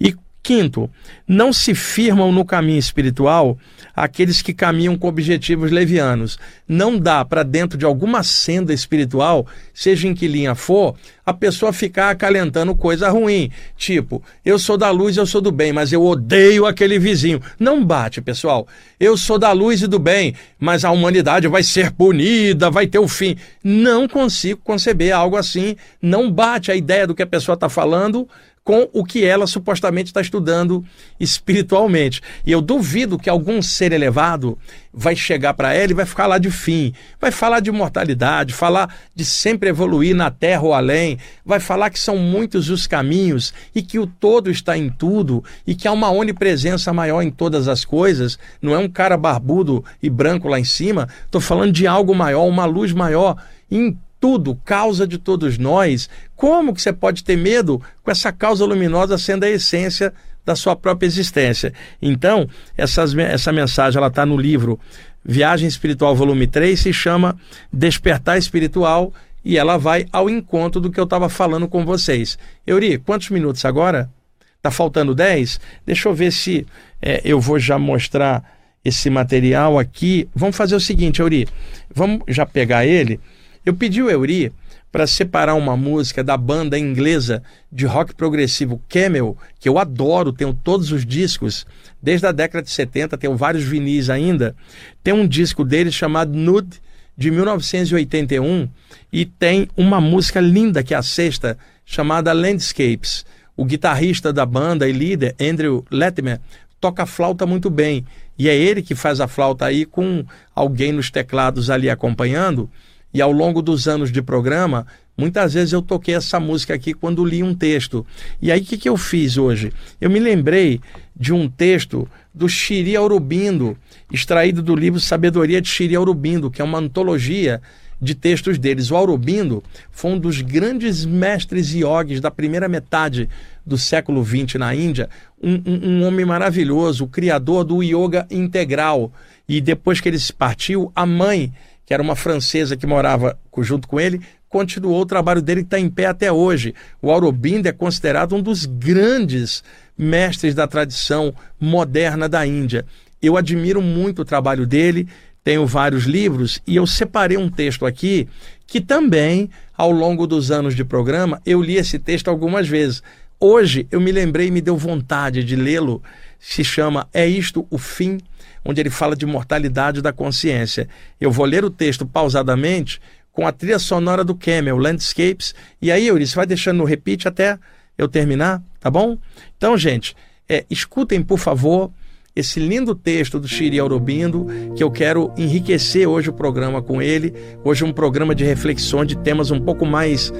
E 0.00 0.12
Quinto, 0.48 0.88
não 1.28 1.52
se 1.52 1.74
firmam 1.74 2.32
no 2.32 2.42
caminho 2.42 2.78
espiritual 2.78 3.58
aqueles 3.94 4.40
que 4.40 4.54
caminham 4.54 4.96
com 4.96 5.06
objetivos 5.06 5.70
levianos. 5.70 6.38
Não 6.66 6.98
dá 6.98 7.22
para, 7.22 7.42
dentro 7.42 7.76
de 7.76 7.84
alguma 7.84 8.22
senda 8.22 8.72
espiritual, 8.72 9.46
seja 9.74 10.08
em 10.08 10.14
que 10.14 10.26
linha 10.26 10.54
for, 10.54 10.94
a 11.26 11.34
pessoa 11.34 11.70
ficar 11.70 12.08
acalentando 12.08 12.74
coisa 12.74 13.10
ruim. 13.10 13.50
Tipo, 13.76 14.22
eu 14.42 14.58
sou 14.58 14.78
da 14.78 14.90
luz, 14.90 15.18
eu 15.18 15.26
sou 15.26 15.42
do 15.42 15.52
bem, 15.52 15.70
mas 15.70 15.92
eu 15.92 16.02
odeio 16.02 16.64
aquele 16.64 16.98
vizinho. 16.98 17.42
Não 17.60 17.84
bate, 17.84 18.22
pessoal. 18.22 18.66
Eu 18.98 19.18
sou 19.18 19.38
da 19.38 19.52
luz 19.52 19.82
e 19.82 19.86
do 19.86 19.98
bem, 19.98 20.34
mas 20.58 20.82
a 20.82 20.90
humanidade 20.90 21.46
vai 21.46 21.62
ser 21.62 21.90
punida, 21.90 22.70
vai 22.70 22.86
ter 22.86 22.98
o 22.98 23.06
fim. 23.06 23.36
Não 23.62 24.08
consigo 24.08 24.62
conceber 24.64 25.12
algo 25.12 25.36
assim. 25.36 25.76
Não 26.00 26.30
bate 26.30 26.72
a 26.72 26.74
ideia 26.74 27.06
do 27.06 27.14
que 27.14 27.22
a 27.22 27.26
pessoa 27.26 27.52
está 27.52 27.68
falando 27.68 28.26
com 28.62 28.88
o 28.92 29.04
que 29.04 29.24
ela 29.24 29.46
supostamente 29.46 30.10
está 30.10 30.20
estudando 30.20 30.84
espiritualmente. 31.18 32.20
E 32.44 32.52
eu 32.52 32.60
duvido 32.60 33.18
que 33.18 33.30
algum 33.30 33.62
ser 33.62 33.92
elevado 33.92 34.58
vai 34.92 35.14
chegar 35.14 35.54
para 35.54 35.72
ela 35.72 35.92
e 35.92 35.94
vai 35.94 36.04
ficar 36.04 36.26
lá 36.26 36.38
de 36.38 36.50
fim, 36.50 36.92
vai 37.20 37.30
falar 37.30 37.60
de 37.60 37.70
mortalidade, 37.70 38.52
falar 38.52 38.94
de 39.14 39.24
sempre 39.24 39.68
evoluir 39.68 40.14
na 40.14 40.30
terra 40.30 40.62
ou 40.62 40.74
além, 40.74 41.18
vai 41.44 41.60
falar 41.60 41.90
que 41.90 42.00
são 42.00 42.16
muitos 42.16 42.68
os 42.68 42.86
caminhos 42.86 43.54
e 43.74 43.80
que 43.80 43.98
o 43.98 44.06
todo 44.06 44.50
está 44.50 44.76
em 44.76 44.88
tudo 44.90 45.44
e 45.66 45.74
que 45.74 45.86
há 45.86 45.92
uma 45.92 46.10
onipresença 46.10 46.92
maior 46.92 47.22
em 47.22 47.30
todas 47.30 47.68
as 47.68 47.84
coisas. 47.84 48.38
Não 48.60 48.74
é 48.74 48.78
um 48.78 48.88
cara 48.88 49.16
barbudo 49.16 49.84
e 50.02 50.10
branco 50.10 50.48
lá 50.48 50.58
em 50.58 50.64
cima, 50.64 51.08
estou 51.24 51.40
falando 51.40 51.72
de 51.72 51.86
algo 51.86 52.14
maior, 52.14 52.46
uma 52.46 52.64
luz 52.64 52.92
maior 52.92 53.36
em 53.70 53.96
tudo, 54.20 54.56
causa 54.64 55.06
de 55.06 55.18
todos 55.18 55.58
nós, 55.58 56.08
como 56.34 56.74
que 56.74 56.82
você 56.82 56.92
pode 56.92 57.22
ter 57.22 57.36
medo 57.36 57.80
com 58.02 58.10
essa 58.10 58.32
causa 58.32 58.64
luminosa 58.64 59.16
sendo 59.16 59.44
a 59.44 59.50
essência 59.50 60.12
da 60.44 60.56
sua 60.56 60.74
própria 60.74 61.06
existência? 61.06 61.72
Então, 62.00 62.48
essas, 62.76 63.16
essa 63.16 63.52
mensagem 63.52 63.98
ela 63.98 64.08
está 64.08 64.26
no 64.26 64.36
livro 64.36 64.78
Viagem 65.24 65.68
Espiritual, 65.68 66.14
volume 66.16 66.46
3, 66.46 66.78
se 66.78 66.92
chama 66.92 67.38
Despertar 67.72 68.38
Espiritual 68.38 69.12
e 69.44 69.56
ela 69.56 69.76
vai 69.76 70.06
ao 70.12 70.28
encontro 70.28 70.80
do 70.80 70.90
que 70.90 70.98
eu 70.98 71.04
estava 71.04 71.28
falando 71.28 71.68
com 71.68 71.84
vocês. 71.84 72.38
Euri, 72.66 72.98
quantos 72.98 73.30
minutos 73.30 73.64
agora? 73.64 74.10
Está 74.56 74.70
faltando 74.70 75.14
10? 75.14 75.60
Deixa 75.86 76.08
eu 76.08 76.14
ver 76.14 76.32
se 76.32 76.66
é, 77.00 77.20
eu 77.24 77.40
vou 77.40 77.58
já 77.58 77.78
mostrar 77.78 78.42
esse 78.84 79.08
material 79.08 79.78
aqui. 79.78 80.28
Vamos 80.34 80.56
fazer 80.56 80.74
o 80.74 80.80
seguinte, 80.80 81.20
Euri, 81.20 81.46
vamos 81.94 82.22
já 82.28 82.44
pegar 82.44 82.84
ele 82.84 83.20
eu 83.68 83.74
pedi 83.74 84.02
o 84.02 84.10
Euri 84.10 84.50
para 84.90 85.06
separar 85.06 85.54
uma 85.54 85.76
música 85.76 86.24
da 86.24 86.38
banda 86.38 86.78
inglesa 86.78 87.42
de 87.70 87.84
rock 87.84 88.14
progressivo 88.14 88.82
Camel, 88.88 89.36
que 89.60 89.68
eu 89.68 89.78
adoro, 89.78 90.32
tenho 90.32 90.54
todos 90.54 90.90
os 90.90 91.04
discos, 91.04 91.66
desde 92.02 92.26
a 92.26 92.32
década 92.32 92.64
de 92.64 92.70
70, 92.70 93.18
tenho 93.18 93.36
vários 93.36 93.64
vinis 93.64 94.08
ainda. 94.08 94.56
Tem 95.04 95.12
um 95.12 95.28
disco 95.28 95.66
deles 95.66 95.92
chamado 95.92 96.32
Nude, 96.32 96.80
de 97.14 97.30
1981, 97.30 98.70
e 99.12 99.26
tem 99.26 99.68
uma 99.76 100.00
música 100.00 100.40
linda, 100.40 100.82
que 100.82 100.94
é 100.94 100.96
a 100.96 101.02
sexta, 101.02 101.58
chamada 101.84 102.32
Landscapes. 102.32 103.26
O 103.54 103.66
guitarrista 103.66 104.32
da 104.32 104.46
banda 104.46 104.88
e 104.88 104.92
líder, 104.92 105.34
Andrew 105.38 105.84
Latimer, 105.90 106.40
toca 106.80 107.04
flauta 107.04 107.44
muito 107.44 107.68
bem. 107.68 108.06
E 108.38 108.48
é 108.48 108.56
ele 108.56 108.80
que 108.80 108.94
faz 108.94 109.20
a 109.20 109.28
flauta 109.28 109.66
aí 109.66 109.84
com 109.84 110.24
alguém 110.54 110.92
nos 110.92 111.10
teclados 111.10 111.68
ali 111.68 111.90
acompanhando. 111.90 112.70
E 113.12 113.22
ao 113.22 113.32
longo 113.32 113.62
dos 113.62 113.88
anos 113.88 114.12
de 114.12 114.20
programa, 114.20 114.86
muitas 115.16 115.54
vezes 115.54 115.72
eu 115.72 115.80
toquei 115.80 116.14
essa 116.14 116.38
música 116.38 116.74
aqui 116.74 116.92
quando 116.92 117.24
li 117.24 117.42
um 117.42 117.54
texto. 117.54 118.06
E 118.40 118.52
aí 118.52 118.60
o 118.60 118.64
que, 118.64 118.76
que 118.76 118.88
eu 118.88 118.96
fiz 118.96 119.36
hoje? 119.36 119.72
Eu 120.00 120.10
me 120.10 120.18
lembrei 120.18 120.80
de 121.16 121.32
um 121.32 121.48
texto 121.48 122.08
do 122.34 122.48
Shiri 122.48 122.96
Aurobindo, 122.96 123.76
extraído 124.12 124.62
do 124.62 124.76
livro 124.76 125.00
Sabedoria 125.00 125.60
de 125.60 125.68
Shiri 125.68 125.96
Aurobindo, 125.96 126.50
que 126.50 126.60
é 126.60 126.64
uma 126.64 126.78
antologia 126.78 127.60
de 128.00 128.14
textos 128.14 128.58
deles. 128.58 128.90
O 128.90 128.96
Aurobindo 128.96 129.62
foi 129.90 130.12
um 130.12 130.18
dos 130.18 130.40
grandes 130.40 131.04
mestres 131.04 131.74
yogis 131.74 132.20
da 132.20 132.30
primeira 132.30 132.68
metade 132.68 133.28
do 133.66 133.76
século 133.76 134.24
XX 134.24 134.54
na 134.54 134.74
Índia, 134.74 135.08
um, 135.42 135.60
um, 135.66 135.88
um 135.88 136.06
homem 136.06 136.24
maravilhoso, 136.24 137.04
o 137.04 137.08
criador 137.08 137.64
do 137.64 137.82
yoga 137.82 138.26
integral. 138.30 139.12
E 139.48 139.60
depois 139.60 140.00
que 140.00 140.08
ele 140.08 140.18
se 140.18 140.32
partiu, 140.32 140.92
a 140.94 141.04
mãe 141.04 141.52
que 141.88 141.94
era 141.94 142.02
uma 142.02 142.14
francesa 142.14 142.76
que 142.76 142.86
morava 142.86 143.38
junto 143.62 143.88
com 143.88 143.98
ele, 143.98 144.20
continuou 144.46 145.00
o 145.00 145.06
trabalho 145.06 145.40
dele 145.40 145.62
que 145.62 145.68
está 145.68 145.80
em 145.80 145.88
pé 145.88 146.04
até 146.04 146.30
hoje. 146.30 146.74
O 147.00 147.10
Aurobindo 147.10 147.66
é 147.66 147.72
considerado 147.72 148.36
um 148.36 148.42
dos 148.42 148.66
grandes 148.66 149.64
mestres 149.96 150.54
da 150.54 150.66
tradição 150.66 151.32
moderna 151.58 152.28
da 152.28 152.46
Índia. 152.46 152.84
Eu 153.22 153.38
admiro 153.38 153.80
muito 153.80 154.20
o 154.20 154.24
trabalho 154.26 154.66
dele, 154.66 155.08
tenho 155.42 155.66
vários 155.66 156.04
livros 156.04 156.60
e 156.66 156.76
eu 156.76 156.86
separei 156.86 157.38
um 157.38 157.48
texto 157.48 157.86
aqui 157.86 158.28
que 158.66 158.82
também, 158.82 159.48
ao 159.74 159.90
longo 159.90 160.26
dos 160.26 160.50
anos 160.50 160.76
de 160.76 160.84
programa, 160.84 161.40
eu 161.46 161.62
li 161.62 161.76
esse 161.76 161.98
texto 161.98 162.28
algumas 162.28 162.68
vezes. 162.68 163.02
Hoje 163.40 163.86
eu 163.90 163.98
me 163.98 164.12
lembrei 164.12 164.48
e 164.48 164.50
me 164.50 164.60
deu 164.60 164.76
vontade 164.76 165.42
de 165.42 165.56
lê-lo. 165.56 166.02
Se 166.38 166.62
chama 166.62 167.08
É 167.14 167.26
Isto 167.26 167.66
o 167.70 167.78
Fim? 167.78 168.18
Onde 168.64 168.80
ele 168.80 168.90
fala 168.90 169.16
de 169.16 169.26
mortalidade 169.26 170.02
da 170.02 170.12
consciência. 170.12 170.88
Eu 171.20 171.30
vou 171.30 171.46
ler 171.46 171.64
o 171.64 171.70
texto 171.70 172.06
pausadamente 172.06 173.00
com 173.32 173.46
a 173.46 173.52
trilha 173.52 173.78
sonora 173.78 174.24
do 174.24 174.34
Camel, 174.34 174.76
Landscapes, 174.76 175.54
e 175.80 175.92
aí, 175.92 176.08
Eurice, 176.08 176.34
vai 176.34 176.44
deixando 176.46 176.78
no 176.78 176.84
repeat 176.84 177.28
até 177.28 177.58
eu 177.96 178.08
terminar, 178.08 178.62
tá 178.80 178.90
bom? 178.90 179.16
Então, 179.56 179.76
gente, 179.76 180.16
é, 180.48 180.64
escutem, 180.68 181.22
por 181.22 181.38
favor, 181.38 181.90
esse 182.34 182.60
lindo 182.60 182.94
texto 182.94 183.40
do 183.40 183.48
Shiri 183.48 183.80
Aurobindo, 183.80 184.46
que 184.76 184.82
eu 184.82 184.90
quero 184.90 185.32
enriquecer 185.36 186.08
hoje 186.08 186.30
o 186.30 186.32
programa 186.32 186.80
com 186.80 187.02
ele. 187.02 187.34
Hoje 187.64 187.84
um 187.84 187.92
programa 187.92 188.32
de 188.32 188.44
reflexão 188.44 189.04
de 189.04 189.16
temas 189.16 189.50
um 189.50 189.60
pouco 189.60 189.84
mais 189.84 190.32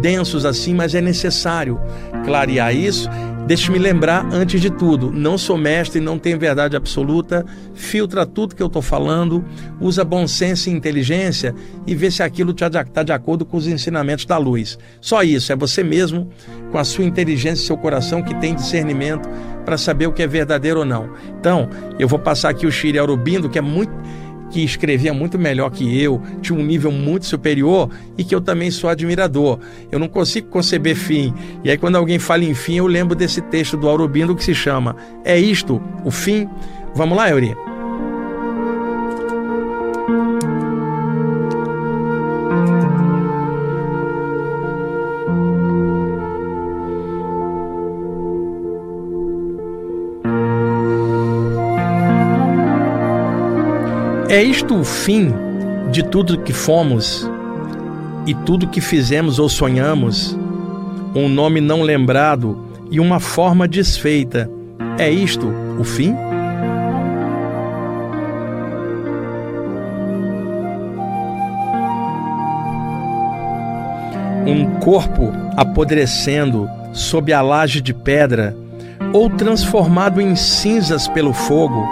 densos 0.00 0.44
assim, 0.44 0.74
mas 0.74 0.94
é 0.94 1.00
necessário 1.00 1.80
clarear 2.24 2.74
isso 2.74 3.08
Deixe-me 3.46 3.78
lembrar, 3.78 4.26
antes 4.32 4.60
de 4.60 4.68
tudo, 4.68 5.12
não 5.12 5.38
sou 5.38 5.56
mestre, 5.56 6.00
não 6.00 6.18
tenho 6.18 6.36
verdade 6.36 6.74
absoluta, 6.74 7.46
filtra 7.74 8.26
tudo 8.26 8.56
que 8.56 8.62
eu 8.62 8.66
estou 8.66 8.82
falando, 8.82 9.44
usa 9.80 10.04
bom 10.04 10.26
senso 10.26 10.68
e 10.68 10.72
inteligência 10.72 11.54
e 11.86 11.94
vê 11.94 12.10
se 12.10 12.24
aquilo 12.24 12.50
está 12.50 13.04
de 13.04 13.12
acordo 13.12 13.44
com 13.44 13.56
os 13.56 13.68
ensinamentos 13.68 14.24
da 14.24 14.36
luz. 14.36 14.76
Só 15.00 15.22
isso, 15.22 15.52
é 15.52 15.56
você 15.56 15.84
mesmo, 15.84 16.28
com 16.72 16.78
a 16.78 16.82
sua 16.82 17.04
inteligência 17.04 17.62
e 17.62 17.66
seu 17.66 17.76
coração, 17.76 18.20
que 18.20 18.34
tem 18.40 18.52
discernimento 18.52 19.28
para 19.64 19.78
saber 19.78 20.08
o 20.08 20.12
que 20.12 20.24
é 20.24 20.26
verdadeiro 20.26 20.80
ou 20.80 20.84
não. 20.84 21.10
Então, 21.38 21.68
eu 22.00 22.08
vou 22.08 22.18
passar 22.18 22.48
aqui 22.48 22.66
o 22.66 22.72
Shiri 22.72 22.98
Aurobindo, 22.98 23.48
que 23.48 23.60
é 23.60 23.62
muito 23.62 23.92
que 24.50 24.64
escrevia 24.64 25.12
muito 25.12 25.38
melhor 25.38 25.70
que 25.70 26.00
eu, 26.00 26.22
tinha 26.40 26.58
um 26.58 26.64
nível 26.64 26.90
muito 26.90 27.26
superior 27.26 27.90
e 28.16 28.24
que 28.24 28.34
eu 28.34 28.40
também 28.40 28.70
sou 28.70 28.88
admirador. 28.88 29.58
Eu 29.90 29.98
não 29.98 30.08
consigo 30.08 30.48
conceber 30.48 30.96
fim. 30.96 31.34
E 31.64 31.70
aí, 31.70 31.78
quando 31.78 31.96
alguém 31.96 32.18
fala 32.18 32.44
em 32.44 32.54
fim, 32.54 32.76
eu 32.76 32.86
lembro 32.86 33.14
desse 33.14 33.40
texto 33.40 33.76
do 33.76 33.88
Aurobindo 33.88 34.34
que 34.34 34.44
se 34.44 34.54
chama 34.54 34.96
É 35.24 35.38
isto 35.38 35.80
o 36.04 36.10
fim? 36.10 36.48
Vamos 36.94 37.16
lá, 37.16 37.30
Euri? 37.30 37.54
É 54.36 54.42
isto 54.42 54.78
o 54.78 54.84
fim 54.84 55.32
de 55.90 56.02
tudo 56.02 56.42
que 56.42 56.52
fomos 56.52 57.26
e 58.26 58.34
tudo 58.34 58.66
que 58.66 58.82
fizemos 58.82 59.38
ou 59.38 59.48
sonhamos? 59.48 60.38
Um 61.14 61.26
nome 61.26 61.58
não 61.58 61.80
lembrado 61.80 62.68
e 62.90 63.00
uma 63.00 63.18
forma 63.18 63.66
desfeita. 63.66 64.46
É 64.98 65.10
isto 65.10 65.50
o 65.80 65.84
fim? 65.84 66.14
Um 74.46 74.78
corpo 74.80 75.32
apodrecendo 75.56 76.68
sob 76.92 77.32
a 77.32 77.40
laje 77.40 77.80
de 77.80 77.94
pedra 77.94 78.54
ou 79.14 79.30
transformado 79.30 80.20
em 80.20 80.36
cinzas 80.36 81.08
pelo 81.08 81.32
fogo, 81.32 81.88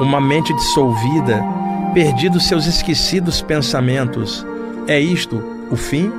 uma 0.00 0.22
mente 0.22 0.54
dissolvida 0.54 1.65
perdido 1.96 2.38
seus 2.38 2.66
esquecidos 2.66 3.40
pensamentos. 3.40 4.46
É 4.86 5.00
isto 5.00 5.42
o 5.70 5.76
fim? 5.76 6.12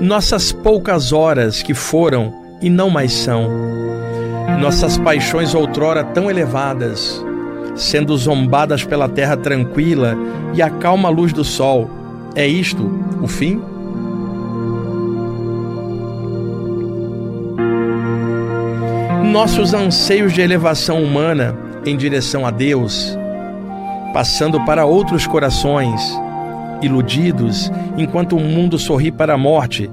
Nossas 0.00 0.50
poucas 0.50 1.12
horas 1.12 1.62
que 1.62 1.74
foram 1.74 2.32
e 2.62 2.70
não 2.70 2.88
mais 2.88 3.12
são, 3.12 3.50
nossas 4.58 4.96
paixões 4.96 5.54
outrora 5.54 6.02
tão 6.02 6.30
elevadas, 6.30 7.22
sendo 7.76 8.16
zombadas 8.16 8.82
pela 8.82 9.10
terra 9.10 9.36
tranquila 9.36 10.16
e 10.54 10.62
a 10.62 10.70
calma 10.70 11.10
luz 11.10 11.34
do 11.34 11.44
sol, 11.44 11.90
É 12.34 12.46
isto 12.46 12.90
o 13.20 13.26
fim? 13.26 13.60
Nossos 19.30 19.72
anseios 19.72 20.32
de 20.32 20.40
elevação 20.40 21.00
humana 21.00 21.56
em 21.86 21.96
direção 21.96 22.44
a 22.44 22.50
Deus, 22.50 23.16
passando 24.12 24.62
para 24.64 24.84
outros 24.84 25.24
corações, 25.24 26.02
iludidos, 26.82 27.70
enquanto 27.96 28.34
o 28.34 28.40
mundo 28.40 28.76
sorri 28.76 29.12
para 29.12 29.34
a 29.34 29.38
morte, 29.38 29.88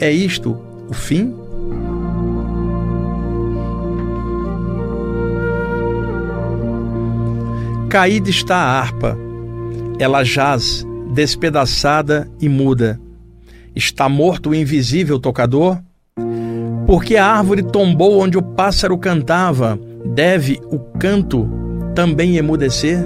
é 0.00 0.10
isto 0.10 0.58
o 0.88 0.92
fim? 0.92 1.32
Caída 7.88 8.30
está 8.30 8.56
a 8.56 8.80
harpa, 8.80 9.16
ela 9.96 10.24
jaz, 10.24 10.84
despedaçada 11.14 12.28
e 12.40 12.48
muda. 12.48 13.00
Está 13.76 14.08
morto 14.08 14.50
o 14.50 14.54
invisível 14.56 15.20
tocador? 15.20 15.78
Porque 16.92 17.16
a 17.16 17.24
árvore 17.24 17.62
tombou 17.62 18.20
onde 18.20 18.36
o 18.36 18.42
pássaro 18.42 18.98
cantava, 18.98 19.80
deve 20.04 20.60
o 20.70 20.78
canto 20.78 21.48
também 21.94 22.36
emudecer? 22.36 22.98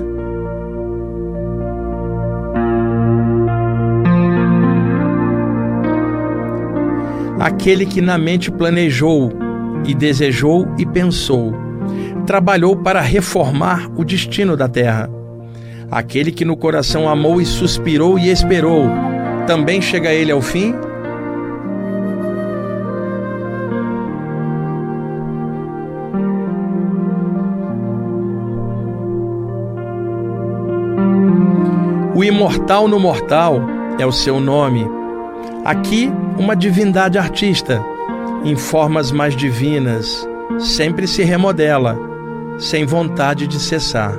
Aquele 7.38 7.86
que 7.86 8.00
na 8.00 8.18
mente 8.18 8.50
planejou 8.50 9.32
e 9.86 9.94
desejou 9.94 10.66
e 10.76 10.84
pensou, 10.84 11.54
trabalhou 12.26 12.74
para 12.74 13.00
reformar 13.00 13.88
o 13.96 14.04
destino 14.04 14.56
da 14.56 14.68
terra. 14.68 15.08
Aquele 15.88 16.32
que 16.32 16.44
no 16.44 16.56
coração 16.56 17.08
amou 17.08 17.40
e 17.40 17.46
suspirou 17.46 18.18
e 18.18 18.30
esperou, 18.30 18.88
também 19.46 19.80
chega 19.80 20.12
ele 20.12 20.32
ao 20.32 20.42
fim? 20.42 20.74
Imortal 32.26 32.88
no 32.88 32.98
mortal 32.98 33.60
é 33.98 34.06
o 34.06 34.12
seu 34.12 34.40
nome. 34.40 34.86
Aqui, 35.64 36.12
uma 36.38 36.54
divindade 36.54 37.18
artista, 37.18 37.82
em 38.44 38.56
formas 38.56 39.10
mais 39.10 39.34
divinas, 39.34 40.28
sempre 40.58 41.06
se 41.06 41.22
remodela, 41.22 41.98
sem 42.58 42.84
vontade 42.84 43.46
de 43.46 43.58
cessar. 43.58 44.12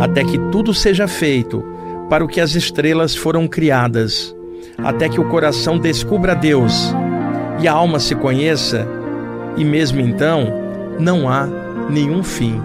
Até 0.00 0.24
que 0.24 0.38
tudo 0.50 0.74
seja 0.74 1.06
feito 1.06 1.64
para 2.08 2.24
o 2.24 2.28
que 2.28 2.40
as 2.40 2.54
estrelas 2.54 3.14
foram 3.14 3.46
criadas, 3.46 4.34
até 4.78 5.08
que 5.08 5.20
o 5.20 5.28
coração 5.28 5.78
descubra 5.78 6.34
Deus 6.34 6.94
e 7.60 7.68
a 7.68 7.72
alma 7.72 7.98
se 7.98 8.14
conheça, 8.14 8.86
e 9.56 9.64
mesmo 9.64 10.00
então 10.00 10.46
não 10.98 11.28
há 11.28 11.46
nenhum 11.90 12.22
fim. 12.22 12.60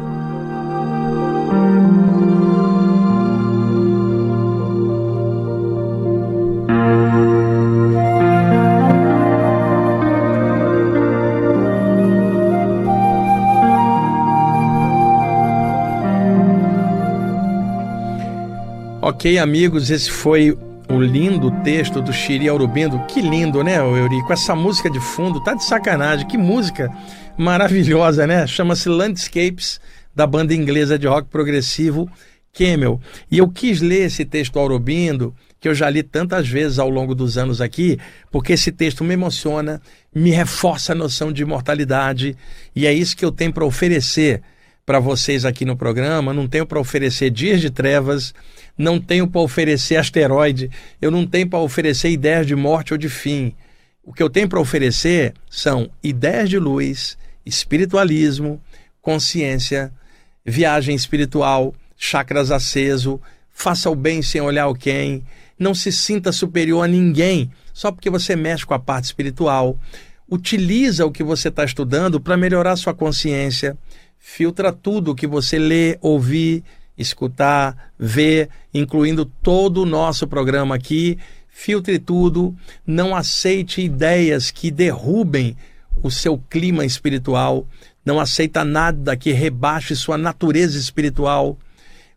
Ok, 19.23 19.37
amigos, 19.37 19.89
esse 19.89 20.11
foi 20.11 20.51
o 20.89 20.99
lindo 20.99 21.49
texto 21.63 22.01
do 22.01 22.11
Xiri 22.11 22.49
Aurobindo. 22.49 22.99
Que 23.05 23.21
lindo, 23.21 23.63
né, 23.63 23.77
Euri? 23.77 24.21
Com 24.23 24.33
essa 24.33 24.53
música 24.53 24.89
de 24.89 24.99
fundo, 24.99 25.41
tá 25.41 25.53
de 25.53 25.63
sacanagem. 25.63 26.27
Que 26.27 26.37
música 26.37 26.91
maravilhosa, 27.37 28.27
né? 28.27 28.45
Chama-se 28.45 28.89
Landscapes, 28.89 29.79
da 30.13 30.27
banda 30.27 30.53
inglesa 30.53 30.99
de 30.99 31.07
rock 31.07 31.29
progressivo 31.29 32.11
Camel. 32.51 32.99
E 33.31 33.37
eu 33.37 33.47
quis 33.47 33.79
ler 33.79 34.07
esse 34.07 34.25
texto 34.25 34.59
Aurobindo, 34.59 35.33
que 35.57 35.69
eu 35.69 35.73
já 35.73 35.89
li 35.89 36.03
tantas 36.03 36.45
vezes 36.49 36.77
ao 36.77 36.89
longo 36.89 37.15
dos 37.15 37.37
anos 37.37 37.61
aqui, 37.61 37.97
porque 38.29 38.51
esse 38.51 38.73
texto 38.73 39.05
me 39.05 39.13
emociona, 39.13 39.81
me 40.13 40.31
reforça 40.31 40.91
a 40.91 40.95
noção 40.95 41.31
de 41.31 41.43
imortalidade, 41.43 42.35
e 42.75 42.85
é 42.85 42.93
isso 42.93 43.15
que 43.15 43.23
eu 43.23 43.31
tenho 43.31 43.53
para 43.53 43.63
oferecer 43.63 44.43
para 44.85 44.99
vocês 44.99 45.45
aqui 45.45 45.63
no 45.63 45.77
programa, 45.77 46.33
não 46.33 46.47
tenho 46.47 46.65
para 46.65 46.79
oferecer 46.79 47.29
dias 47.29 47.61
de 47.61 47.69
trevas, 47.69 48.33
não 48.77 48.99
tenho 48.99 49.27
para 49.27 49.41
oferecer 49.41 49.97
asteroide, 49.97 50.69
eu 51.01 51.11
não 51.11 51.25
tenho 51.25 51.47
para 51.47 51.59
oferecer 51.59 52.09
ideias 52.09 52.47
de 52.47 52.55
morte 52.55 52.93
ou 52.93 52.97
de 52.97 53.09
fim. 53.09 53.53
O 54.03 54.13
que 54.13 54.21
eu 54.21 54.29
tenho 54.29 54.49
para 54.49 54.59
oferecer 54.59 55.33
são 55.49 55.89
ideias 56.03 56.49
de 56.49 56.59
luz, 56.59 57.17
espiritualismo, 57.45 58.61
consciência, 59.01 59.91
viagem 60.45 60.95
espiritual, 60.95 61.73
chakras 61.97 62.51
aceso, 62.51 63.19
faça 63.51 63.89
o 63.89 63.95
bem 63.95 64.21
sem 64.21 64.41
olhar 64.41 64.67
o 64.67 64.75
quem, 64.75 65.23
não 65.57 65.73
se 65.73 65.91
sinta 65.91 66.31
superior 66.31 66.83
a 66.83 66.87
ninguém 66.87 67.51
só 67.73 67.91
porque 67.91 68.09
você 68.09 68.35
mexe 68.35 68.65
com 68.65 68.73
a 68.73 68.79
parte 68.79 69.05
espiritual. 69.05 69.79
Utiliza 70.29 71.05
o 71.05 71.11
que 71.11 71.23
você 71.23 71.49
está 71.49 71.63
estudando 71.63 72.19
para 72.19 72.37
melhorar 72.37 72.75
sua 72.75 72.93
consciência 72.93 73.77
filtra 74.23 74.71
tudo 74.71 75.11
o 75.11 75.15
que 75.15 75.27
você 75.27 75.59
lê, 75.59 75.97
ouvir, 75.99 76.63
escutar, 76.97 77.91
ver, 77.97 78.49
incluindo 78.73 79.25
todo 79.25 79.81
o 79.81 79.85
nosso 79.85 80.27
programa 80.27 80.75
aqui. 80.75 81.17
Filtre 81.49 81.99
tudo, 81.99 82.55
não 82.85 83.15
aceite 83.15 83.81
ideias 83.81 84.51
que 84.51 84.71
derrubem 84.71 85.55
o 86.01 86.09
seu 86.09 86.37
clima 86.49 86.85
espiritual, 86.85 87.67
não 88.03 88.19
aceita 88.19 88.65
nada 88.65 89.15
que 89.15 89.31
rebaixe 89.31 89.95
sua 89.95 90.17
natureza 90.17 90.77
espiritual. 90.77 91.57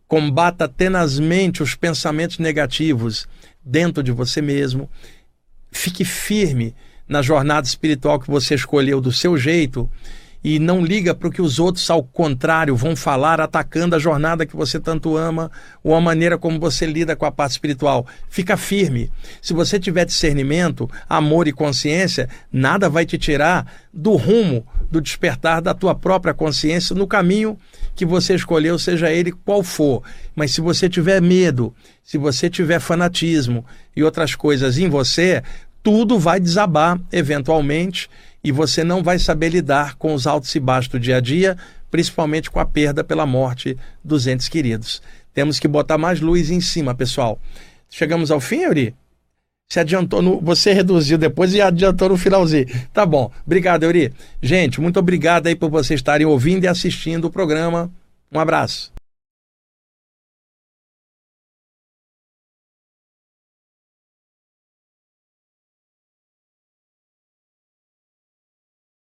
Combata 0.08 0.68
tenazmente 0.68 1.62
os 1.62 1.74
pensamentos 1.74 2.38
negativos 2.38 3.28
dentro 3.64 4.02
de 4.02 4.12
você 4.12 4.40
mesmo. 4.40 4.88
Fique 5.70 6.04
firme 6.04 6.74
na 7.08 7.22
jornada 7.22 7.66
espiritual 7.66 8.18
que 8.18 8.30
você 8.30 8.54
escolheu 8.54 9.00
do 9.00 9.12
seu 9.12 9.36
jeito 9.36 9.90
e 10.48 10.60
não 10.60 10.80
liga 10.80 11.12
para 11.12 11.26
o 11.26 11.30
que 11.32 11.42
os 11.42 11.58
outros, 11.58 11.90
ao 11.90 12.04
contrário, 12.04 12.76
vão 12.76 12.94
falar, 12.94 13.40
atacando 13.40 13.96
a 13.96 13.98
jornada 13.98 14.46
que 14.46 14.54
você 14.54 14.78
tanto 14.78 15.16
ama 15.16 15.50
ou 15.82 15.92
a 15.92 16.00
maneira 16.00 16.38
como 16.38 16.60
você 16.60 16.86
lida 16.86 17.16
com 17.16 17.26
a 17.26 17.32
parte 17.32 17.50
espiritual. 17.50 18.06
Fica 18.30 18.56
firme. 18.56 19.10
Se 19.42 19.52
você 19.52 19.76
tiver 19.76 20.04
discernimento, 20.04 20.88
amor 21.08 21.48
e 21.48 21.52
consciência, 21.52 22.28
nada 22.52 22.88
vai 22.88 23.04
te 23.04 23.18
tirar 23.18 23.66
do 23.92 24.14
rumo 24.14 24.64
do 24.88 25.00
despertar 25.00 25.60
da 25.60 25.74
tua 25.74 25.96
própria 25.96 26.32
consciência 26.32 26.94
no 26.94 27.08
caminho 27.08 27.58
que 27.96 28.06
você 28.06 28.36
escolheu, 28.36 28.78
seja 28.78 29.10
ele 29.10 29.32
qual 29.32 29.64
for. 29.64 30.04
Mas 30.32 30.52
se 30.52 30.60
você 30.60 30.88
tiver 30.88 31.20
medo, 31.20 31.74
se 32.04 32.16
você 32.16 32.48
tiver 32.48 32.78
fanatismo 32.78 33.66
e 33.96 34.04
outras 34.04 34.36
coisas 34.36 34.78
em 34.78 34.88
você, 34.88 35.42
tudo 35.82 36.20
vai 36.20 36.38
desabar 36.38 37.00
eventualmente 37.10 38.08
e 38.46 38.52
você 38.52 38.84
não 38.84 39.02
vai 39.02 39.18
saber 39.18 39.48
lidar 39.48 39.96
com 39.96 40.14
os 40.14 40.24
altos 40.24 40.54
e 40.54 40.60
baixos 40.60 40.92
do 40.92 41.00
dia 41.00 41.16
a 41.16 41.20
dia, 41.20 41.58
principalmente 41.90 42.48
com 42.48 42.60
a 42.60 42.64
perda 42.64 43.02
pela 43.02 43.26
morte 43.26 43.76
dos 44.04 44.28
entes 44.28 44.48
queridos. 44.48 45.02
Temos 45.34 45.58
que 45.58 45.66
botar 45.66 45.98
mais 45.98 46.20
luz 46.20 46.48
em 46.48 46.60
cima, 46.60 46.94
pessoal. 46.94 47.40
Chegamos 47.90 48.30
ao 48.30 48.38
fim, 48.38 48.62
Yuri? 48.62 48.94
Se 49.68 49.80
adiantou 49.80 50.22
no. 50.22 50.40
Você 50.40 50.72
reduziu 50.72 51.18
depois 51.18 51.52
e 51.54 51.60
adiantou 51.60 52.10
no 52.10 52.16
finalzinho. 52.16 52.66
Tá 52.94 53.04
bom. 53.04 53.32
Obrigado, 53.44 53.82
Yuri. 53.82 54.12
Gente, 54.40 54.80
muito 54.80 55.00
obrigado 55.00 55.48
aí 55.48 55.56
por 55.56 55.68
vocês 55.68 55.98
estarem 55.98 56.24
ouvindo 56.24 56.62
e 56.62 56.68
assistindo 56.68 57.24
o 57.24 57.30
programa. 57.32 57.90
Um 58.30 58.38
abraço. 58.38 58.95